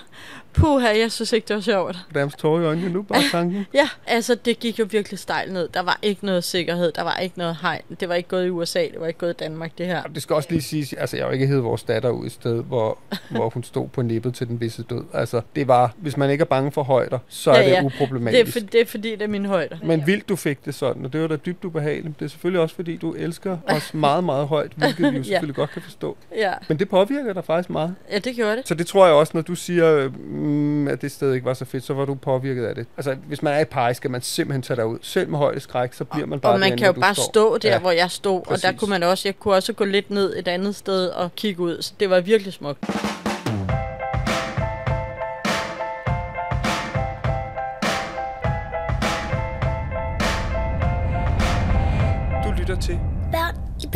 puha, 0.52 0.98
jeg 0.98 1.12
synes 1.12 1.32
ikke, 1.32 1.48
det 1.48 1.56
var 1.56 1.62
sjovt. 1.62 1.96
Nærmest 2.14 2.38
tårer 2.38 2.60
i 2.60 2.64
øjnene 2.64 2.88
nu, 2.92 3.02
bare 3.02 3.22
tanken. 3.32 3.66
Ja, 3.74 3.88
altså 4.06 4.34
det 4.34 4.58
gik 4.60 4.78
jo 4.78 4.86
virkelig 4.90 5.18
stejlt 5.18 5.52
ned. 5.52 5.68
Der 5.74 5.82
var 5.82 5.98
ikke 6.02 6.26
noget 6.26 6.44
sikkerhed, 6.44 6.92
der 6.92 7.02
var 7.02 7.16
ikke 7.16 7.38
noget 7.38 7.56
hegn. 7.62 7.82
Det 8.00 8.08
var 8.08 8.14
ikke 8.14 8.28
gået 8.28 8.46
i 8.46 8.50
USA, 8.50 8.80
det 8.80 9.00
var 9.00 9.06
ikke 9.06 9.18
gået 9.18 9.30
i 9.30 9.36
Danmark, 9.44 9.78
det 9.78 9.86
her. 9.86 10.02
Det 10.02 10.22
skal 10.22 10.36
også 10.36 10.48
lige 10.50 10.62
sige, 10.62 10.98
altså 10.98 11.16
jeg 11.16 11.24
har 11.24 11.28
jo 11.30 11.32
ikke 11.32 11.46
hed 11.46 11.58
vores 11.58 11.82
datter 11.82 12.10
ud 12.10 12.26
et 12.26 12.32
sted, 12.32 12.62
hvor, 12.62 12.98
hvor 13.30 13.48
hun 13.50 13.64
stod 13.64 13.88
på 13.88 14.02
nippet 14.02 14.34
til 14.34 14.48
den 14.48 14.60
visse 14.60 14.82
død. 14.82 15.04
Altså 15.14 15.40
det 15.56 15.68
var, 15.68 15.92
hvis 15.96 16.16
man 16.16 16.30
ikke 16.30 16.42
er 16.42 16.46
bange 16.46 16.72
for 16.72 16.82
højder, 16.82 17.18
så 17.28 17.50
er 17.50 17.54
Ja, 17.54 17.60
ja. 17.60 17.66
det 17.68 17.76
Det 17.76 17.82
er, 17.82 17.84
uproblematisk. 17.86 18.52
for, 18.52 18.60
det 18.60 18.80
er 18.80 18.84
fordi, 18.86 19.10
det 19.10 19.22
er 19.22 19.26
min 19.28 19.44
højde. 19.46 19.78
Men 19.86 20.06
vildt 20.06 20.28
du 20.28 20.36
fik 20.36 20.64
det 20.64 20.74
sådan, 20.74 21.04
og 21.04 21.12
det 21.12 21.20
var 21.20 21.26
da 21.26 21.36
dybt 21.36 21.64
ubehageligt. 21.64 22.18
Det 22.20 22.24
er 22.24 22.28
selvfølgelig 22.28 22.60
også 22.60 22.74
fordi, 22.74 22.96
du 22.96 23.12
elsker 23.12 23.58
os 23.68 23.94
meget, 23.94 24.24
meget 24.24 24.46
højt, 24.48 24.72
hvilket 24.76 24.98
vi 24.98 25.04
jo 25.04 25.12
Ja. 25.18 25.22
selvfølgelig 25.22 25.54
godt 25.54 25.70
kan 25.70 25.82
forstå. 25.82 26.16
Ja. 26.36 26.52
Men 26.68 26.78
det 26.78 26.88
påvirker 26.88 27.32
dig 27.32 27.44
faktisk 27.44 27.70
meget. 27.70 27.94
ja, 28.12 28.18
det 28.18 28.36
gjorde 28.36 28.56
det. 28.56 28.68
Så 28.68 28.74
det 28.74 28.86
tror 28.86 29.06
jeg 29.06 29.14
også, 29.14 29.30
når 29.34 29.42
du 29.42 29.54
siger, 29.54 30.08
mm, 30.08 30.88
at 30.88 31.02
det 31.02 31.12
sted 31.12 31.32
ikke 31.34 31.44
var 31.46 31.54
så 31.54 31.64
fedt, 31.64 31.84
så 31.84 31.94
var 31.94 32.04
du 32.04 32.14
påvirket 32.14 32.64
af 32.64 32.74
det. 32.74 32.86
Altså, 32.96 33.16
hvis 33.28 33.42
man 33.42 33.54
er 33.54 33.58
i 33.60 33.64
pej, 33.64 33.92
skal 33.92 34.10
man 34.10 34.22
simpelthen 34.22 34.62
tage 34.62 34.76
derud. 34.76 34.98
Selv 35.02 35.28
med 35.28 35.38
højdeskræk, 35.38 35.92
så 35.92 36.04
bliver 36.04 36.26
man 36.26 36.40
bare 36.40 36.52
Og 36.52 36.60
man 36.60 36.68
derinde, 36.68 36.84
kan 36.84 36.94
jo 36.94 37.00
bare 37.00 37.14
står. 37.14 37.22
stå 37.32 37.58
der, 37.58 37.68
Ja. 37.72 37.78
hvor 37.78 37.90
jeg 37.90 38.10
stod, 38.10 38.38
og 38.40 38.44
der 38.46 38.50
præcis. 38.52 38.80
kunne 38.80 38.90
man 38.90 39.02
også, 39.02 39.28
jeg 39.28 39.38
kunne 39.38 39.54
også 39.54 39.72
gå 39.72 39.84
lidt 39.84 40.10
ned 40.10 40.36
et 40.38 40.48
andet 40.48 40.74
sted 40.76 41.06
og 41.08 41.34
kigge 41.36 41.60
ud, 41.62 41.82
så 41.82 41.92
det 42.00 42.10
var 42.10 42.20
virkelig 42.20 42.52
smukt. 42.52 42.84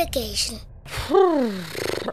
Bagagen. 0.01 0.61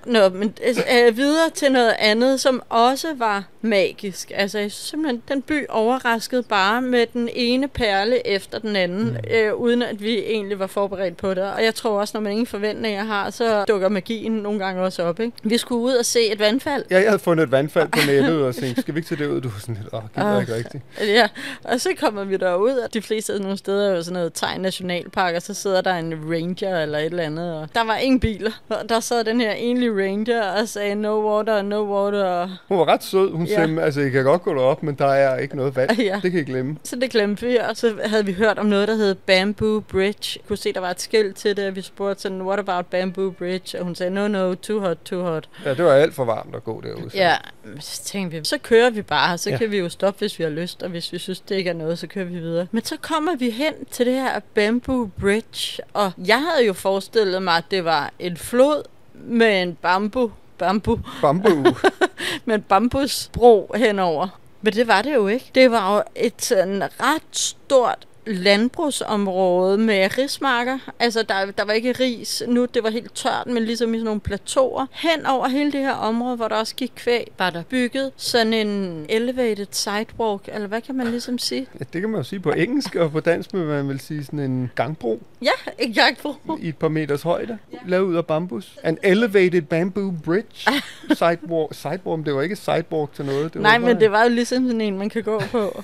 Nå, 0.06 0.30
men 0.30 0.54
øh, 0.91 1.17
videre 1.17 1.50
til 1.50 1.71
noget 1.71 1.95
andet, 2.00 2.41
som 2.41 2.62
også 2.69 3.13
var 3.17 3.43
magisk. 3.67 4.32
Altså, 4.36 4.60
jeg 4.60 4.71
synes 4.71 4.89
simpelthen, 4.89 5.21
den 5.27 5.41
by 5.41 5.65
overraskede 5.69 6.43
bare 6.43 6.82
med 6.82 7.06
den 7.13 7.30
ene 7.34 7.67
perle 7.67 8.27
efter 8.27 8.60
den 8.60 8.75
anden, 8.75 9.06
mm. 9.08 9.34
øh, 9.36 9.53
uden 9.53 9.82
at 9.82 10.03
vi 10.03 10.17
egentlig 10.19 10.60
var 10.60 10.67
forberedt 10.67 11.17
på 11.17 11.30
det. 11.34 11.43
Og 11.43 11.63
jeg 11.63 11.75
tror 11.75 11.99
også, 11.99 12.12
når 12.17 12.21
man 12.21 12.32
ingen 12.32 12.47
forventninger 12.47 13.03
har, 13.03 13.30
så 13.30 13.65
dukker 13.67 13.89
magien 13.89 14.32
nogle 14.32 14.60
gange 14.60 14.82
også 14.82 15.03
op. 15.03 15.19
Ikke? 15.19 15.32
Vi 15.43 15.58
skulle 15.58 15.82
ud 15.82 15.93
og 15.93 16.06
se 16.06 16.32
et 16.32 16.39
vandfald. 16.39 16.84
Ja, 16.91 16.95
jeg 16.99 17.10
havde 17.10 17.19
fundet 17.19 17.43
et 17.43 17.51
vandfald 17.51 17.88
på 17.88 17.99
nettet 18.08 18.43
og 18.45 18.56
tænkte, 18.56 18.82
skal 18.82 18.93
vi 18.93 18.99
ikke 18.99 19.15
tage 19.15 19.23
det 19.23 19.30
ud? 19.32 19.41
Du 19.41 19.49
var 19.49 19.60
sådan 19.60 19.75
lidt, 19.75 19.93
åh, 19.93 20.01
gider 20.15 20.27
Ah. 20.36 20.41
ikke 20.41 20.56
rigtigt. 20.56 20.84
Ja, 21.01 21.27
og 21.63 21.82
så 21.82 21.89
kommer 21.99 22.23
vi 22.23 22.38
derud, 22.38 22.71
og 22.71 22.93
de 22.93 23.01
fleste 23.01 23.34
af 23.34 23.41
nogle 23.41 23.58
steder 23.58 23.91
er 23.91 23.95
jo 23.95 24.03
sådan 24.03 24.13
noget 24.13 24.34
Thai 24.34 24.58
Nationalpark, 24.58 25.36
og 25.36 25.41
så 25.41 25.53
sidder 25.53 25.82
der 25.82 25.93
en 25.93 26.13
ranger 26.32 26.82
eller 26.82 26.97
et 26.97 27.06
eller 27.06 27.23
andet, 27.23 27.56
og 27.56 27.69
der 27.75 27.84
var 27.84 27.95
ingen 27.95 28.19
biler, 28.19 28.51
og 28.69 28.89
der 28.89 28.99
sad 28.99 29.23
den 29.23 29.41
her 29.41 29.51
enlige 29.51 29.91
ranger 29.91 30.41
og 30.62 30.67
sagde, 30.67 30.95
no 30.95 31.30
water, 31.32 31.62
no 31.62 31.84
water, 31.95 32.49
Hun 32.67 32.80
var 32.80 32.88
ret 32.88 33.03
sød. 33.03 33.32
Hun 33.32 33.45
Ja. 33.45 33.57
Sagde, 33.58 33.82
altså, 33.82 34.02
I 34.02 34.10
kan 34.10 34.24
godt 34.24 34.41
gå 34.43 34.54
derop, 34.54 34.84
men 34.84 34.96
der 34.96 35.08
er 35.08 35.38
ikke 35.38 35.56
noget 35.56 35.76
vand. 35.76 35.91
Ja. 36.08 36.20
Det 36.24 36.32
kan 36.32 36.41
I 36.41 36.43
glemme. 36.43 36.78
så 36.84 36.96
det 36.96 37.12
glemte 37.12 37.46
vi, 37.46 37.58
og 37.58 37.78
så 37.78 37.93
havde 38.06 38.26
vi 38.26 38.34
hørt 38.34 38.60
om 38.60 38.65
noget, 38.65 38.88
der 38.88 38.96
hed 38.96 39.15
Bamboo 39.15 39.80
Bridge. 39.80 40.39
Jeg 40.39 40.48
kunne 40.48 40.58
se, 40.58 40.74
der 40.74 40.80
var 40.80 40.89
et 40.89 41.02
skilt 41.02 41.36
til 41.36 41.58
det, 41.58 41.67
og 41.67 41.76
vi 41.76 41.82
spurgte 41.82 42.22
sådan, 42.22 42.41
what 42.41 42.60
about 42.60 42.86
Bamboo 42.86 43.30
Bridge? 43.32 43.80
Og 43.80 43.86
hun 43.86 43.96
sagde, 43.96 44.13
no, 44.13 44.28
no, 44.28 44.54
too 44.56 44.80
hot, 44.80 44.98
too 45.06 45.22
hot. 45.22 45.50
Ja, 45.65 45.74
det 45.74 45.86
var 45.86 45.91
alt 45.93 46.13
for 46.13 46.26
varmt 46.26 46.56
at 46.56 46.63
gå 46.63 46.82
derude. 46.82 47.10
så. 47.10 47.17
Ja, 47.17 47.36
så 47.80 48.04
tænkte 48.04 48.38
vi, 48.38 48.43
så 48.43 48.58
kører 48.58 48.89
vi 48.89 49.02
bare, 49.02 49.38
så 49.38 49.50
ja. 49.50 49.58
kan 49.58 49.72
vi 49.72 49.78
jo 49.78 49.89
stoppe, 49.89 50.20
hvis 50.20 50.39
vi 50.39 50.43
har 50.43 50.52
lyst, 50.52 50.84
og 50.84 50.89
hvis 50.89 51.13
vi 51.13 51.17
synes, 51.17 51.39
det 51.39 51.56
ikke 51.56 51.70
er 51.70 51.74
noget, 51.74 52.00
så 52.00 52.08
kører 52.08 52.26
vi 52.26 52.38
videre. 52.39 52.67
Men 52.72 52.86
så 52.86 52.98
kommer 53.02 53.36
vi 53.36 53.50
hen 53.50 53.74
til 53.91 54.06
det 54.06 54.13
her 54.13 54.39
Bamboo 54.54 55.10
Bridge, 55.20 55.84
og 55.93 56.12
jeg 56.28 56.41
havde 56.52 56.67
jo 56.67 56.74
forestillet 56.74 57.41
mig, 57.43 57.58
at 57.58 57.63
det 57.72 57.86
var 57.86 58.12
en 58.20 58.38
flod 58.38 58.84
med 59.13 59.62
en 59.62 59.76
bambu, 59.82 60.32
bambu, 60.60 61.00
Bambu. 61.22 61.76
med 62.46 62.56
en 62.56 62.62
bambusbro 62.62 63.72
henover. 63.76 64.28
Men 64.62 64.74
det 64.74 64.88
var 64.88 65.02
det 65.02 65.13
jo 65.13 65.28
ikke. 65.28 65.52
Det 65.56 65.72
var 65.72 65.96
jo 65.96 66.04
et 66.15 66.41
sådan 66.41 66.84
ret 67.00 67.32
stort 67.32 68.08
landbrugsområde 68.28 69.78
med 69.78 70.18
rismarker. 70.18 70.80
Altså, 71.00 71.24
der, 71.24 71.46
der 71.58 71.66
var 71.66 71.74
ikke 71.74 71.92
ris 71.92 72.44
nu, 72.48 72.66
det 72.66 72.84
var 72.84 72.90
helt 72.90 73.16
tørt, 73.16 73.44
men 73.48 73.63
ligesom 73.66 73.94
i 73.94 73.98
sådan 73.98 74.06
nogle 74.06 74.20
plateauer. 74.20 74.86
Hen 74.92 75.26
over 75.26 75.48
hele 75.48 75.72
det 75.72 75.80
her 75.80 75.92
område, 75.94 76.36
hvor 76.36 76.48
der 76.48 76.56
også 76.56 76.76
gik 76.76 76.92
kvæg, 76.96 77.32
var 77.38 77.50
der 77.50 77.63
bygget 77.70 78.12
sådan 78.18 78.54
en 78.54 79.06
elevated 79.10 79.66
sidewalk, 79.72 80.42
eller 80.54 80.68
hvad 80.68 80.82
kan 80.82 80.96
man 80.96 81.08
ligesom 81.08 81.38
sige? 81.38 81.68
Ja, 81.80 81.86
det 81.94 82.02
kan 82.02 82.10
man 82.10 82.18
jo 82.20 82.24
sige 82.24 82.40
på 82.40 82.52
engelsk, 82.52 82.96
og 82.96 83.12
på 83.12 83.20
dansk 83.20 83.54
vil 83.54 83.62
man 83.62 83.88
vil 83.88 84.00
sige 84.00 84.26
sådan 84.26 84.40
en 84.40 84.72
gangbro 84.76 85.22
Ja, 85.42 85.52
en 85.80 85.94
gangbro. 85.94 86.34
i 86.60 86.68
et 86.68 86.78
par 86.78 86.88
meters 86.88 87.22
højde, 87.22 87.58
lavet 87.88 88.04
ud 88.06 88.16
af 88.16 88.26
bambus. 88.26 88.76
An 88.84 88.98
elevated 89.04 89.62
bamboo 89.62 90.13
bridge. 90.24 90.72
Sidewalk. 91.13 91.74
Sidewalk, 91.74 92.26
det 92.26 92.36
var 92.36 92.42
ikke 92.42 92.56
sidewalk 92.56 93.13
til 93.16 93.26
noget. 93.26 93.54
Det 93.54 93.62
Nej, 93.62 93.72
var 93.72 93.78
men 93.80 93.88
bare- 93.96 94.00
det 94.00 94.12
var 94.12 94.24
jo 94.24 94.30
ligesom 94.30 94.66
sådan 94.66 94.82
en, 94.82 94.98
man 94.98 95.10
kan 95.10 95.24
gå 95.24 95.42
på. 95.52 95.84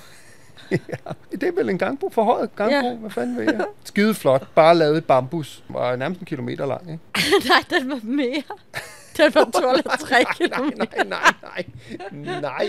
Det 1.32 1.42
er 1.42 1.52
vel 1.52 1.68
en 1.68 1.78
gangbro, 1.78 2.08
forhøjet 2.08 2.56
gangbro, 2.56 2.88
Ja. 2.88 2.94
hvad 2.94 3.10
fanden 3.10 3.36
ved 3.36 3.44
jeg? 3.44 3.64
Skide 3.84 4.14
flot, 4.14 4.46
bare 4.54 4.74
lavet 4.74 4.96
i 4.98 5.00
bambus. 5.00 5.62
Var 5.68 5.96
nærmest 5.96 6.20
en 6.20 6.26
kilometer 6.26 6.66
lang, 6.66 6.82
ikke? 6.92 7.02
Nej, 7.48 7.78
den 7.80 7.90
var 7.90 8.00
mere. 8.02 8.42
Den 9.16 9.34
var 9.34 9.44
12 9.60 9.78
eller 9.78 9.96
3 9.96 10.14
Nej, 10.22 10.32
kilometer. 10.36 11.04
nej, 11.04 11.32
nej, 11.42 11.64
nej, 12.12 12.40
nej. 12.40 12.68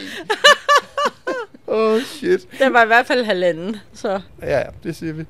Oh 1.67 2.01
shit. 2.01 2.47
Den 2.59 2.73
var 2.73 2.83
i 2.83 2.87
hvert 2.87 3.05
fald 3.05 3.25
halvanden, 3.25 3.77
så... 3.93 4.21
Ja, 4.41 4.57
ja, 4.59 4.63
det 4.83 4.95
siger 4.95 5.13
vi. 5.13 5.25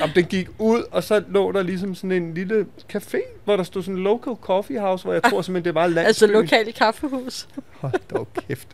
Jamen, 0.00 0.14
den 0.14 0.24
gik 0.24 0.48
ud, 0.58 0.82
og 0.90 1.02
så 1.04 1.22
lå 1.28 1.52
der 1.52 1.62
ligesom 1.62 1.94
sådan 1.94 2.12
en 2.12 2.34
lille 2.34 2.66
café, 2.94 3.18
hvor 3.44 3.56
der 3.56 3.62
stod 3.64 3.82
sådan 3.82 3.96
en 3.96 4.02
local 4.04 4.32
coffee 4.40 4.80
house, 4.80 5.04
hvor 5.04 5.12
jeg 5.12 5.22
tror 5.22 5.42
simpelthen, 5.42 5.64
det 5.64 5.74
var 5.74 5.86
landsbyen. 5.86 6.06
Altså 6.06 6.26
lokalt 6.26 6.74
kaffehus. 6.74 7.48
Hold 7.80 7.92
dog 8.10 8.28
kæft. 8.48 8.68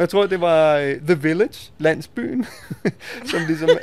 Jeg 0.00 0.08
tror, 0.08 0.26
det 0.26 0.40
var 0.40 0.80
uh, 0.80 0.84
The 1.06 1.22
Village, 1.22 1.72
landsbyen, 1.78 2.46
som 3.30 3.40
ligesom... 3.46 3.68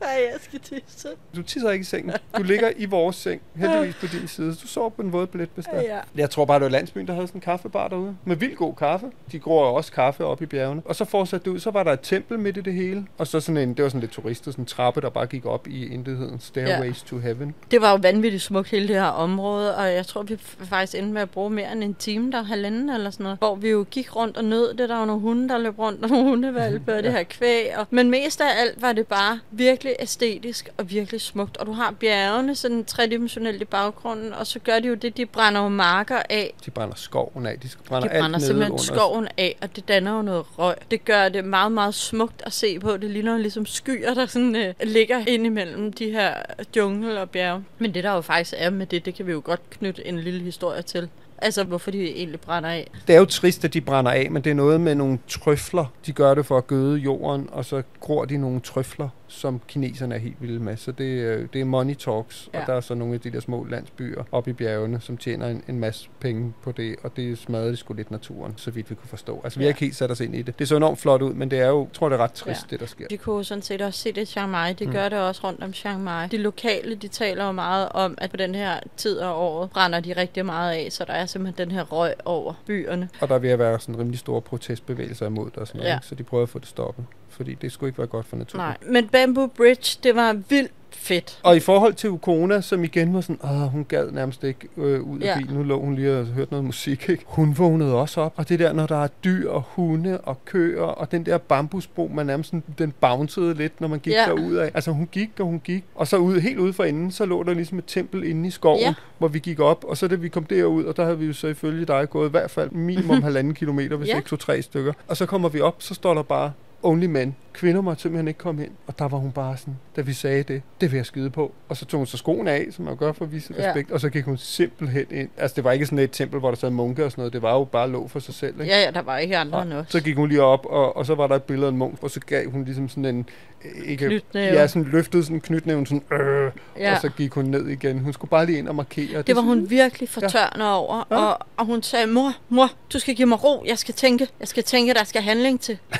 Nej, 0.00 0.28
jeg 0.32 0.38
skal 0.40 0.60
tisse. 0.60 1.08
Du 1.36 1.42
tisser 1.42 1.70
ikke 1.70 1.82
i 1.82 1.84
sengen. 1.84 2.12
Du 2.38 2.42
ligger 2.42 2.70
i 2.76 2.84
vores 2.84 3.16
seng, 3.16 3.40
heldigvis 3.54 3.94
på 3.94 4.06
din 4.06 4.28
side. 4.28 4.54
Du 4.54 4.66
sover 4.66 4.88
på 4.88 5.02
en 5.02 5.12
våd 5.12 5.26
billetbestand. 5.26 5.80
Ja. 5.80 5.98
Jeg 6.16 6.30
tror 6.30 6.44
bare, 6.44 6.58
det 6.58 6.64
var 6.64 6.70
landsbyen, 6.70 7.06
der 7.06 7.12
havde 7.12 7.26
sådan 7.26 7.36
en 7.36 7.42
kaffebar 7.42 7.88
derude. 7.88 8.16
Med 8.24 8.36
vildt 8.36 8.56
god 8.56 8.74
kaffe. 8.74 9.06
De 9.32 9.38
gror 9.38 9.68
jo 9.68 9.74
også 9.74 9.92
kaffe 9.92 10.24
op 10.24 10.42
i 10.42 10.46
bjergene. 10.46 10.82
Og 10.84 10.96
så 10.96 11.04
fortsatte 11.04 11.44
det 11.44 11.50
ud, 11.50 11.60
så 11.60 11.70
var 11.70 11.82
der 11.82 11.92
et 11.92 12.00
tempel 12.02 12.38
midt 12.38 12.56
i 12.56 12.60
det 12.60 12.72
hele. 12.72 13.06
Og 13.18 13.26
så 13.26 13.40
sådan 13.40 13.56
en, 13.56 13.74
det 13.74 13.82
var 13.82 13.88
sådan 13.88 14.00
lidt 14.00 14.12
turister, 14.12 14.50
sådan 14.50 14.62
en 14.62 14.66
trappe, 14.66 15.00
der 15.00 15.10
bare 15.10 15.26
gik 15.26 15.46
op 15.46 15.68
i 15.68 15.86
intetheden. 15.86 16.40
Stairways 16.40 17.02
to 17.02 17.18
heaven. 17.18 17.54
Det 17.70 17.80
var 17.80 17.90
jo 17.90 17.98
vanvittigt 18.02 18.42
smukt 18.42 18.70
hele 18.70 18.88
det 18.88 18.96
her 18.96 19.02
område, 19.08 19.76
og 19.76 19.92
jeg 19.92 20.06
tror, 20.06 20.22
vi 20.22 20.36
faktisk 20.38 20.94
endte 20.94 21.12
med 21.12 21.22
at 21.22 21.30
bruge 21.30 21.50
mere 21.50 21.72
end 21.72 21.84
en 21.84 21.94
time 21.94 22.32
der, 22.32 22.42
halvanden 22.42 22.90
eller 22.90 23.10
sådan 23.10 23.24
noget, 23.24 23.38
hvor 23.38 23.54
vi 23.54 23.68
jo 23.68 23.86
gik 23.90 24.16
rundt 24.16 24.36
og 24.36 24.44
nød 24.44 24.74
det. 24.74 24.88
Der 24.88 24.96
var 24.96 25.04
nogle 25.10 25.22
hunde, 25.22 25.48
der 25.48 25.58
løb 25.58 25.78
rundt, 25.78 26.02
og 26.04 26.08
nogle 26.10 26.24
hundevalpe, 26.28 26.94
og 26.94 27.02
det 27.02 27.12
her 27.12 27.22
kvæg. 27.22 27.76
Og, 27.76 27.86
men 27.90 28.10
mest 28.10 28.40
af 28.40 28.60
alt 28.60 28.82
var 28.82 28.92
det 28.92 29.06
bare 29.06 29.40
virkelig 29.50 29.94
æstetisk 30.00 30.68
og 30.76 30.90
virkelig 30.90 31.20
smukt. 31.20 31.56
Og 31.56 31.66
du 31.66 31.72
har 31.72 31.90
bjergene 32.00 32.54
sådan 32.54 32.84
tredimensionelt 32.84 33.62
i 33.62 33.64
baggrunden, 33.64 34.32
og 34.32 34.46
så 34.46 34.58
gør 34.58 34.78
de 34.78 34.88
jo 34.88 34.94
det, 34.94 35.16
de 35.16 35.26
brænder 35.26 35.62
jo 35.62 35.68
marker 35.68 36.22
af. 36.30 36.54
De 36.66 36.70
brænder 36.70 36.94
skoven 36.96 37.46
af. 37.46 37.58
De 37.58 37.68
brænder, 37.88 38.08
De 38.08 38.14
alt 38.14 38.20
brænder 38.22 38.38
nede 38.38 38.46
simpelthen 38.46 38.72
under. 38.72 38.84
skoven 38.84 39.28
af, 39.38 39.56
og 39.62 39.76
det 39.76 39.88
danner 39.88 40.16
jo 40.16 40.22
noget 40.22 40.58
røg. 40.58 40.74
Det 40.90 41.04
gør 41.04 41.28
det 41.28 41.44
meget, 41.44 41.72
meget 41.72 41.94
smukt 41.94 42.42
at 42.46 42.52
se 42.52 42.78
på. 42.78 42.96
Det 42.96 43.10
ligner 43.10 43.38
ligesom 43.38 43.66
skyer, 43.66 44.14
der 44.14 44.26
sådan, 44.26 44.56
øh, 44.56 44.74
ligger 44.82 45.24
ind 45.26 45.46
imellem 45.46 45.92
de 45.92 46.10
her 46.10 46.34
jungle 46.76 47.20
og 47.20 47.30
bjerge. 47.30 47.64
Men 47.78 47.94
det 47.94 48.04
der 48.04 48.12
jo 48.12 48.20
faktisk 48.20 48.54
er 48.58 48.70
med 48.70 48.86
det, 48.86 49.04
det 49.04 49.14
kan 49.14 49.26
vi 49.26 49.32
jo 49.32 49.42
godt 49.44 49.70
knytte 49.70 50.06
en 50.06 50.18
lille 50.20 50.40
historie 50.40 50.82
til. 50.82 51.08
Altså, 51.40 51.64
hvorfor 51.64 51.90
de 51.90 52.16
egentlig 52.16 52.40
brænder 52.40 52.68
af. 52.70 52.90
Det 53.06 53.14
er 53.14 53.18
jo 53.18 53.24
trist, 53.24 53.64
at 53.64 53.74
de 53.74 53.80
brænder 53.80 54.10
af, 54.10 54.30
men 54.30 54.44
det 54.44 54.50
er 54.50 54.54
noget 54.54 54.80
med 54.80 54.94
nogle 54.94 55.18
trøfler. 55.28 55.92
De 56.06 56.12
gør 56.12 56.34
det 56.34 56.46
for 56.46 56.58
at 56.58 56.66
gøde 56.66 56.98
jorden, 56.98 57.48
og 57.52 57.64
så 57.64 57.82
gror 58.00 58.24
de 58.24 58.38
nogle 58.38 58.60
trøfler, 58.60 59.08
som 59.30 59.60
kineserne 59.68 60.14
er 60.14 60.18
helt 60.18 60.36
vilde 60.40 60.58
med. 60.60 60.76
Så 60.76 60.92
det, 60.92 61.04
øh, 61.04 61.48
det 61.52 61.60
er 61.60 61.64
money 61.64 61.94
talks, 61.94 62.48
ja. 62.54 62.60
Og 62.60 62.66
der 62.66 62.72
er 62.74 62.80
så 62.80 62.94
nogle 62.94 63.14
af 63.14 63.20
de 63.20 63.30
der 63.30 63.40
små 63.40 63.64
landsbyer 63.64 64.22
oppe 64.32 64.50
i 64.50 64.52
bjergene, 64.52 65.00
som 65.00 65.16
tjener 65.16 65.46
en, 65.48 65.62
en 65.68 65.80
masse 65.80 66.08
penge 66.20 66.52
på 66.62 66.72
det, 66.72 66.96
og 67.02 67.16
det 67.16 67.38
smadrer 67.38 67.68
det 67.68 67.78
sgu 67.78 67.94
lidt 67.94 68.10
naturen, 68.10 68.54
så 68.56 68.70
vidt 68.70 68.90
vi 68.90 68.94
kunne 68.94 69.08
forstå. 69.08 69.40
Altså, 69.44 69.58
vi 69.58 69.64
har 69.64 69.66
Ja. 69.66 69.70
ikke 69.70 69.80
helt 69.80 69.96
sat 69.96 70.10
os 70.10 70.20
ind 70.20 70.34
i 70.36 70.42
det. 70.42 70.58
Det 70.58 70.68
så 70.68 70.76
enormt 70.76 70.98
flot 70.98 71.22
ud, 71.22 71.32
men 71.34 71.50
det 71.50 71.58
er 71.60 71.66
jo, 71.68 71.80
jeg 71.80 71.92
tror, 71.92 72.08
det 72.08 72.16
er 72.16 72.22
ret 72.24 72.32
trist, 72.32 72.62
ja. 72.62 72.66
Det 72.70 72.80
der 72.80 72.86
sker. 72.86 73.06
Vi 73.10 73.16
kunne 73.16 73.44
sådan 73.44 73.62
set 73.62 73.82
også 73.82 74.00
se 74.00 74.12
det 74.12 74.22
i 74.22 74.24
Chiang 74.24 74.50
Mai. 74.50 74.72
De 74.72 74.84
Mm. 74.84 74.90
mm. 74.90 74.94
gør 74.96 75.08
det 75.08 75.18
også 75.18 75.46
rundt 75.46 75.62
om 75.62 75.72
Chiang 75.72 76.02
Mai. 76.04 76.26
De 76.28 76.36
lokale, 76.36 76.94
de 76.94 77.08
taler 77.08 77.44
jo 77.46 77.52
meget 77.52 77.88
om, 77.88 78.14
at 78.18 78.30
på 78.30 78.36
den 78.36 78.54
her 78.54 78.80
tid 78.96 79.18
af 79.18 79.32
året 79.32 79.70
brænder 79.70 80.00
de 80.00 80.12
rigtig 80.12 80.46
meget 80.46 80.72
af, 80.74 80.88
så 80.92 81.04
der 81.04 81.12
er 81.12 81.26
simpelthen 81.26 81.68
den 81.68 81.74
her 81.76 81.82
røg 81.82 82.14
over 82.24 82.54
byerne. 82.66 83.08
Og 83.20 83.28
der 83.28 83.34
er 83.34 83.38
ved 83.38 83.50
at 83.50 83.58
være 83.58 83.80
sådan 83.80 83.98
rimelig 83.98 84.18
store 84.18 84.40
protestbevægelser 84.42 85.26
imod 85.26 85.50
det 85.50 85.56
og 85.56 85.66
sådan 85.66 85.78
noget, 85.78 85.90
Ja. 85.90 85.96
ikke? 85.96 86.06
så 86.06 86.14
de 86.14 86.22
prøver 86.22 86.42
at 86.42 86.48
få 86.48 86.58
det 86.58 86.68
stoppet. 86.68 87.04
Fordi 87.30 87.54
det 87.54 87.72
skulle 87.72 87.88
ikke 87.88 87.98
være 87.98 88.06
godt 88.06 88.26
for 88.26 88.36
naturen. 88.36 88.64
Nej, 88.64 88.76
men 88.92 89.08
Bamboo 89.08 89.46
Bridge, 89.46 89.98
det 90.02 90.14
var 90.16 90.32
vildt 90.48 90.72
fedt. 90.92 91.40
Og 91.42 91.56
i 91.56 91.60
forhold 91.60 91.94
til 91.94 92.10
Ukona, 92.10 92.60
som 92.60 92.84
igen 92.84 93.14
var 93.14 93.20
sådan, 93.20 93.38
Åh, 93.44 93.50
hun 93.62 93.84
gad 93.84 94.10
nærmest 94.10 94.44
ikke 94.44 94.68
øh, 94.76 95.00
ud 95.02 95.20
af 95.20 95.24
Ja. 95.26 95.38
bilen. 95.38 95.54
Nu 95.54 95.62
lå 95.62 95.80
hun 95.80 95.94
lige 95.94 96.18
og 96.18 96.26
hørte 96.26 96.50
noget 96.50 96.64
musik. 96.64 97.08
Ikke? 97.08 97.22
Hun 97.26 97.58
vågnede 97.58 97.94
også 97.94 98.20
op. 98.20 98.32
Og 98.36 98.48
det 98.48 98.58
der, 98.58 98.72
når 98.72 98.86
der 98.86 98.96
er 99.04 99.06
dyr 99.24 99.50
og 99.50 99.62
hunde 99.68 100.20
og 100.20 100.44
køer, 100.44 100.82
og 100.82 101.10
den 101.12 101.26
der 101.26 101.38
bambusbro, 101.38 102.10
man 102.14 102.26
nærmest 102.26 102.50
sådan, 102.50 102.62
den 102.78 102.92
bouncede 103.00 103.54
lidt, 103.54 103.80
når 103.80 103.88
man 103.88 103.98
gik 103.98 104.12
Ja. 104.12 104.24
derud 104.26 104.54
af. 104.56 104.70
Altså 104.74 104.90
hun 104.90 105.08
gik, 105.12 105.30
og 105.40 105.46
hun 105.46 105.60
gik. 105.64 105.84
Og 105.94 106.06
så 106.06 106.16
ud, 106.16 106.40
helt 106.40 106.58
ude 106.58 106.72
for 106.72 106.84
enden, 106.84 107.10
så 107.10 107.24
lå 107.26 107.42
der 107.42 107.54
ligesom 107.54 107.78
et 107.78 107.84
tempel 107.86 108.24
inde 108.24 108.46
i 108.48 108.50
skoven, 108.50 108.80
Ja. 108.80 108.94
hvor 109.18 109.28
vi 109.28 109.38
gik 109.38 109.60
op. 109.60 109.84
Og 109.88 109.96
så 109.96 110.08
da 110.08 110.14
vi 110.14 110.28
kom 110.28 110.44
derud, 110.44 110.84
og 110.84 110.96
der 110.96 111.04
havde 111.04 111.18
vi 111.18 111.26
jo 111.26 111.32
så 111.32 111.46
ifølge 111.46 111.84
dig 111.86 112.10
gået 112.10 112.28
i 112.28 112.30
hvert 112.30 112.50
fald 112.50 112.70
minimum 112.70 113.22
halvanden 113.28 113.54
kilometer, 113.54 113.96
hvis 113.96 114.08
Ja. 114.08 114.16
ikke 114.16 114.28
to-tre 114.28 114.62
stykker. 114.62 114.92
Og 115.08 115.16
så 115.16 115.26
kommer 115.26 115.48
vi 115.48 115.60
op, 115.60 115.76
så 115.82 115.94
står 115.94 116.14
der 116.14 116.22
bare 116.22 116.52
only 116.82 117.04
men. 117.06 117.36
Kvinder 117.52 117.80
må 117.80 117.94
simpelthen 117.94 118.28
ikke 118.28 118.38
komme 118.38 118.62
ind. 118.64 118.70
Og 118.86 118.98
der 118.98 119.08
var 119.08 119.18
hun 119.18 119.32
bare 119.32 119.56
sådan, 119.56 119.76
da 119.96 120.00
vi 120.00 120.12
sagde 120.12 120.42
det, 120.42 120.62
det 120.80 120.90
vil 120.92 120.96
jeg 120.96 121.06
skide 121.06 121.30
på. 121.30 121.52
Og 121.68 121.76
så 121.76 121.84
tog 121.84 121.98
hun 121.98 122.06
så 122.06 122.16
skoene 122.16 122.50
af, 122.50 122.66
som 122.70 122.84
man 122.84 122.96
gør 122.96 123.12
for 123.12 123.24
at 123.24 123.32
vise 123.32 123.54
Ja. 123.58 123.68
respekt. 123.68 123.90
Og 123.90 124.00
så 124.00 124.08
gik 124.10 124.24
hun 124.24 124.36
simpelthen 124.36 125.06
ind. 125.10 125.28
Altså 125.36 125.54
det 125.54 125.64
var 125.64 125.72
ikke 125.72 125.86
sådan 125.86 125.98
et 125.98 126.10
tempel, 126.10 126.38
hvor 126.38 126.50
der 126.50 126.56
sad 126.56 126.70
munke 126.70 127.04
og 127.04 127.10
sådan 127.10 127.22
noget. 127.22 127.32
Det 127.32 127.42
var 127.42 127.54
jo 127.54 127.64
bare 127.64 127.90
låg 127.90 128.10
for 128.10 128.18
sig 128.18 128.34
selv. 128.34 128.60
Ikke? 128.60 128.72
Ja, 128.72 128.82
ja, 128.82 128.90
der 128.90 129.02
var 129.02 129.18
ikke 129.18 129.36
andre 129.36 129.62
end 129.62 129.72
os. 129.72 129.86
Så 129.88 130.00
gik 130.02 130.16
hun 130.16 130.28
lige 130.28 130.42
op, 130.42 130.66
og, 130.66 130.96
og 130.96 131.06
så 131.06 131.14
var 131.14 131.26
der 131.26 131.34
et 131.36 131.42
billede 131.42 131.66
af 131.66 131.70
en 131.72 131.78
munk, 131.78 132.02
og 132.02 132.10
så 132.10 132.20
gav 132.20 132.50
hun 132.50 132.64
ligesom 132.64 132.88
sådan 132.88 133.04
en... 133.04 133.26
øh, 133.64 133.90
Ikke, 133.90 134.06
Knytnæve. 134.06 134.46
Ja, 134.54 134.66
sådan 134.66 134.84
løftede 134.92 135.24
sådan 135.24 135.40
knytnæven 135.40 135.86
sådan, 135.86 136.02
øh, 136.20 136.52
Ja. 136.78 136.94
og 136.94 137.00
så 137.00 137.08
gik 137.16 137.32
hun 137.32 137.44
ned 137.44 137.68
igen. 137.68 137.98
Hun 137.98 138.12
skulle 138.12 138.30
bare 138.30 138.46
lige 138.46 138.58
ind 138.58 138.68
og 138.68 138.74
markere. 138.74 139.22
Det 139.22 139.36
var 139.36 139.42
synes 139.42 139.54
hun 139.54 139.70
virkelig 139.70 140.08
fortørnet 140.08 140.64
ja. 140.64 140.76
over, 140.76 141.04
Ja. 141.10 141.16
og, 141.16 141.38
og 141.56 141.66
hun 141.66 141.82
sagde, 141.82 142.06
mor, 142.06 142.32
mor, 142.48 142.70
du 142.92 142.98
skal 142.98 143.14
give 143.14 143.28
mig 143.28 143.44
ro, 143.44 143.64
jeg 143.66 143.78
skal 143.78 143.94
tænke, 143.94 144.28
jeg 144.40 144.48
skal 144.48 144.62
tænke, 144.62 144.94
der 144.94 145.04
skal 145.04 145.22
handling 145.22 145.60
til. 145.60 145.78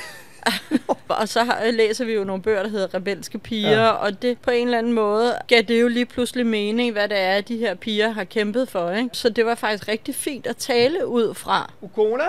og 1.08 1.28
så 1.28 1.54
læser 1.72 2.04
vi 2.04 2.12
jo 2.12 2.24
nogle 2.24 2.42
bøger, 2.42 2.62
der 2.62 2.70
hedder 2.70 2.94
Rebelske 2.94 3.38
Piger, 3.38 3.70
ja. 3.70 3.90
og 3.90 4.22
det 4.22 4.38
på 4.38 4.50
en 4.50 4.66
eller 4.66 4.78
anden 4.78 4.92
måde 4.92 5.34
gav 5.48 5.62
det 5.62 5.80
jo 5.80 5.88
lige 5.88 6.06
pludselig 6.06 6.46
mening, 6.46 6.92
hvad 6.92 7.08
det 7.08 7.18
er, 7.18 7.40
de 7.40 7.56
her 7.56 7.74
piger 7.74 8.10
har 8.10 8.24
kæmpet 8.24 8.68
for. 8.68 8.90
Ikke? 8.90 9.10
Så 9.12 9.28
det 9.28 9.46
var 9.46 9.54
faktisk 9.54 9.88
rigtig 9.88 10.14
fint 10.14 10.46
at 10.46 10.56
tale 10.56 11.06
ud 11.06 11.34
fra. 11.34 11.72
Ukona, 11.80 12.24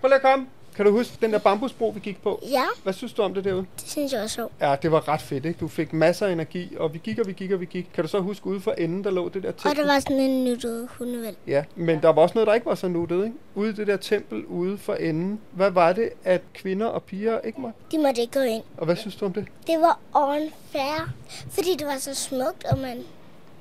prøv 0.00 0.08
lige 0.08 0.14
at 0.14 0.22
komme. 0.22 0.46
Kan 0.78 0.86
du 0.86 0.92
huske 0.92 1.16
den 1.20 1.32
der 1.32 1.38
bambusbro, 1.38 1.88
vi 1.88 2.00
gik 2.00 2.22
på? 2.22 2.40
Ja, 2.50 2.64
Hvad 2.82 2.92
synes 2.92 3.12
du 3.12 3.22
om 3.22 3.34
det 3.34 3.44
derude? 3.44 3.66
det 3.80 3.88
synes 3.90 4.12
jeg 4.12 4.22
også 4.22 4.34
sjovt. 4.34 4.52
Ja, 4.60 4.76
det 4.82 4.92
var 4.92 5.08
ret 5.08 5.20
fedt, 5.22 5.44
ikke? 5.44 5.58
Du 5.60 5.68
fik 5.68 5.92
masser 5.92 6.26
af 6.26 6.32
energi, 6.32 6.76
og 6.76 6.94
vi 6.94 6.98
gik 6.98 7.18
og 7.18 7.26
vi 7.26 7.32
gik 7.32 7.50
og 7.50 7.60
vi 7.60 7.64
gik. 7.64 7.90
Kan 7.94 8.04
du 8.04 8.08
så 8.08 8.20
huske 8.20 8.46
ude 8.46 8.60
for 8.60 8.70
enden, 8.72 9.04
der 9.04 9.10
lå 9.10 9.28
det 9.28 9.42
der 9.42 9.48
Og 9.48 9.56
tempel? 9.56 9.82
der 9.86 9.92
var 9.92 10.00
sådan 10.00 10.16
en 10.20 10.44
nuttet 10.44 10.88
hundevalg. 10.98 11.36
Ja, 11.46 11.64
men 11.76 12.02
der 12.02 12.08
var 12.08 12.22
også 12.22 12.34
noget, 12.34 12.46
der 12.46 12.54
ikke 12.54 12.66
var 12.66 12.74
så 12.74 12.88
nuttet, 12.88 13.24
ikke? 13.24 13.36
Ude 13.54 13.70
i 13.70 13.72
det 13.72 13.86
der 13.86 13.96
tempel 13.96 14.46
ude 14.46 14.78
for 14.78 14.94
enden. 14.94 15.40
Hvad 15.52 15.70
var 15.70 15.92
det, 15.92 16.10
at 16.24 16.40
kvinder 16.54 16.86
og 16.86 17.02
piger 17.02 17.40
ikke 17.40 17.60
måtte? 17.60 17.78
De 17.92 17.98
måtte 17.98 18.20
ikke 18.20 18.32
gå 18.38 18.44
ind. 18.44 18.62
Og 18.76 18.84
hvad 18.84 18.96
synes 18.96 19.16
du 19.16 19.24
om 19.24 19.32
det? 19.32 19.46
Det 19.66 19.76
var 19.80 19.98
unfair, 20.14 21.08
fordi 21.50 21.76
det 21.78 21.86
var 21.86 21.96
så 21.98 22.14
smukt, 22.14 22.64
og 22.64 22.78
man 22.78 22.98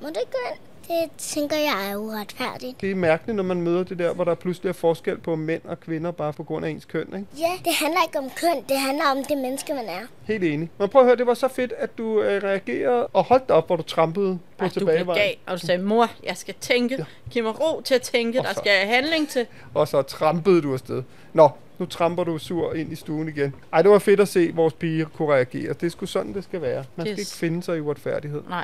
måtte 0.02 0.20
ikke 0.20 0.32
gå 0.32 0.52
ind. 0.54 0.60
Det 0.88 1.10
tænker 1.18 1.56
jeg 1.56 1.92
er 1.92 1.96
uretfærdigt. 1.96 2.82
Det 2.82 2.92
er 2.92 2.96
mærkeligt, 2.96 3.36
når 3.36 3.44
man 3.44 3.62
møder 3.62 3.84
det 3.84 4.00
der, 4.00 4.14
hvor 4.14 4.24
der 4.24 4.36
pludselig 4.36 4.70
er 4.70 4.74
forskel 4.74 5.18
på 5.18 5.36
mænd 5.36 5.62
og 5.66 5.80
kvinder, 5.80 6.12
bare 6.12 6.34
på 6.34 6.44
grund 6.44 6.66
af 6.66 6.70
ens 6.70 6.86
køn, 6.86 7.06
ikke? 7.08 7.26
Ja, 7.40 7.52
det 7.66 7.74
handler 7.82 8.00
ikke 8.08 8.20
om 8.20 8.30
køn, 8.42 8.64
det 8.70 8.78
handler 8.80 9.04
om 9.12 9.18
det 9.30 9.38
menneske, 9.38 9.74
man 9.74 9.86
er. 9.86 10.00
Helt 10.24 10.44
enig. 10.44 10.70
Men 10.78 10.90
prøv 10.90 11.02
at 11.02 11.08
høre, 11.08 11.16
det 11.16 11.28
var 11.28 11.34
så 11.34 11.48
fedt, 11.48 11.74
at 11.78 11.98
du 11.98 12.22
øh, 12.22 12.44
reagerede 12.44 13.08
og 13.08 13.24
holdt 13.24 13.52
op, 13.52 13.68
hvor 13.68 13.76
du 13.76 13.84
trampede 13.84 14.40
på 14.58 14.64
Ej, 14.66 14.68
du 14.68 14.74
blev 14.74 14.88
tilbagevejen. 14.88 15.22
gal, 15.22 15.36
og 15.46 15.62
du 15.62 15.66
sagde, 15.66 15.84
mor, 15.84 16.08
jeg 16.24 16.38
skal 16.38 16.56
tænke, 16.62 16.96
ja. 17.00 17.04
giv 17.32 17.44
mig 17.44 17.60
ro 17.62 17.82
til 17.82 17.96
at 17.96 18.02
tænke, 18.02 18.40
Og 18.40 18.46
der 18.46 18.54
så- 18.54 18.60
skal 18.60 18.88
handling 18.88 19.30
til. 19.30 19.46
Og 19.74 19.88
så 19.88 20.02
trampede 20.02 20.62
du 20.62 20.74
afsted. 20.74 21.04
Nå, 21.34 21.50
nu 21.80 21.86
tramper 21.86 22.24
du 22.24 22.38
sur 22.38 22.74
ind 22.74 22.92
i 22.92 22.96
stuen 22.96 23.28
igen. 23.28 23.56
Ej, 23.74 23.82
det 23.82 23.92
var 23.92 24.00
fedt 24.00 24.20
at 24.20 24.28
se, 24.28 24.40
at 24.40 24.56
vores 24.56 24.74
piger 24.74 25.06
kunne 25.18 25.34
reagere. 25.34 25.74
Det 25.74 25.84
er 25.84 25.90
sgu 25.90 26.06
sådan, 26.06 26.34
det 26.34 26.44
skal 26.44 26.62
være. 26.62 26.84
Man 26.96 27.06
skal 27.06 27.12
Yes. 27.14 27.20
ikke 27.20 27.32
finde 27.40 27.64
sig 27.64 27.78
i 27.78 27.80
uretfærdighed. 27.80 28.42
Nej. 28.50 28.64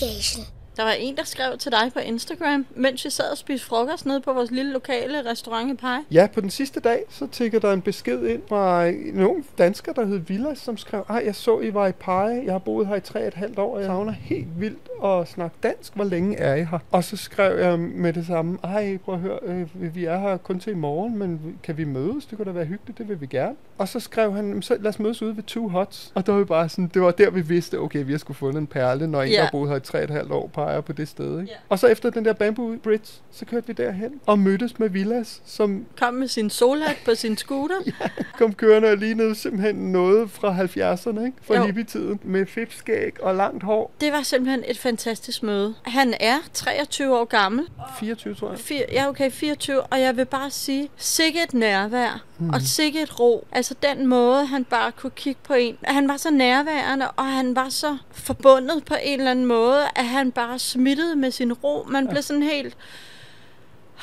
Børn 0.00 0.08
i 0.08 0.16
bagagen. 0.16 0.63
Der 0.76 0.82
var 0.82 0.90
en, 0.90 1.16
der 1.16 1.24
skrev 1.24 1.58
til 1.58 1.72
dig 1.72 1.90
på 1.92 1.98
Instagram, 1.98 2.66
mens 2.76 3.04
vi 3.04 3.10
sad 3.10 3.30
og 3.30 3.38
spiste 3.38 3.66
frokost 3.66 4.06
nede 4.06 4.20
på 4.20 4.32
vores 4.32 4.50
lille 4.50 4.72
lokale 4.72 5.30
restaurant 5.30 5.70
i 5.72 5.74
Pej. 5.74 5.98
Ja, 6.10 6.26
på 6.34 6.40
den 6.40 6.50
sidste 6.50 6.80
dag, 6.80 7.02
så 7.08 7.26
tækker 7.26 7.58
der 7.58 7.72
en 7.72 7.82
besked 7.82 8.26
ind 8.26 8.42
fra 8.48 8.86
en 8.86 9.20
ung 9.22 9.46
dansker, 9.58 9.92
der 9.92 10.04
hed 10.04 10.16
Vilas, 10.18 10.58
som 10.58 10.76
skrev, 10.76 11.04
ej, 11.08 11.22
jeg 11.26 11.34
så, 11.34 11.60
I 11.60 11.74
var 11.74 11.86
i 11.86 11.92
Pege. 11.92 12.42
Jeg 12.44 12.52
har 12.54 12.58
boet 12.58 12.86
her 12.86 12.94
i 12.96 13.00
tre 13.00 13.26
et 13.26 13.34
halvt 13.34 13.58
år, 13.58 13.74
og 13.74 13.80
jeg 13.80 13.86
savner 13.86 14.12
helt 14.12 14.60
vildt 14.60 14.88
at 15.04 15.28
snakke 15.28 15.56
dansk. 15.62 15.94
Hvor 15.94 16.04
længe 16.04 16.36
er 16.36 16.54
I 16.54 16.64
her? 16.64 16.78
Og 16.90 17.04
så 17.04 17.16
skrev 17.16 17.58
jeg 17.58 17.78
med 17.78 18.12
det 18.12 18.26
samme, 18.26 18.58
ej, 18.64 18.96
prøv 19.04 19.14
at 19.14 19.20
høre, 19.20 19.38
øh, 19.42 19.94
vi 19.94 20.04
er 20.04 20.18
her 20.18 20.36
kun 20.36 20.60
til 20.60 20.70
i 20.72 20.76
morgen, 20.76 21.18
men 21.18 21.58
kan 21.62 21.76
vi 21.76 21.84
mødes? 21.84 22.26
Det 22.26 22.36
kunne 22.38 22.46
da 22.46 22.50
være 22.52 22.64
hyggeligt, 22.64 22.98
det 22.98 23.08
vil 23.08 23.20
vi 23.20 23.26
gerne. 23.26 23.54
Og 23.78 23.88
så 23.88 24.00
skrev 24.00 24.32
han, 24.32 24.62
så 24.62 24.76
lad 24.80 24.88
os 24.88 24.98
mødes 24.98 25.22
ude 25.22 25.36
ved 25.36 25.42
Two 25.42 25.68
Hots. 25.68 26.12
Og 26.14 26.26
der 26.26 26.32
var 26.32 26.38
vi 26.38 26.44
bare 26.44 26.68
sådan, 26.68 26.90
det 26.94 27.02
var 27.02 27.10
der, 27.10 27.30
vi 27.30 27.40
vidste, 27.40 27.78
okay, 27.78 28.04
vi 28.04 28.12
har 28.12 28.18
skulle 28.18 28.36
fundet 28.36 28.60
en 28.60 28.66
perle, 28.66 29.06
når 29.06 29.22
en, 29.22 29.28
Ja. 29.30 29.42
har 29.42 29.48
boet 29.52 29.70
her 29.70 29.76
i 29.76 29.80
tre 29.80 30.04
et 30.04 30.10
halvt 30.10 30.32
år, 30.32 30.46
peger 30.64 30.80
på 30.80 30.92
det 30.92 31.08
sted. 31.08 31.40
Ikke? 31.40 31.52
Ja. 31.52 31.56
Og 31.68 31.78
så 31.78 31.86
efter 31.86 32.10
den 32.10 32.24
der 32.24 32.32
Bamboo 32.32 32.76
Bridge, 32.82 33.12
så 33.32 33.44
kørte 33.44 33.66
vi 33.66 33.72
derhen 33.72 34.20
og 34.26 34.38
mødtes 34.38 34.78
med 34.78 34.88
Vilas, 34.88 35.42
som 35.46 35.86
Kom 35.98 36.14
med 36.14 36.28
sin 36.28 36.50
solhat 36.50 36.96
på 37.04 37.14
sin 37.14 37.36
scooter. 37.36 37.74
kom 38.38 38.54
kørende 38.54 38.88
og 38.88 38.96
lignede 38.96 39.34
simpelthen 39.34 39.74
noget 39.74 40.30
fra 40.30 40.56
70'erne, 40.56 41.24
ikke? 41.24 41.36
Fra 41.42 41.54
Jo. 41.56 41.64
hippietiden. 41.66 42.20
Med 42.22 42.46
fipskæg 42.46 43.22
og 43.22 43.34
langt 43.34 43.62
hår. 43.62 43.92
Det 44.00 44.12
var 44.12 44.22
simpelthen 44.22 44.64
et 44.68 44.78
fantastisk 44.78 45.42
møde. 45.42 45.74
Han 45.82 46.14
er 46.20 46.36
23 46.52 47.18
år 47.18 47.24
gammel. 47.24 47.64
24, 47.98 48.34
tror 48.34 48.50
jeg. 48.50 48.58
Fir, 48.58 48.80
ja, 48.92 49.08
okay, 49.08 49.30
24. 49.30 49.80
Og 49.82 50.00
jeg 50.00 50.16
vil 50.16 50.24
bare 50.24 50.50
sige, 50.50 50.88
sikke 50.96 51.42
et 51.42 51.54
nærvær. 51.54 52.24
Mm. 52.44 52.50
Og 52.50 52.60
sikke 52.62 53.02
et 53.02 53.20
ro. 53.20 53.46
Altså 53.52 53.74
den 53.82 54.06
måde, 54.06 54.46
han 54.46 54.64
bare 54.64 54.92
kunne 54.92 55.10
kigge 55.10 55.40
på 55.44 55.54
en. 55.54 55.76
Han 55.84 56.08
var 56.08 56.16
så 56.16 56.30
nærværende, 56.30 57.10
og 57.10 57.24
han 57.24 57.56
var 57.56 57.68
så 57.68 57.96
forbundet 58.10 58.84
på 58.84 58.94
en 59.02 59.18
eller 59.18 59.30
anden 59.30 59.46
måde, 59.46 59.84
at 59.96 60.06
han 60.06 60.32
bare 60.32 60.58
smittede 60.58 61.16
med 61.16 61.30
sin 61.30 61.52
ro. 61.52 61.84
Man 61.88 62.08
blev 62.08 62.22
sådan 62.22 62.42
helt... 62.42 62.76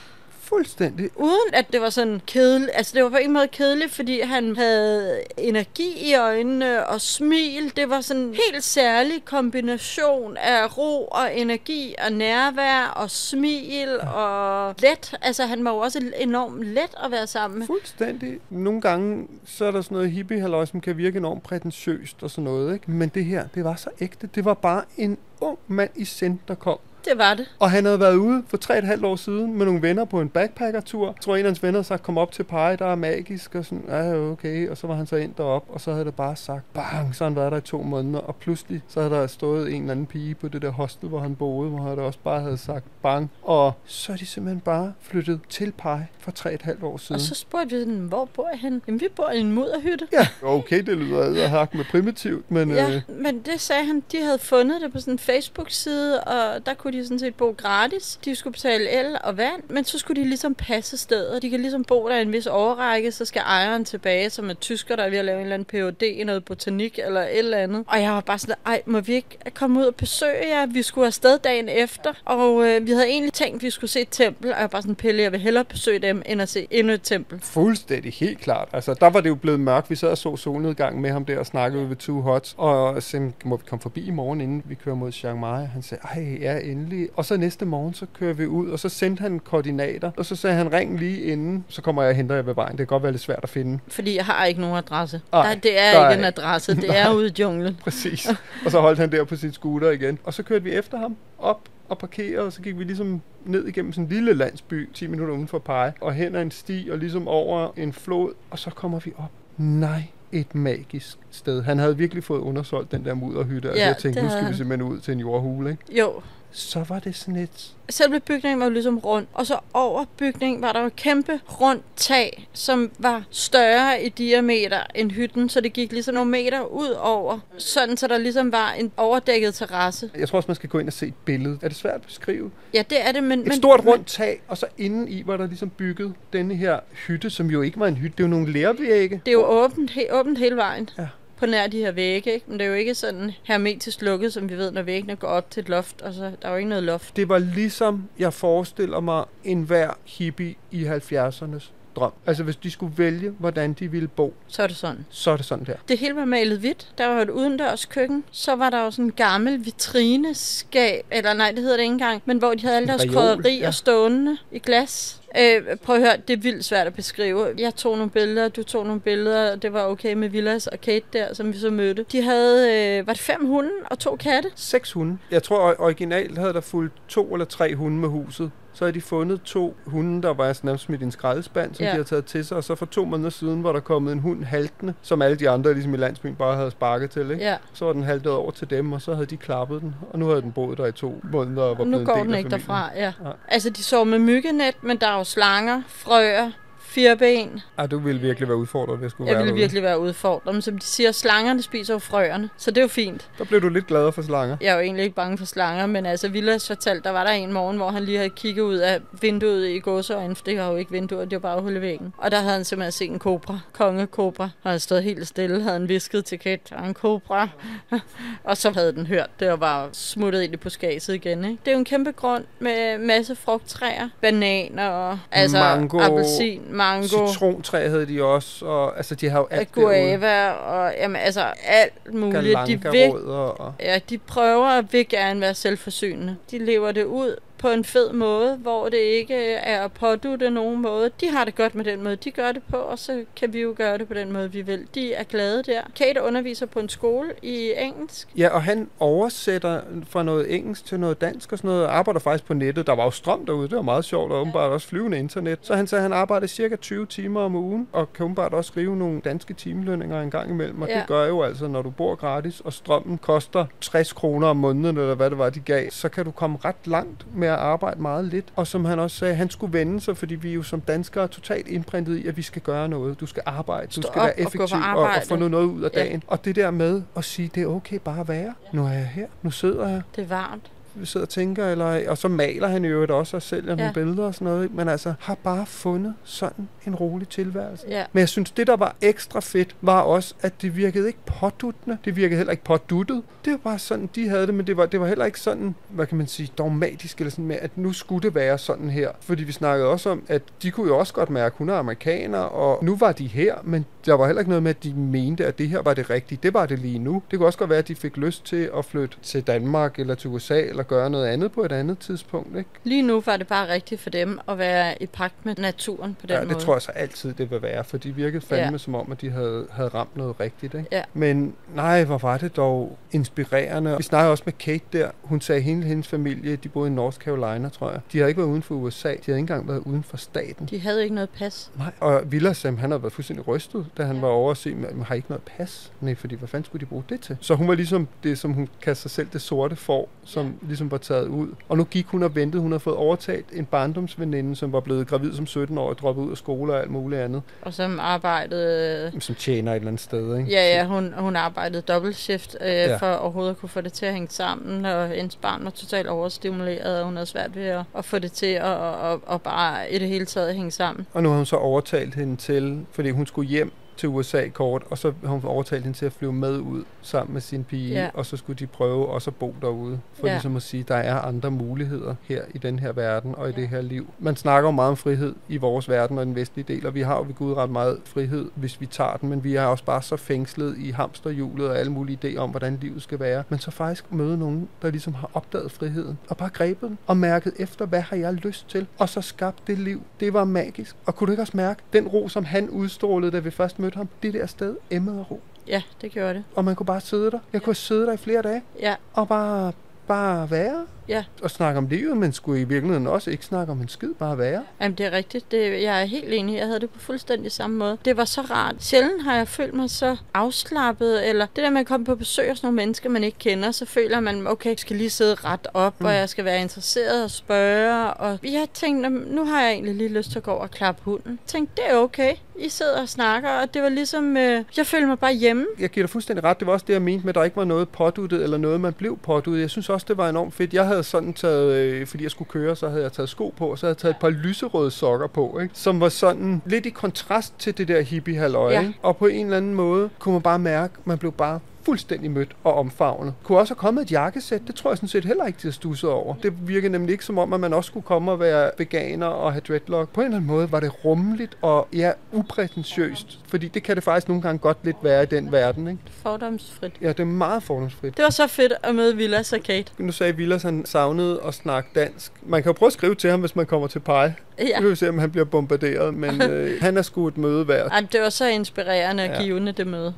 Fuldstændig. 0.49 1.11
Uden 1.17 1.55
at 1.55 1.73
det 1.73 1.81
var 1.81 1.91
sådan 1.91 2.21
kedeligt. 2.27 2.71
Altså 2.75 2.93
det 2.95 3.05
var 3.05 3.11
på 3.11 3.17
en 3.17 3.33
måde 3.33 3.49
kedeligt, 3.49 3.93
fordi 3.93 4.21
han 4.21 4.57
havde 4.57 5.23
energi 5.39 6.11
i 6.11 6.15
øjnene 6.15 6.87
og 6.87 7.01
smil. 7.01 7.73
Det 7.77 7.91
var 7.91 8.01
sådan 8.01 8.23
en 8.23 8.35
helt 8.35 8.65
særlig 8.65 9.25
kombination 9.25 10.37
af 10.37 10.79
ro 10.79 11.07
og 11.07 11.39
energi 11.39 11.95
og 12.07 12.13
nærvær 12.13 12.93
og 12.97 13.11
smil 13.11 14.01
og 14.01 14.75
let. 14.79 15.15
Altså 15.23 15.47
han 15.47 15.65
var 15.65 15.71
jo 15.71 15.79
også 15.79 16.13
enormt 16.17 16.65
let 16.65 16.95
at 17.05 17.11
være 17.11 17.27
sammen 17.27 17.59
med. 17.59 17.67
Fuldstændig. 17.67 18.39
Nogle 18.51 18.81
gange, 18.81 19.29
så 19.47 19.65
er 19.65 19.71
der 19.71 19.83
sådan 19.83 19.95
noget 19.95 20.11
hippie 20.11 20.67
som 20.67 20.81
kan 20.81 20.97
virke 20.97 21.19
enormt 21.19 21.43
prætentiøst 21.43 22.23
og 22.23 22.31
sådan 22.31 22.45
noget, 22.45 22.75
ikke? 22.75 22.91
Men 22.91 23.09
det 23.09 23.25
her, 23.25 23.47
det 23.55 23.65
var 23.65 23.77
så 23.77 23.91
ægte. 24.01 24.29
Det 24.35 24.45
var 24.45 24.55
bare 24.55 24.83
en 24.97 25.19
ung 25.41 25.59
mand 25.69 25.91
i 25.95 26.05
sind, 26.05 26.39
der 26.49 26.55
kom. 26.55 26.79
Det 27.11 27.19
var 27.19 27.35
det. 27.35 27.55
Og 27.59 27.71
han 27.71 27.85
havde 27.85 28.01
været 28.01 28.16
ude 28.16 28.42
for 28.49 28.57
tre 28.57 28.79
et 28.79 28.85
halvt 28.85 29.05
år 29.05 29.16
siden 29.16 29.55
med 29.59 29.66
nogle 29.66 29.83
venner 29.83 30.05
på 30.05 30.21
en 30.21 30.29
backpackertur. 30.29 31.07
Jeg 31.07 31.14
tror, 31.21 31.37
en 31.37 31.45
af 31.45 31.49
hans 31.49 31.62
venner 31.62 31.79
havde 31.79 31.85
sagt, 31.87 32.03
kom 32.03 32.19
op 32.19 32.33
til 32.33 32.42
Pai, 32.42 32.77
der 32.77 32.87
er 32.87 32.95
magisk, 32.95 33.55
og 33.55 33.64
sådan, 33.64 33.85
ja, 33.88 34.14
okay. 34.16 34.69
Og 34.69 34.77
så 34.77 34.87
var 34.87 34.95
han 34.95 35.07
så 35.07 35.16
ind 35.16 35.35
derop, 35.37 35.64
og 35.69 35.81
så 35.81 35.92
havde 35.92 36.05
det 36.05 36.14
bare 36.14 36.37
sagt, 36.37 36.73
bang, 36.75 37.14
så 37.14 37.25
han 37.25 37.37
været 37.37 37.53
der 37.53 37.59
i 37.59 37.61
to 37.61 37.83
måneder. 37.83 38.19
Og 38.19 38.37
pludselig, 38.37 38.83
så 38.88 39.01
havde 39.01 39.14
der 39.14 39.27
stået 39.27 39.75
en 39.75 39.81
eller 39.83 39.92
anden 39.92 40.07
pige 40.07 40.35
på 40.35 40.49
det 40.49 40.62
der 40.62 40.71
hostel, 40.71 41.09
hvor 41.09 41.21
han 41.21 41.35
boede, 41.37 41.71
hvor 41.71 41.79
han 41.79 41.99
også 41.99 42.19
bare 42.25 42.40
havde 42.40 42.59
sagt, 42.59 42.85
bang. 43.03 43.31
Og 43.42 43.73
så 43.85 44.12
er 44.12 44.16
de 44.16 44.27
simpelthen 44.27 44.61
bare 44.61 44.92
flyttet 45.01 45.40
til 45.49 45.73
Pai 45.79 46.01
for 46.19 46.31
tre 46.31 46.55
et 46.55 46.62
halvt 46.62 46.83
år 46.83 46.97
siden. 46.97 47.14
Og 47.14 47.21
så 47.21 47.35
spurgte 47.35 47.77
vi 47.77 47.81
sådan, 47.81 47.95
hvor 47.99 48.25
bor 48.25 48.51
henne? 48.55 48.81
Jamen 48.87 49.01
vi 49.01 49.09
bor 49.16 49.31
i 49.31 49.40
en 49.40 49.53
mudderhytte. 49.53 50.07
Ja, 50.12 50.29
okay, 50.42 50.83
det 50.83 50.99
lyder 50.99 51.49
hak 51.49 51.75
med 51.75 51.85
primitivt, 51.90 52.51
men 52.51 52.71
øh, 52.71 52.77
Ja, 52.77 53.01
men 53.09 53.38
det 53.40 53.61
sagde 53.61 53.85
han, 53.85 54.03
de 54.12 54.23
havde 54.23 54.38
fundet 54.38 54.81
det 54.81 54.92
på 54.92 55.01
sådan 55.01 55.14
en 55.14 55.19
Facebook-side, 55.19 56.21
og 56.21 56.66
der 56.66 56.75
kunne 56.75 56.96
de 56.97 57.05
sådan 57.05 57.19
set 57.19 57.35
bo 57.35 57.55
gratis. 57.59 58.19
De 58.25 58.35
skulle 58.35 58.53
betale 58.53 58.91
el 58.91 59.17
og 59.25 59.37
vand, 59.37 59.63
men 59.69 59.85
så 59.85 59.99
skulle 59.99 60.23
de 60.23 60.29
ligesom 60.29 60.55
passe 60.55 60.99
stedet. 60.99 61.43
De 61.43 61.51
kan 61.51 61.61
ligesom 61.61 61.85
bo 61.85 62.09
der 62.09 62.17
en 62.17 62.33
vis 62.33 62.47
overrække, 62.47 63.13
så 63.13 63.25
skal 63.25 63.43
ejeren 63.47 63.85
tilbage, 63.85 64.31
som 64.31 64.51
er 64.51 64.55
tysker, 64.55 64.97
der 64.97 65.03
er 65.03 65.11
ved 65.11 65.19
at 65.19 65.25
lave 65.25 65.37
en 65.37 65.43
eller 65.43 65.55
anden 65.55 65.93
Ph.D. 65.95 66.03
i 66.03 66.25
noget 66.25 66.45
botanik 66.45 66.99
eller 67.05 67.21
et 67.21 67.39
eller 67.39 67.59
andet. 67.59 67.85
Og 67.89 68.03
jeg 68.03 68.13
var 68.13 68.21
bare 68.21 68.39
sådan, 68.39 68.55
ej, 68.67 68.83
må 68.87 69.01
vi 69.01 69.15
ikke 69.15 69.39
komme 69.55 69.81
ud 69.81 69.85
og 69.85 69.95
besøge 69.95 70.49
jer? 70.49 70.67
Vi 70.67 70.83
skulle 70.83 71.07
afsted 71.07 71.39
dagen 71.39 71.69
efter, 71.69 72.12
og 72.25 72.68
øh, 72.68 72.87
vi 72.87 72.91
havde 72.91 73.07
egentlig 73.07 73.33
tænkt, 73.33 73.57
at 73.57 73.62
vi 73.62 73.70
skulle 73.70 73.91
se 73.91 74.01
et 74.01 74.09
tempel, 74.11 74.51
og 74.51 74.57
jeg 74.57 74.62
var 74.62 74.68
bare 74.68 74.83
sådan, 74.83 74.95
Pelle, 74.95 75.23
jeg 75.23 75.33
vil 75.33 75.41
hellere 75.41 75.64
besøge 75.64 75.99
dem, 75.99 76.23
end 76.27 76.43
at 76.43 76.49
se 76.49 76.66
endnu 76.70 76.93
et 76.93 77.03
tempel. 77.03 77.41
Fuldstændig, 77.41 78.12
helt 78.12 78.41
klart. 78.41 78.68
Altså, 78.73 78.95
der 78.95 79.11
var 79.11 79.20
det 79.20 79.29
jo 79.29 79.35
blevet 79.35 79.61
mørkt. 79.61 79.91
Vi 79.91 79.97
sad 79.97 80.09
og 80.09 80.18
så 80.18 80.37
solnedgang 80.37 81.01
med 81.01 81.11
ham 81.11 81.25
der 81.25 81.39
og 81.39 81.47
snakkede 81.47 81.89
ved 81.89 81.97
Two 81.97 82.20
Hots. 82.20 82.55
Og 82.59 83.03
så 83.03 83.31
må 83.45 83.57
vi 83.57 83.62
komme 83.68 83.83
forbi 83.83 84.07
i 84.07 84.11
morgen, 84.11 84.41
inden 84.41 84.62
vi 84.64 84.75
kører 84.75 84.97
mod 84.97 85.12
Chiang 85.12 85.41
Mai. 85.41 85.64
Han 85.64 85.83
sagde, 85.83 86.03
ej, 86.05 86.39
ja, 86.41 86.59
endelig. 86.59 86.86
Og 87.16 87.24
så 87.24 87.37
næste 87.37 87.64
morgen, 87.64 87.95
så 87.95 88.07
kører 88.18 88.34
vi 88.34 88.47
ud, 88.47 88.70
og 88.70 88.78
så 88.78 88.89
sendte 88.89 89.20
han 89.20 89.39
koordinater. 89.39 90.11
Og 90.16 90.26
så 90.26 90.37
sagde 90.37 90.57
han, 90.57 90.72
ring 90.72 90.99
lige 90.99 91.22
inden, 91.22 91.64
så 91.68 91.82
kommer 91.82 92.03
jeg 92.03 92.11
og 92.11 92.16
henter 92.16 92.34
jer 92.34 92.43
ved 92.43 92.55
vejen. 92.55 92.70
Det 92.70 92.78
kan 92.78 92.87
godt 92.87 93.03
være 93.03 93.12
lidt 93.12 93.22
svært 93.22 93.41
at 93.43 93.49
finde. 93.49 93.78
Fordi 93.89 94.16
jeg 94.16 94.24
har 94.24 94.45
ikke 94.45 94.61
nogen 94.61 94.76
adresse. 94.76 95.20
Ej, 95.32 95.43
der, 95.49 95.61
det 95.61 95.78
er 95.78 95.82
er 95.82 96.11
ikke 96.11 96.20
en 96.20 96.24
adresse, 96.24 96.76
det 96.76 96.99
er 96.99 97.14
ude 97.14 97.28
i 97.28 97.32
junglen. 97.41 97.76
Præcis. 97.84 98.28
og 98.64 98.70
så 98.70 98.80
holdt 98.80 98.99
han 98.99 99.12
der 99.12 99.24
på 99.24 99.37
sin 99.37 99.53
scooter 99.53 99.91
igen. 99.91 100.18
Og 100.24 100.34
så 100.34 100.43
kørte 100.43 100.64
vi 100.64 100.72
efter 100.72 100.99
ham 100.99 101.16
op 101.39 101.61
og 101.89 101.99
parkerede, 101.99 102.47
og 102.47 102.53
så 102.53 102.62
gik 102.62 102.78
vi 102.78 102.84
ligesom 102.84 103.20
ned 103.45 103.66
igennem 103.66 103.93
sådan 103.93 104.05
en 104.05 104.11
lille 104.11 104.34
landsby, 104.34 104.89
10 104.95 105.07
minutter 105.07 105.34
uden 105.34 105.49
for 105.49 105.59
Pege, 105.59 105.93
og 106.01 106.14
hen 106.14 106.34
ad 106.34 106.43
en 106.43 106.51
sti, 106.51 106.89
og 106.93 106.99
ligesom 106.99 107.28
over 107.28 107.68
en 107.76 107.93
flod, 107.93 108.32
og 108.51 108.59
så 108.59 108.70
kommer 108.70 108.99
vi 108.99 109.12
op. 109.18 109.30
Nej, 109.57 110.03
et 110.32 110.55
magisk 110.55 111.18
sted. 111.30 111.62
Han 111.62 111.78
havde 111.78 111.97
virkelig 111.97 112.24
fået 112.24 112.41
undersolgt 112.41 112.93
den 112.93 113.05
der 113.05 113.14
mudderhytte, 113.14 113.70
og 113.70 113.76
Ja, 113.76 113.87
jeg 113.87 113.97
tænkte, 113.97 114.22
nu 114.22 114.30
skal 114.30 114.49
vi 114.51 114.55
simpelthen 114.57 114.89
ud 114.93 115.01
til 115.01 115.12
en 115.12 115.20
jordhule, 115.20 115.70
ikke? 115.70 115.99
Jo, 115.99 116.22
Så 116.59 116.85
var 116.89 116.99
det 116.99 117.17
sådan 117.17 117.37
et... 117.37 117.75
selve 117.91 118.21
bygningen 118.21 118.61
var 118.61 118.67
jo 118.67 118.73
ligesom 118.73 118.99
rund, 118.99 119.27
og 119.33 119.47
så 119.47 119.59
over 119.73 120.05
bygningen 120.17 120.63
var 120.63 120.73
der 120.73 120.81
jo 120.81 120.87
et 120.87 120.97
kæmpe 120.97 121.41
rundt 121.61 121.83
tag, 121.97 122.49
som 122.53 122.91
var 122.99 123.25
større 123.31 124.03
i 124.03 124.09
diameter 124.09 124.81
end 124.95 125.11
hytten, 125.11 125.49
så 125.49 125.61
det 125.61 125.73
gik 125.73 125.93
ligesom 125.93 126.15
nogle 126.15 126.31
meter 126.31 126.63
ud 126.63 126.89
over, 126.89 127.39
sådan 127.59 127.97
så 127.97 128.07
der 128.07 128.19
ligesom 128.19 128.53
var 128.53 128.73
en 128.73 128.93
overdækket 128.97 129.55
terrasse. 129.55 130.11
Jeg 130.19 130.29
tror 130.29 130.37
også, 130.37 130.47
man 130.49 130.55
skal 130.55 130.69
gå 130.69 130.79
ind 130.79 130.89
og 130.89 130.93
se 130.93 131.07
et 131.07 131.15
billede. 131.25 131.59
Er 131.63 131.69
det 131.69 131.77
svært 131.77 131.95
at 131.95 132.03
beskrive? 132.03 132.51
Ja, 132.75 132.83
det 132.91 133.07
er 133.07 133.13
det, 133.13 133.25
men... 133.25 133.41
Et 133.41 133.47
men, 133.47 133.57
stort 133.57 133.87
rundt 133.87 134.07
tag, 134.07 134.43
og 134.49 134.59
så 134.59 134.67
inden 134.79 135.09
i 135.09 135.23
var 135.27 135.37
der 135.37 135.47
ligesom 135.47 135.71
bygget 135.71 136.15
denne 136.33 136.55
her 136.55 136.81
hytte, 137.07 137.31
som 137.31 137.51
jo 137.51 137.63
ikke 137.63 137.81
var 137.81 137.87
en 137.87 137.97
hytte. 137.97 138.17
Det 138.17 138.25
er 138.25 138.29
jo 138.29 138.31
nogle 138.31 138.53
lærvægge. 138.53 139.21
Det 139.27 139.31
er 139.31 139.33
jo 139.33 139.47
åbent, 139.47 139.91
he, 139.91 140.07
åbent 140.13 140.39
hele 140.39 140.57
vejen. 140.57 140.89
Ja. 140.99 141.07
På 141.37 141.47
nær 141.47 141.66
de 141.66 141.78
her 141.78 141.93
vægge, 141.93 142.32
ikke? 142.32 142.47
Men 142.49 142.59
det 142.59 142.64
er 142.64 142.68
jo 142.68 142.74
ikke 142.74 142.95
sådan 142.95 143.32
hermetisk 143.43 144.03
lukket, 144.03 144.32
som 144.32 144.49
vi 144.49 144.57
ved, 144.57 144.70
når 144.70 144.82
væggene 144.82 145.16
går 145.16 145.28
op 145.28 145.51
til 145.51 145.61
et 145.61 145.68
loft, 145.68 146.03
og 146.03 146.14
så 146.14 146.32
der 146.43 146.49
er 146.49 146.51
jo 146.51 146.57
ikke 146.57 146.68
noget 146.68 146.84
loft. 146.84 147.16
Det 147.16 147.28
var 147.28 147.39
ligesom, 147.39 148.09
jeg 148.18 148.32
forestiller 148.32 149.01
mig, 149.01 149.24
en 149.45 149.62
hver 149.62 149.91
hippie 150.05 150.55
i 150.70 150.84
70'ernes 150.84 151.70
drøm. 151.97 152.12
Altså 152.26 152.42
hvis 152.42 152.57
de 152.57 152.70
skulle 152.70 152.92
vælge, 152.97 153.30
hvordan 153.38 153.72
de 153.72 153.90
ville 153.90 154.09
bo, 154.09 154.34
Så 154.49 154.62
er 154.62 154.66
det 154.66 154.76
sådan. 154.76 155.07
så 155.11 155.30
er 155.30 155.36
det 155.36 155.47
sådan 155.47 155.64
der. 155.64 155.74
Det 155.88 155.99
hele 155.99 156.16
var 156.16 156.24
malet 156.24 156.59
hvidt. 156.59 156.88
Der 156.99 157.07
var 157.07 157.22
et 157.22 157.30
udendørs 157.30 157.84
køkken. 157.84 158.24
Så 158.30 158.55
var 158.57 158.70
der 158.70 158.84
jo 158.84 158.90
sådan 158.90 159.05
en 159.05 159.12
gammel 159.12 159.64
vitrineskab, 159.64 161.07
eller 161.11 161.32
nej, 161.32 161.51
det 161.51 161.59
hedder 161.62 161.76
det 161.76 161.82
ikke 161.82 161.92
engang, 161.92 162.22
men 162.24 162.38
hvor 162.38 162.55
de 162.55 162.62
havde 162.62 162.76
alle 162.76 162.88
deres 162.88 163.05
krydderier 163.05 163.59
ja. 163.64 163.70
stående 163.70 164.36
i 164.53 164.59
glas. 164.59 165.20
Øh, 165.38 165.76
prøv 165.76 165.97
at 165.97 166.03
høre, 166.03 166.16
det 166.28 166.34
er 166.38 166.40
vildt 166.40 166.64
svært 166.64 166.86
at 166.86 166.94
beskrive. 166.94 167.47
Jeg 167.59 167.74
tog 167.74 167.97
nogle 167.97 168.11
billeder, 168.11 168.49
du 168.49 168.62
tog 168.62 168.86
nogle 168.86 169.01
billeder, 169.01 169.53
og 169.53 169.62
det 169.62 169.72
var 169.72 169.84
okay 169.84 170.14
med 170.14 170.28
Villas 170.28 170.66
og 170.66 170.80
Kate 170.80 171.05
der, 171.12 171.34
som 171.34 171.53
vi 171.53 171.59
så 171.59 171.70
mødte. 171.70 172.05
De 172.12 172.22
havde, 172.22 172.74
øh, 172.99 173.07
var 173.07 173.12
det 173.12 173.22
fem 173.22 173.47
hunde 173.47 173.70
og 173.90 173.99
to 173.99 174.16
katte? 174.16 174.49
Seks 174.55 174.92
hunde. 174.92 175.18
Jeg 175.30 175.42
tror 175.42 175.72
or- 175.72 175.80
originalt 175.82 176.38
havde 176.38 176.53
der 176.53 176.61
fulgt 176.61 176.94
to 177.09 177.32
eller 177.32 177.44
tre 177.44 177.74
hunde 177.74 177.99
med 177.99 178.09
huset. 178.09 178.51
Så 178.77 178.85
havde 178.85 178.95
de 178.95 179.01
fundet 179.01 179.43
to 179.43 179.77
hunde, 179.87 180.22
der 180.22 180.35
var 180.35 180.59
nærmest 180.62 180.85
smidt 180.85 181.01
i 181.01 181.05
en 181.05 181.11
skraldespand, 181.11 181.74
som 181.74 181.83
Ja. 181.85 181.89
de 181.89 181.93
havde 181.93 182.05
taget 182.05 182.24
til 182.24 182.45
sig. 182.45 182.57
Og 182.57 182.64
så 182.64 182.74
for 182.74 182.87
to 182.87 183.05
måneder 183.05 183.31
siden 183.31 183.64
var 183.64 183.72
der 183.72 183.81
kommet 183.81 184.12
en 184.12 184.18
hund 184.18 184.45
haltende, 184.45 184.95
som 185.03 185.22
alle 185.22 185.37
de 185.37 185.51
andre 185.51 185.72
ligesom 185.74 185.95
i 185.95 185.97
landsbyen 185.97 186.35
bare 186.35 186.57
havde 186.57 186.70
sparket 186.70 187.11
til. 187.11 187.31
Ikke? 187.31 187.45
Ja. 187.45 187.57
Så 187.72 187.85
var 187.85 187.93
den 187.93 188.03
haltet 188.03 188.33
over 188.33 188.51
til 188.51 188.70
dem, 188.70 188.93
og 188.93 189.03
så 189.03 189.14
havde 189.14 189.27
de 189.27 189.37
klappet 189.37 189.81
den. 189.81 189.95
Og 190.12 190.18
nu 190.18 190.27
havde 190.29 190.43
den 190.43 190.53
boet 190.53 190.79
der 190.79 190.87
i 190.87 190.93
to 190.93 191.20
måneder 191.33 191.62
og 191.62 191.79
var 191.79 191.85
Nu 191.85 191.91
blevet 191.91 192.01
en 192.01 192.07
går 192.07 192.22
den 192.22 192.35
ikke 192.35 192.51
derfra, 192.51 192.91
ja. 192.97 193.12
Ja. 193.24 193.31
Altså, 193.49 193.70
de 193.70 193.83
sov 193.85 194.07
med 194.07 194.18
myggenet, 194.18 194.74
men 194.83 194.97
der 194.97 195.09
er 195.09 195.18
jo 195.18 195.24
slanger, 195.24 195.83
frøer, 195.89 196.51
fireben. 196.97 197.61
Ej, 197.78 197.86
du 197.86 197.99
ville 197.99 198.20
virkelig 198.20 198.49
være 198.49 198.57
udfordret, 198.57 198.99
hvis 198.99 199.05
jeg 199.05 199.11
skulle 199.11 199.28
Jeg 199.28 199.34
være 199.36 199.42
ville 199.44 199.51
derude. 199.51 199.61
virkelig 199.61 199.82
være 199.82 199.99
udfordret. 200.01 200.55
Men 200.55 200.62
som 200.62 200.78
de 200.78 200.86
siger, 200.86 201.12
slangerne 201.12 201.62
spiser 201.62 201.94
jo 201.94 201.99
frøerne, 201.99 202.51
så 202.57 202.70
det 202.70 202.78
er 202.78 202.82
jo 202.82 202.88
fint. 202.88 203.28
Der 203.38 203.44
blev 203.44 203.62
du 203.62 203.68
lidt 203.68 203.86
gladere 203.86 204.12
for 204.12 204.22
slanger. 204.22 204.57
Jeg 204.61 204.68
er 204.68 204.74
jo 204.74 204.80
egentlig 204.80 205.05
ikke 205.05 205.16
bange 205.16 205.38
for 205.38 205.44
slanger, 205.44 205.86
men 205.86 206.07
altså 206.07 206.28
Villas 206.28 206.66
fortalte, 206.66 207.03
der 207.03 207.11
var 207.11 207.24
der 207.24 207.30
en 207.30 207.53
morgen, 207.53 207.76
hvor 207.76 207.90
han 207.90 208.05
lige 208.05 208.16
havde 208.16 208.30
kigget 208.30 208.62
ud 208.62 208.76
af 208.76 209.01
vinduet 209.20 209.68
i 209.68 209.78
gåseøjne, 209.78 210.36
for 210.36 210.44
det 210.44 210.59
har 210.59 210.70
jo 210.70 210.76
ikke 210.76 210.90
vinduer, 210.90 211.24
det 211.24 211.32
var 211.32 211.38
bare 211.38 211.61
hul 211.61 211.76
i 211.76 211.80
væggen. 211.80 212.14
Og 212.18 212.30
der 212.30 212.38
havde 212.40 212.53
han 212.53 212.64
simpelthen 212.64 212.92
set 212.92 213.11
en 213.11 213.18
kobra, 213.18 213.59
kongekobra, 213.72 214.49
og 214.62 214.70
han 214.70 214.80
stod 214.80 215.01
helt 215.01 215.28
stille, 215.28 215.61
havde 215.62 215.72
han 215.78 215.88
visket 215.88 216.24
til 216.24 216.38
Kate, 216.38 216.62
der 216.70 216.76
er 216.76 216.82
en 216.82 216.94
kobra. 216.94 217.49
og 218.44 218.57
så 218.57 218.70
havde 218.70 218.92
den 218.92 219.07
hørt 219.07 219.30
det, 219.40 219.51
og 219.51 219.61
var 219.61 219.88
smuttet 219.92 220.42
ind 220.42 220.55
i 220.55 220.57
buskaget 220.57 221.09
igen. 221.09 221.44
Ikke? 221.44 221.59
Det 221.64 221.70
er 221.70 221.72
jo 221.72 221.78
en 221.78 221.84
kæmpe 221.84 222.12
grund 222.12 222.44
med 222.59 222.99
masse 222.99 223.36
frugttræer, 223.36 224.09
bananer, 224.20 225.18
altså 225.32 225.59
Mango, 225.59 225.99
appelsin, 226.01 226.62
mango, 226.93 227.32
Citrontræ 227.32 227.89
havde 227.89 228.07
de 228.07 228.22
også, 228.22 228.66
og 228.66 228.97
altså 228.97 229.14
de 229.14 229.28
har 229.28 229.39
jo 229.39 229.49
alt 229.51 229.72
guava, 229.72 230.51
og 230.51 230.93
jamen, 230.99 231.16
altså 231.16 231.53
alt 231.64 232.14
muligt. 232.14 232.59
De 232.66 232.80
vil 232.91 233.11
og... 233.26 233.74
Ja, 233.80 233.99
de 234.11 234.18
prøver 234.18 234.66
at 234.66 234.93
vil 234.93 235.09
gerne 235.09 235.41
være 235.41 235.55
selvforsynende. 235.55 236.37
De 236.51 236.59
lever 236.59 236.93
det 236.93 237.05
ud 237.05 237.37
på 237.59 237.69
en 237.69 237.85
fed 237.85 238.13
måde, 238.13 238.57
hvor 238.57 238.89
det 238.89 238.99
ikke 238.99 239.35
er 239.55 239.85
at 239.85 239.93
pådutte 239.93 240.51
nogen 240.51 240.83
måde. 240.83 241.11
De 241.21 241.31
har 241.31 241.45
det 241.45 241.55
godt 241.55 241.75
med 241.75 241.85
den 241.85 242.03
måde, 242.03 242.17
de 242.17 242.31
gør 242.31 242.53
det 242.53 242.63
på, 242.71 242.77
og 242.77 242.99
så 242.99 243.25
kan 243.37 243.53
vi 243.53 243.61
jo 243.61 243.75
gøre 243.77 243.99
det 243.99 244.09
på 244.09 244.15
den 244.15 244.33
måde, 244.33 244.53
vi 244.53 244.63
vil. 244.63 244.87
De 244.95 245.15
er 245.15 245.23
glade 245.25 245.63
der. 245.63 245.81
Kate 245.99 246.23
underviser 246.23 246.67
på 246.67 246.79
en 246.81 246.89
skole 246.89 247.29
i 247.43 247.73
engelsk. 247.79 248.29
Ja, 248.37 248.49
og 248.49 248.63
han 248.63 248.89
oversætter 249.01 249.81
fra 250.09 250.23
noget 250.23 250.55
engelsk 250.55 250.85
til 250.87 251.01
noget 251.01 251.21
dansk 251.21 251.53
og 251.53 251.59
sådan 251.59 251.69
noget, 251.69 251.85
og 251.87 251.97
arbejder 251.99 252.21
faktisk 252.21 252.45
på 252.47 252.55
nettet. 252.55 252.87
Der 252.87 252.95
var 252.95 253.05
jo 253.05 253.11
strøm 253.11 253.47
derude, 253.47 253.69
det 253.69 253.77
var 253.77 253.83
meget 253.83 254.05
sjovt, 254.05 254.33
og 254.33 254.41
åbenbart 254.41 254.71
også 254.71 254.89
flyvende 254.89 255.19
internet. 255.19 255.59
Så 255.63 255.75
han 255.75 255.87
sagde, 255.87 256.01
at 256.01 256.03
han 256.03 256.13
arbejder 256.13 256.47
cirka 256.47 256.77
20 256.77 257.07
timer 257.07 257.41
om 257.41 257.55
ugen, 257.57 257.89
og 257.93 258.13
kan 258.13 258.25
åbenbart 258.25 258.55
også 258.55 258.69
skrive 258.69 258.97
nogle 258.97 259.21
danske 259.21 259.55
timelønninger 259.55 260.23
en 260.23 260.31
gang 260.31 260.51
imellem. 260.51 260.83
Og 260.83 260.89
Ja. 260.89 260.99
det 260.99 261.07
gør 261.07 261.27
jo 261.27 261.43
altså, 261.43 261.69
når 261.69 261.83
du 261.83 261.91
bor 261.91 262.15
gratis, 262.15 262.61
og 262.61 262.73
strømmen 262.73 263.19
koster 263.19 263.67
60 263.81 264.13
kroner 264.13 264.49
om 264.49 264.57
måneden, 264.57 264.97
eller 264.97 265.15
hvad 265.15 265.31
det 265.31 265.39
var, 265.39 265.51
de 265.51 265.61
gav, 265.61 265.91
så 265.91 266.09
kan 266.09 266.25
du 266.25 266.31
komme 266.31 266.59
ret 266.65 266.77
langt 266.87 267.27
med 267.35 267.45
at 267.53 267.59
arbejde 267.59 268.03
meget 268.03 268.24
lidt. 268.24 268.44
Og 268.57 268.66
som 268.66 268.84
han 268.84 268.99
også 268.99 269.16
sagde, 269.16 269.34
han 269.34 269.51
skulle 269.51 269.72
vende 269.72 270.01
sig, 270.01 270.16
fordi 270.16 270.34
vi 270.34 270.53
jo 270.53 270.62
som 270.62 270.80
danskere 270.80 271.24
er 271.24 271.28
totalt 271.28 271.68
indprintet 271.68 272.16
i, 272.16 272.26
at 272.26 272.36
vi 272.36 272.42
skal 272.42 272.62
gøre 272.62 272.88
noget. 272.88 273.20
Du 273.20 273.26
skal 273.26 273.42
arbejde, 273.47 273.86
du 273.86 273.92
Stå 273.92 274.03
skal 274.03 274.11
op 274.11 274.16
være 274.16 274.34
og 274.34 274.40
effektiv 274.40 274.61
og, 274.61 274.68
og 274.72 274.86
arbejde. 275.03 275.26
få 275.28 275.36
noget, 275.36 275.51
noget 275.51 275.64
ud 275.66 275.82
af 275.82 275.90
Ja. 275.94 276.01
dagen. 276.01 276.22
Og 276.26 276.44
det 276.44 276.57
der 276.57 276.70
med 276.70 277.03
at 277.16 277.24
sige, 277.24 277.51
det 277.55 277.62
er 277.62 277.66
okay 277.66 277.99
bare 278.05 278.20
at 278.20 278.28
være. 278.28 278.55
Nu 278.72 278.84
er 278.86 278.92
jeg 278.92 279.07
her, 279.07 279.26
nu 279.42 279.51
sidder 279.51 279.88
jeg, 279.88 280.03
Det 280.16 280.22
er 280.24 280.28
varmt. 280.28 280.70
Vi 281.01 281.07
sidder 281.07 281.26
og 281.26 281.30
tænker, 281.30 281.66
eller, 281.66 282.11
og 282.11 282.18
så 282.18 282.28
maler 282.28 282.68
han 282.68 282.84
jo 282.84 283.07
også 283.18 283.36
og 283.36 283.42
sælger. 283.42 283.70
Ja. 283.70 283.76
nogle 283.76 283.92
billeder 283.94 284.24
og 284.24 284.34
sådan 284.34 284.44
noget. 284.44 284.74
Men 284.74 284.88
altså, 284.88 285.14
har 285.20 285.34
bare 285.34 285.66
fundet 285.66 286.14
sådan 286.24 286.68
en 286.86 286.94
rolig 286.94 287.28
tilværelse. 287.28 287.86
Ja. 287.88 288.05
Men 288.12 288.20
jeg 288.20 288.28
synes, 288.28 288.51
det 288.51 288.66
der 288.66 288.76
var 288.76 288.97
ekstra 289.01 289.40
fedt, 289.40 289.76
var 289.80 290.01
også, 290.01 290.34
at 290.40 290.62
det 290.62 290.76
virkede 290.76 291.07
ikke 291.07 291.18
påduttende. 291.26 291.99
Det 292.05 292.16
virkede 292.16 292.36
heller 292.36 292.51
ikke 292.51 292.64
påduttet. 292.64 293.22
Det 293.44 293.51
var 293.51 293.59
bare 293.59 293.78
sådan, 293.78 294.11
de 294.14 294.28
havde 294.28 294.47
det, 294.47 294.55
men 294.55 294.66
det 294.66 294.76
var, 294.76 294.86
det 294.86 295.01
var 295.01 295.07
heller 295.07 295.24
ikke 295.24 295.40
sådan, 295.40 295.74
hvad 295.88 296.07
kan 296.07 296.18
man 296.18 296.26
sige, 296.26 296.53
dogmatisk 296.59 297.18
eller 297.18 297.30
sådan 297.30 297.47
med, 297.47 297.57
at 297.61 297.78
nu 297.78 297.92
skulle 297.92 298.22
det 298.22 298.34
være 298.34 298.59
sådan 298.59 298.90
her. 298.90 299.11
Fordi 299.20 299.44
vi 299.44 299.53
snakkede 299.53 299.88
også 299.88 300.11
om, 300.11 300.22
at 300.28 300.42
de 300.62 300.70
kunne 300.70 300.88
jo 300.88 300.99
også 300.99 301.14
godt 301.14 301.30
mærke, 301.30 301.55
at 301.55 301.59
hun 301.59 301.68
er 301.68 301.74
amerikaner, 301.74 302.38
og 302.38 302.84
nu 302.84 302.97
var 302.97 303.12
de 303.12 303.26
her, 303.26 303.55
men 303.64 303.84
der 304.07 304.14
var 304.14 304.26
heller 304.26 304.40
ikke 304.40 304.51
noget 304.51 304.62
med, 304.62 304.70
at 304.70 304.84
de 304.84 304.94
mente, 304.94 305.47
at 305.47 305.59
det 305.59 305.68
her 305.68 305.82
var 305.82 305.94
det 305.94 306.11
rigtige. 306.11 306.38
Det 306.42 306.55
var 306.55 306.66
det 306.66 306.78
lige 306.78 306.99
nu. 306.99 307.22
Det 307.30 307.38
kunne 307.38 307.49
også 307.49 307.59
godt 307.59 307.70
være, 307.70 307.78
at 307.78 307.88
de 307.88 307.94
fik 307.94 308.16
lyst 308.16 308.44
til 308.47 308.70
at 308.78 308.84
flytte 308.84 309.16
til 309.22 309.42
Danmark 309.42 309.99
eller 309.99 310.14
til 310.14 310.30
USA, 310.30 310.61
eller 310.61 310.82
gøre 310.89 311.11
noget 311.11 311.26
andet 311.26 311.53
på 311.53 311.64
et 311.64 311.72
andet 311.72 311.99
tidspunkt. 311.99 312.57
Ikke? 312.59 312.70
Lige 312.84 313.03
nu 313.03 313.20
var 313.26 313.37
det 313.37 313.47
bare 313.47 313.68
rigtigt 313.72 314.01
for 314.01 314.11
dem 314.11 314.41
at 314.49 314.59
være 314.59 315.03
i 315.03 315.07
pagt 315.07 315.34
med 315.47 315.55
naturen 315.59 316.14
på 316.20 316.26
den 316.26 316.34
Ja, 316.37 316.43
måde. 316.43 316.55
det 316.55 316.59
tror 316.62 316.74
jeg 316.74 316.82
så 316.82 316.93
altid, 316.93 317.34
det 317.34 317.51
vil 317.51 317.62
være, 317.62 317.84
for 317.84 317.97
de 317.99 318.14
virkede 318.14 318.47
fandme 318.47 318.72
Ja. 318.72 318.78
som 318.78 318.95
om, 318.95 319.12
at 319.12 319.20
de 319.20 319.30
havde, 319.30 319.66
havde 319.70 319.89
ramt 319.89 320.16
noget 320.16 320.41
rigtigt. 320.41 320.74
Ikke? 320.74 320.87
Ja. 320.93 321.03
Men 321.14 321.55
nej, 321.74 322.05
hvor 322.05 322.18
var 322.18 322.39
det 322.39 322.57
dog 322.57 322.99
inspirerende. 323.12 323.97
Vi 323.97 324.03
snakkede 324.03 324.30
også 324.30 324.43
med 324.47 324.53
Kate 324.53 324.84
der. 324.93 325.11
Hun 325.22 325.41
sagde, 325.41 325.57
at 325.59 325.62
hele 325.64 325.82
hendes 325.84 326.09
familie, 326.09 326.57
de 326.57 326.68
boede 326.68 326.91
i 326.91 326.93
North 326.95 327.16
Carolina, 327.18 327.68
tror 327.68 327.91
jeg. 327.91 328.01
De 328.12 328.18
havde 328.18 328.30
ikke 328.30 328.41
været 328.41 328.49
uden 328.51 328.62
for 328.62 328.74
USA. 328.74 329.09
De 329.09 329.14
havde 329.26 329.39
ikke 329.39 329.39
engang 329.39 329.68
været 329.68 329.78
uden 329.78 330.03
for 330.03 330.16
staten. 330.16 330.66
De 330.66 330.80
havde 330.80 331.03
ikke 331.03 331.14
noget 331.14 331.30
pas. 331.30 331.70
Nej, 331.78 331.93
og 332.01 332.22
Villasem, 332.32 332.76
han 332.78 332.91
havde 332.91 333.03
været 333.03 333.12
fuldstændig 333.12 333.49
rystet, 333.49 333.87
da 333.99 334.03
han 334.05 334.14
Ja. 334.16 334.20
var 334.20 334.28
over 334.28 334.51
at 334.51 334.57
se, 334.57 334.74
men 334.74 335.03
har 335.03 335.14
ikke 335.14 335.28
noget 335.28 335.43
pas? 335.57 335.93
Nej, 336.01 336.14
fordi 336.14 336.34
hvad 336.34 336.49
fanden 336.49 336.64
skulle 336.64 336.80
de 336.80 336.87
bruge 336.87 337.05
det 337.09 337.20
til? 337.20 337.37
Så 337.41 337.55
hun 337.55 337.68
var 337.68 337.74
ligesom 337.74 338.09
det, 338.22 338.39
som 338.39 338.53
hun 338.53 338.68
kaldte 338.82 339.03
sig 339.03 339.11
selv 339.11 339.28
det 339.32 339.41
sorte 339.43 339.76
får, 339.76 340.09
som 340.24 340.47
Ja. 340.47 340.66
Ligesom 340.77 340.91
var 340.91 340.99
taget 340.99 341.29
ud. 341.29 341.49
Og 341.68 341.77
nu 341.77 341.85
gik 341.85 342.07
hun 342.07 342.22
og 342.22 342.35
ventede. 342.35 342.62
Hun 342.62 342.72
havde 342.72 342.81
fået 342.81 342.97
overtalt 342.97 343.47
en 343.53 343.64
barndomsveninde, 343.64 344.57
som 344.57 344.72
var 344.72 344.81
blevet 344.81 345.07
gravid 345.07 345.33
som 345.33 345.47
17 345.47 345.79
år 345.79 345.89
og 345.89 345.99
droppet 345.99 346.22
ud 346.22 346.31
af 346.31 346.37
skole 346.37 346.72
og 346.72 346.81
alt 346.81 346.91
muligt 346.91 347.20
andet, 347.20 347.43
Og 347.62 347.74
som 347.74 348.01
arbejdede... 348.01 349.12
som 349.20 349.35
tjener 349.35 349.72
et 349.72 349.77
eller 349.77 349.89
andet 349.89 350.03
sted. 350.03 350.39
Ikke? 350.39 350.51
Ja, 350.51 350.77
ja, 350.77 350.87
hun, 350.87 351.14
hun 351.18 351.37
arbejdede 351.37 351.83
dobbeltshift 351.83 352.57
øh, 352.61 352.68
ja. 352.68 352.97
For 352.97 353.12
overhovedet 353.12 353.51
at 353.51 353.59
kunne 353.59 353.68
få 353.68 353.81
det 353.81 353.93
til 353.93 354.07
at 354.07 354.12
hænge 354.12 354.29
sammen, 354.31 354.85
og 354.85 355.09
hendes 355.09 355.37
barn 355.37 355.64
var 355.64 355.70
totalt 355.70 356.09
overstimuleret, 356.09 356.99
og 356.99 357.05
hun 357.05 357.16
havde 357.16 357.27
svært 357.27 357.57
ved 357.57 357.66
at, 357.66 357.85
at 357.99 358.05
få 358.05 358.18
det 358.18 358.33
til 358.33 358.47
at 358.47 358.62
og, 358.77 359.20
og 359.27 359.43
bare 359.43 359.93
i 359.93 359.99
det 359.99 360.09
hele 360.09 360.24
taget 360.27 360.55
hænge 360.55 360.70
sammen. 360.70 361.07
Og 361.12 361.22
nu 361.22 361.29
har 361.29 361.37
hun 361.37 361.47
så 361.47 361.57
overtalt 361.57 362.14
hende 362.14 362.37
til, 362.37 362.87
fordi 362.93 363.11
hun 363.11 363.27
skulle 363.27 363.49
hjem 363.49 363.72
til 363.97 364.09
USA 364.09 364.49
kort, 364.49 364.82
og 364.90 364.99
så 364.99 365.12
har 365.24 365.30
hun 365.32 365.40
overtalt 365.44 365.82
hende 365.84 365.99
til 365.99 366.07
at 366.07 366.12
flyve 366.12 366.32
med 366.32 366.59
ud 366.59 366.84
sammen 367.03 367.32
med 367.34 367.40
sin 367.40 367.64
pige, 367.64 367.92
Ja. 367.92 368.03
ja. 368.03 368.09
og 368.14 368.26
så 368.26 368.36
skulle 368.36 368.59
de 368.59 368.66
prøve 368.66 369.07
også 369.09 369.30
at 369.30 369.34
bo 369.36 369.55
derude, 369.62 369.99
for 370.14 370.26
Ja. 370.26 370.32
ja. 370.32 370.36
ligesom 370.36 370.57
at 370.57 370.62
sige, 370.62 370.84
der 370.88 370.94
er 370.97 371.18
andre 371.20 371.51
muligheder 371.51 372.14
her 372.22 372.42
i 372.55 372.59
den 372.59 372.78
her 372.78 372.92
verden 372.92 373.34
og 373.34 373.49
i 373.49 373.53
det 373.53 373.68
her 373.68 373.80
liv. 373.82 374.11
Man 374.18 374.36
snakker 374.36 374.68
jo 374.68 374.72
meget 374.72 374.90
om 374.90 374.97
frihed 374.97 375.34
i 375.49 375.57
vores 375.57 375.88
verden 375.88 376.18
og 376.18 376.26
den 376.26 376.34
vestlige 376.34 376.64
del, 376.74 376.86
og 376.86 376.94
vi 376.94 377.01
har 377.03 377.16
jo 377.16 377.22
ved 377.22 377.34
Gud 377.34 377.53
ret 377.55 377.70
meget 377.70 377.99
frihed, 378.05 378.51
hvis 378.55 378.80
vi 378.80 378.86
tager 378.86 379.16
den, 379.16 379.28
men 379.28 379.44
vi 379.44 379.55
er 379.57 379.64
også 379.64 379.84
bare 379.84 380.03
så 380.03 380.16
fængslet 380.16 380.78
i 380.78 380.90
hamsterhjulet 380.90 381.68
og 381.68 381.78
alle 381.78 381.92
mulige 381.92 382.18
idéer 382.24 382.38
om, 382.38 382.51
hvordan 382.51 382.78
livet 382.80 383.03
skal 383.03 383.20
være. 383.20 383.42
Men 383.49 383.59
så 383.59 383.70
faktisk 383.70 384.12
møde 384.12 384.38
nogen, 384.38 384.68
der 384.82 384.90
ligesom 384.90 385.14
har 385.14 385.30
opdaget 385.34 385.72
friheden, 385.72 386.18
og 386.28 386.36
bare 386.36 386.49
grebet 386.49 386.88
den, 386.88 386.99
og 387.07 387.16
mærket 387.16 387.53
efter, 387.59 387.86
hvad 387.86 388.01
har 388.01 388.16
jeg 388.16 388.32
lyst 388.34 388.68
til, 388.68 388.86
og 388.99 389.09
så 389.09 389.20
skabt 389.20 389.66
det 389.66 389.78
liv. 389.78 390.03
Det 390.20 390.32
var 390.32 390.44
magisk. 390.44 390.97
Og 391.07 391.16
kunne 391.16 391.26
du 391.26 391.32
ikke 391.32 391.42
også 391.42 391.57
mærke, 391.57 391.82
den 391.92 392.09
ro, 392.09 392.28
som 392.28 392.44
han 392.44 392.70
udstrålede, 392.70 393.32
da 393.32 393.38
vi 393.38 393.51
først 393.51 393.78
mødte 393.78 393.86
ham, 393.95 394.09
det 394.22 394.34
der 394.34 394.47
sted 394.47 394.76
emmede 394.91 395.22
ro. 395.30 395.41
Ja, 395.68 395.82
det 396.01 396.12
gjorde 396.12 396.34
det. 396.34 396.45
Og 396.55 396.64
man 396.64 396.74
kunne 396.76 396.87
bare 396.87 397.01
sidde 397.01 397.30
der. 397.30 397.39
Jeg 397.53 397.62
kunne 397.62 397.74
sidde 397.76 398.07
der 398.07 398.12
i 398.12 398.16
flere 398.16 398.43
dage, 398.43 398.62
Ja, 398.80 398.95
og 399.14 399.28
bare, 399.28 399.72
bare 400.07 400.51
være. 400.51 400.87
Ja. 401.09 401.25
Og 401.43 401.51
snakke 401.51 401.79
om 401.79 401.87
livet, 401.87 402.17
men 402.17 402.33
skulle 402.33 402.61
i 402.61 402.65
virkeligheden 402.65 403.07
også 403.07 403.31
ikke 403.31 403.45
snakke 403.45 403.73
om 403.73 403.81
en 403.81 403.89
skid, 403.89 404.15
bare 404.19 404.39
være. 404.39 404.65
Jamen, 404.81 404.99
det 404.99 405.07
er 405.07 405.11
rigtigt. 405.11 405.51
Det, 405.51 405.83
jeg 405.83 406.03
er 406.03 406.05
helt 406.05 406.33
enig. 406.33 406.57
Jeg 406.57 406.67
havde 406.67 406.81
det 406.81 406.91
på 406.91 406.99
fuldstændig 406.99 407.53
samme 407.53 407.77
måde. 407.77 407.99
Det 408.05 408.17
var 408.17 408.25
så 408.25 408.41
rart. 408.41 408.75
Sjældent 408.79 409.23
har 409.23 409.37
jeg 409.37 409.49
følt 409.49 409.75
mig 409.75 409.91
så 409.91 410.17
afslappet, 410.35 411.29
eller 411.29 411.47
det 411.57 411.65
der 411.65 411.71
med 411.71 411.81
at 411.81 411.87
komme 411.87 412.07
på 412.07 412.15
besøg 412.15 412.51
hos 412.51 412.63
nogle 412.63 412.77
mennesker, 412.77 413.11
man 413.11 413.25
ikke 413.25 413.39
kender, 413.39 413.71
så 413.71 413.87
føler 413.87 414.21
man, 414.21 414.47
okay, 414.47 414.71
jeg 414.71 414.79
skal 414.79 414.97
lige 414.97 415.11
sidde 415.11 415.35
ret 415.35 415.67
op, 415.75 416.01
mm. 416.01 416.07
og 416.07 416.15
jeg 416.15 416.29
skal 416.29 416.45
være 416.45 416.61
interesseret 416.61 417.25
og 417.25 417.31
spørge. 417.31 418.15
Og 418.15 418.39
jeg 418.43 418.67
tænkte, 418.75 419.11
nu 419.11 419.45
har 419.45 419.63
jeg 419.63 419.73
egentlig 419.73 419.95
lige 419.95 420.13
lyst 420.13 420.31
til 420.31 420.39
at 420.39 420.43
gå 420.43 420.51
over 420.51 420.63
og 420.63 420.71
klappe 420.71 421.03
hunden. 421.05 421.31
Jeg 421.31 421.47
tænkte, 421.47 421.83
det 421.83 421.91
er 421.91 421.97
okay. 421.97 422.35
I 422.59 422.69
sidder 422.69 423.03
og 423.03 423.09
snakker, 423.09 423.51
og 423.51 423.75
det 423.75 423.83
var 423.83 423.89
ligesom, 423.89 424.37
øh, 424.37 424.65
jeg 424.77 424.87
følte 424.87 425.07
mig 425.07 425.19
bare 425.19 425.33
hjemme. 425.35 425.67
Jeg 425.79 425.91
giver 425.91 426.07
dig 426.07 426.11
fuldstændig 426.11 426.45
ret. 426.45 426.59
Det 426.61 426.67
var 426.67 426.73
også 426.73 426.85
det, 426.89 426.93
jeg 426.93 427.03
mente 427.03 427.27
med, 427.27 427.31
at 427.31 427.35
der 427.35 427.45
ikke 427.45 427.57
var 427.57 427.65
noget 427.65 427.89
påduttet, 427.89 428.43
eller 428.43 428.59
noget, 428.59 428.81
man 428.81 428.93
blev 428.93 429.19
påduttet. 429.19 429.61
Jeg 429.61 429.71
synes 429.71 429.89
også, 429.89 430.07
det 430.09 430.17
var 430.17 430.29
enormt 430.29 430.55
fedt. 430.55 430.75
Jeg 430.75 430.87
havde 430.87 430.95
sådan 431.05 431.32
taget, 431.32 431.74
øh, 431.74 432.07
fordi 432.07 432.22
jeg 432.22 432.30
skulle 432.30 432.51
køre, 432.51 432.76
så 432.76 432.88
havde 432.88 433.03
jeg 433.03 433.12
taget 433.12 433.28
sko 433.28 433.55
på, 433.57 433.66
og 433.66 433.78
så 433.78 433.86
havde 433.86 433.92
jeg 433.94 433.99
taget 433.99 434.14
et 434.14 434.20
par 434.20 434.30
lyserøde 434.30 434.90
sokker 434.90 435.26
på, 435.26 435.59
ikke? 435.62 435.74
som 435.74 436.01
var 436.01 436.09
sådan 436.09 436.62
lidt 436.66 436.86
i 436.86 436.90
kontrast 436.90 437.55
til 437.59 437.78
det 437.78 437.88
der 437.88 438.01
hippie 438.01 438.38
halløj. 438.38 438.72
Ja. 438.72 438.92
Og 439.03 439.16
på 439.16 439.26
en 439.26 439.47
eller 439.47 439.57
anden 439.57 439.74
måde 439.74 440.11
kunne 440.18 440.32
man 440.32 440.42
bare 440.42 440.59
mærke, 440.59 440.94
at 440.99 441.07
man 441.07 441.18
blev 441.18 441.32
bare 441.32 441.61
fuldstændig 441.87 442.30
mødt 442.30 442.51
og 442.64 442.74
omfavnet. 442.74 443.34
Kunne 443.45 443.59
også 443.59 443.74
have 443.74 443.78
kommet 443.78 444.03
et 444.03 444.12
jakkesæt, 444.12 444.61
det 444.66 444.74
tror 444.74 444.91
jeg 444.91 444.97
sådan 444.97 445.09
set 445.09 445.24
heller 445.24 445.47
ikke 445.47 445.59
til 445.59 445.68
at 445.68 445.74
stusse 445.74 446.09
over. 446.09 446.34
Det 446.43 446.68
virker 446.68 446.89
nemlig 446.89 447.12
ikke 447.12 447.24
som 447.24 447.39
om, 447.39 447.53
at 447.53 447.61
man 447.61 447.72
også 447.72 447.89
skulle 447.89 448.05
komme 448.05 448.32
og 448.32 448.41
være 448.41 448.70
veganer 448.78 449.26
og 449.26 449.53
have 449.53 449.61
dreadlock. 449.68 450.09
På 450.12 450.20
en 450.20 450.24
eller 450.24 450.37
anden 450.37 450.51
måde 450.51 450.72
var 450.72 450.80
det 450.80 451.05
rummeligt 451.05 451.57
og 451.62 451.89
ja, 451.93 452.12
uprætentiøst, 452.32 453.39
fordi 453.49 453.68
det 453.68 453.82
kan 453.82 453.97
det 453.97 454.05
faktisk 454.05 454.28
nogle 454.28 454.43
gange 454.43 454.59
godt 454.59 454.78
lidt 454.82 454.97
være 455.03 455.22
i 455.22 455.26
den 455.26 455.53
verden. 455.53 455.89
Ikke? 455.89 456.01
Fordomsfrit. 456.22 456.93
Ja, 457.03 457.09
det 457.09 457.20
er 457.20 457.24
meget 457.24 457.62
fordomsfrit. 457.62 458.16
Det 458.16 458.22
var 458.24 458.30
så 458.30 458.47
fedt 458.47 458.72
at 458.82 458.95
møde 458.95 459.16
Villa 459.16 459.39
Arcade. 459.39 459.84
Nu 459.99 460.12
sagde 460.12 460.37
Villas, 460.37 460.62
han 460.62 460.87
savnede 460.87 461.41
at 461.47 461.55
snakke 461.55 461.91
dansk. 461.95 462.32
Man 462.43 462.62
kan 462.62 462.68
jo 462.70 462.72
prøve 462.72 462.87
at 462.87 462.93
skrive 462.93 463.14
til 463.14 463.30
ham, 463.30 463.41
hvis 463.41 463.57
man 463.57 463.66
kommer 463.66 463.87
til 463.87 463.99
Pai. 464.01 464.30
Ja. 464.59 464.80
Vi 464.82 464.97
se, 464.97 465.09
om 465.09 465.18
han 465.18 465.30
bliver 465.30 465.45
bombarderet, 465.45 466.14
men 466.14 466.43
øh, 466.51 466.80
han 466.80 466.97
er 466.97 467.03
sgu 467.03 467.28
et 467.28 467.39
møde 467.39 467.68
værd. 467.68 467.87
Ej, 467.91 468.01
det 468.12 468.20
var 468.20 468.30
så 468.30 468.49
inspirerende 468.49 469.22
og 469.22 469.28
Ja. 469.28 469.43
givende, 469.43 469.72
det 469.72 469.87
møde. 469.87 470.14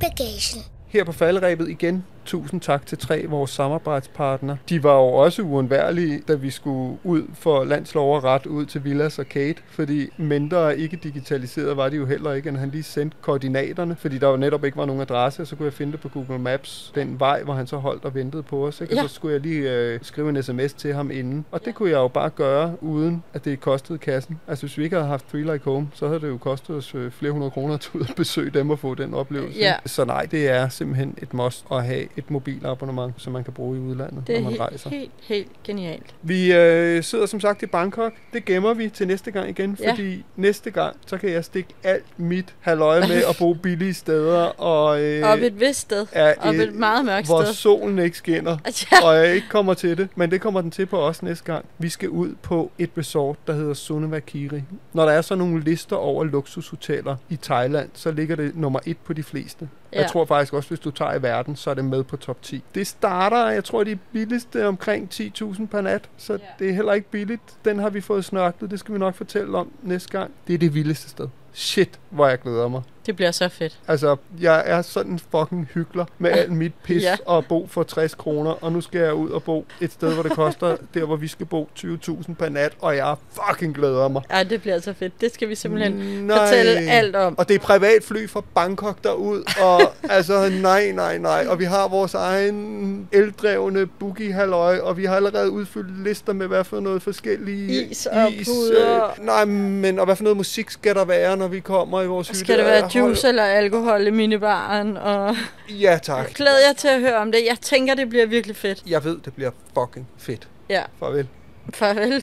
Bagagen. 0.00 0.62
Her 0.88 1.04
på 1.04 1.12
falderæbet 1.12 1.68
igen, 1.68 2.04
tusind 2.24 2.60
tak 2.60 2.86
til 2.86 2.98
tre 2.98 3.14
af 3.16 3.30
vores 3.30 3.50
samarbejdspartnere. 3.50 4.56
De 4.68 4.82
var 4.82 4.94
jo 4.94 5.06
også 5.06 5.42
uundværlige, 5.42 6.22
da 6.28 6.34
vi 6.34 6.50
skulle 6.50 6.98
ud 7.04 7.22
for 7.34 7.64
landslov 7.64 8.16
og 8.16 8.24
ret 8.24 8.46
ud 8.46 8.66
til 8.66 8.84
Villas 8.84 9.18
Arcade, 9.18 9.54
fordi 9.70 10.08
mindre 10.16 10.78
ikke 10.78 10.96
digitaliseret 10.96 11.76
var 11.76 11.88
de 11.88 11.96
jo 11.96 12.06
heller 12.06 12.32
ikke, 12.32 12.48
end 12.48 12.56
han 12.56 12.70
lige 12.70 12.82
sendte 12.82 13.16
koordinaterne, 13.20 13.96
fordi 13.96 14.18
der 14.18 14.28
jo 14.28 14.36
netop 14.36 14.64
ikke 14.64 14.76
var 14.76 14.84
nogen 14.86 15.02
adresse, 15.02 15.46
så 15.46 15.56
kunne 15.56 15.66
jeg 15.66 15.72
finde 15.72 15.92
det 15.92 16.00
på 16.00 16.08
Google 16.08 16.38
Maps, 16.38 16.92
den 16.94 17.20
vej, 17.20 17.42
hvor 17.42 17.54
han 17.54 17.66
så 17.66 17.76
holdt 17.76 18.04
og 18.04 18.14
ventede 18.14 18.42
på 18.42 18.66
os. 18.66 18.80
Ikke? 18.80 18.92
Og 18.92 18.96
Ja. 18.96 19.02
så 19.02 19.14
skulle 19.14 19.32
jeg 19.32 19.40
lige 19.40 19.72
øh, 19.72 19.98
skrive 20.02 20.28
en 20.28 20.42
sms 20.42 20.72
til 20.72 20.94
ham 20.94 21.10
inden. 21.10 21.44
Og 21.50 21.64
det 21.64 21.74
kunne 21.74 21.90
jeg 21.90 21.96
jo 21.96 22.08
bare 22.08 22.30
gøre, 22.30 22.74
uden 22.80 23.22
at 23.34 23.44
det 23.44 23.60
kostede 23.60 23.98
kassen. 23.98 24.40
Altså 24.48 24.66
hvis 24.66 24.78
vi 24.78 24.84
ikke 24.84 24.96
havde 24.96 25.08
haft 25.08 25.28
Three 25.28 25.52
Like 25.52 25.64
Home, 25.64 25.88
så 25.94 26.06
havde 26.06 26.20
det 26.20 26.28
jo 26.28 26.36
kostet 26.36 26.76
os 26.76 26.94
øh, 26.94 27.10
flere 27.10 27.32
hundrede 27.32 27.50
kroner 27.50 27.74
at 27.74 27.90
og 27.94 28.06
besøge 28.16 28.50
dem 28.50 28.70
og 28.70 28.78
få 28.78 28.94
den 28.94 29.14
oplevelse. 29.14 29.58
Ja. 29.58 29.74
Så 29.86 30.04
nej, 30.04 30.26
det 30.30 30.48
er 30.48 30.68
simpelthen 30.68 31.14
et 31.22 31.34
must 31.34 31.64
at 31.72 31.84
have 31.84 32.04
et 32.16 32.30
mobilabonnement, 32.30 33.14
som 33.16 33.32
man 33.32 33.44
kan 33.44 33.52
bruge 33.52 33.76
i 33.76 33.80
udlandet, 33.80 34.26
Det 34.26 34.36
er 34.36 34.40
når 34.40 34.50
man 34.50 34.60
rejser. 34.60 34.90
helt, 34.90 35.10
helt 35.22 35.48
genialt. 35.64 36.14
Vi 36.22 36.52
øh, 36.54 37.02
sidder 37.02 37.26
som 37.26 37.40
sagt 37.40 37.62
i 37.62 37.66
Bangkok. 37.66 38.12
Det 38.32 38.44
gemmer 38.44 38.74
vi 38.74 38.88
til 38.88 39.06
næste 39.06 39.30
gang 39.30 39.48
igen, 39.48 39.76
Ja. 39.80 39.92
fordi 39.92 40.24
næste 40.36 40.70
gang, 40.70 40.96
så 41.06 41.18
kan 41.18 41.30
jeg 41.30 41.44
stikke 41.44 41.70
alt 41.84 42.04
mit 42.18 42.54
halløj 42.60 43.00
med 43.00 43.16
at 43.28 43.36
bo 43.38 43.52
billige 43.52 43.94
steder. 43.94 44.42
Og, 44.60 45.02
øh, 45.02 45.24
Op 45.24 45.38
et 45.38 45.60
vist 45.60 45.80
sted. 45.80 46.06
er 46.12 46.34
Op 46.40 46.54
et 46.54 46.74
meget 46.74 47.04
mørkt 47.04 47.26
hvor 47.26 47.42
sted. 47.42 47.54
solen 47.54 47.98
ikke 47.98 48.16
skinner, 48.16 48.56
Ja. 48.92 49.06
og 49.08 49.16
jeg 49.16 49.34
ikke 49.34 49.48
kommer 49.48 49.74
til 49.74 49.98
det. 49.98 50.08
Men 50.14 50.30
det 50.30 50.40
kommer 50.40 50.60
den 50.60 50.70
til 50.70 50.86
på 50.86 50.98
os 51.00 51.22
næste 51.22 51.44
gang. 51.44 51.64
Vi 51.78 51.88
skal 51.88 52.08
ud 52.08 52.34
på 52.42 52.70
et 52.78 52.90
resort, 52.98 53.36
der 53.46 53.52
hedder 53.52 53.74
Sunavakiri. 53.74 54.62
Når 54.92 55.04
der 55.04 55.12
er 55.12 55.22
så 55.22 55.34
nogle 55.34 55.60
lister 55.64 55.96
over 55.96 56.24
luksushoteller 56.24 57.16
i 57.28 57.36
Thailand, 57.36 57.88
så 57.94 58.10
ligger 58.10 58.36
det 58.36 58.56
nummer 58.56 58.78
et 58.86 58.96
på 58.98 59.12
de 59.12 59.22
fleste. 59.22 59.68
Ja. 59.92 60.00
Jeg 60.00 60.10
tror 60.10 60.24
faktisk 60.24 60.52
også, 60.52 60.68
hvis 60.68 60.80
du 60.80 60.90
tager 60.90 61.14
i 61.14 61.22
verden, 61.22 61.56
så 61.56 61.70
er 61.70 61.74
det 61.74 61.84
med 61.84 62.04
på 62.04 62.16
top 62.16 62.42
10. 62.42 62.64
Det 62.74 62.86
starter, 62.86 63.46
jeg 63.48 63.64
tror, 63.64 63.84
de 63.84 63.96
billigste 63.96 64.60
er 64.60 64.66
omkring 64.66 65.08
10.000 65.14 65.66
per 65.66 65.80
nat, 65.80 66.08
så 66.16 66.38
det 66.58 66.68
er 66.70 66.74
heller 66.74 66.92
ikke 66.92 67.10
billigt. 67.10 67.42
Den 67.64 67.78
har 67.78 67.90
vi 67.90 68.00
fået 68.00 68.24
snørklet, 68.24 68.70
det 68.70 68.78
skal 68.80 68.94
vi 68.94 68.98
nok 68.98 69.14
fortælle 69.14 69.58
om 69.58 69.70
næste 69.82 70.18
gang. 70.18 70.30
Det 70.46 70.54
er 70.54 70.58
det 70.58 70.74
vildeste 70.74 71.10
sted. 71.10 71.28
Shit, 71.52 71.98
hvor 72.10 72.26
jeg 72.26 72.40
glæder 72.40 72.68
mig. 72.68 72.82
Det 73.10 73.16
bliver 73.16 73.30
så 73.30 73.48
fedt. 73.48 73.78
Altså, 73.88 74.16
jeg 74.40 74.62
er 74.66 74.82
sådan 74.82 75.12
en 75.12 75.20
fucking 75.30 75.68
hyggelig 75.74 76.04
med 76.18 76.30
alt 76.30 76.52
mit 76.52 76.72
pis 76.84 77.02
Ja. 77.02 77.16
og 77.26 77.44
bo 77.46 77.66
for 77.70 77.82
60 77.82 78.14
kroner, 78.14 78.50
og 78.64 78.72
nu 78.72 78.80
skal 78.80 79.00
jeg 79.00 79.14
ud 79.14 79.30
og 79.30 79.42
bo 79.42 79.66
et 79.80 79.92
sted, 79.92 80.14
hvor 80.14 80.22
det 80.22 80.32
koster 80.32 80.76
der, 80.94 81.04
hvor 81.04 81.16
vi 81.16 81.28
skal 81.28 81.46
bo 81.46 81.68
20.000 81.78 82.34
per 82.34 82.48
nat, 82.48 82.72
og 82.80 82.96
jeg 82.96 83.14
fucking 83.32 83.74
glæder 83.74 84.08
mig. 84.08 84.22
Ja, 84.30 84.42
det 84.42 84.62
bliver 84.62 84.78
så 84.80 84.92
fedt. 84.92 85.20
Det 85.20 85.34
skal 85.34 85.48
vi 85.48 85.54
simpelthen 85.54 85.92
Nej. 86.26 86.46
fortælle 86.46 86.70
alt 86.90 87.16
om. 87.16 87.38
Og 87.38 87.48
det 87.48 87.54
er 87.54 87.58
privatfly 87.58 88.28
fra 88.28 88.42
Bangkok 88.54 89.04
derud, 89.04 89.42
og 89.62 89.80
altså 90.16 90.48
nej, 90.62 90.90
nej, 90.92 91.18
nej. 91.18 91.46
Og 91.48 91.58
vi 91.58 91.64
har 91.64 91.88
vores 91.88 92.14
egen 92.14 93.08
eldrevne 93.12 93.86
boogie 93.86 94.32
halløj 94.32 94.78
og 94.78 94.96
vi 94.96 95.04
har 95.04 95.16
allerede 95.16 95.50
udfyldt 95.50 96.04
lister 96.04 96.32
med, 96.32 96.46
hvad 96.46 96.64
for 96.64 96.80
noget 96.80 97.02
forskellige 97.02 97.84
Is 97.90 98.06
og 98.06 98.32
puder. 98.44 99.04
Øh, 99.18 99.24
nej, 99.26 99.44
men 99.44 99.98
og 99.98 100.04
hvad 100.04 100.16
for 100.16 100.22
noget 100.24 100.36
musik 100.36 100.70
skal 100.70 100.94
der 100.94 101.04
være, 101.04 101.36
når 101.36 101.48
vi 101.48 101.60
kommer 101.60 102.02
i 102.02 102.06
vores 102.06 102.28
hytte? 102.28 102.40
Skal 102.40 102.58
det 102.58 102.66
være 102.66 102.88
juice 103.06 103.28
eller 103.28 103.42
alkohol 103.44 104.06
i 104.06 104.10
minibaren? 104.10 104.96
Og 104.96 105.36
Ja, 105.68 105.98
tak. 106.02 106.34
glæder 106.34 106.66
jeg 106.68 106.76
til 106.76 106.88
at 106.88 107.00
høre 107.00 107.16
om 107.16 107.32
det. 107.32 107.44
Jeg 107.48 107.58
tænker, 107.60 107.94
det 107.94 108.08
bliver 108.08 108.26
virkelig 108.26 108.56
fedt. 108.56 108.82
Jeg 108.86 109.04
ved, 109.04 109.18
det 109.24 109.34
bliver 109.34 109.50
fucking 109.78 110.08
fedt. 110.18 110.48
Ja, 110.68 110.82
Farvel. 110.98 111.28
farvel. 111.74 112.22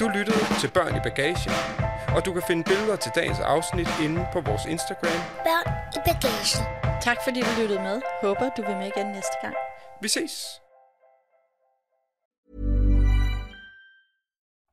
Du 0.00 0.08
lyttede 0.08 0.38
til 0.60 0.70
Børn 0.70 0.96
i 0.96 1.00
Bagagen, 1.02 1.52
og 2.16 2.24
du 2.24 2.32
kan 2.32 2.42
finde 2.46 2.64
billeder 2.64 2.96
til 2.96 3.12
dagens 3.14 3.38
afsnit 3.40 3.88
inde 4.04 4.26
på 4.32 4.40
vores 4.40 4.62
Instagram. 4.68 5.20
Børn 5.44 5.72
i 5.96 5.98
bagagen. 6.06 6.64
Tak 7.02 7.16
fordi 7.24 7.40
du 7.40 7.46
lyttede 7.60 7.80
med. 7.82 8.00
Håber, 8.22 8.48
du 8.56 8.62
vil 8.66 8.76
med 8.76 8.90
igen 8.96 9.06
næste 9.06 9.36
gang. 9.42 9.54
Vi 10.02 10.08
ses! 10.08 10.60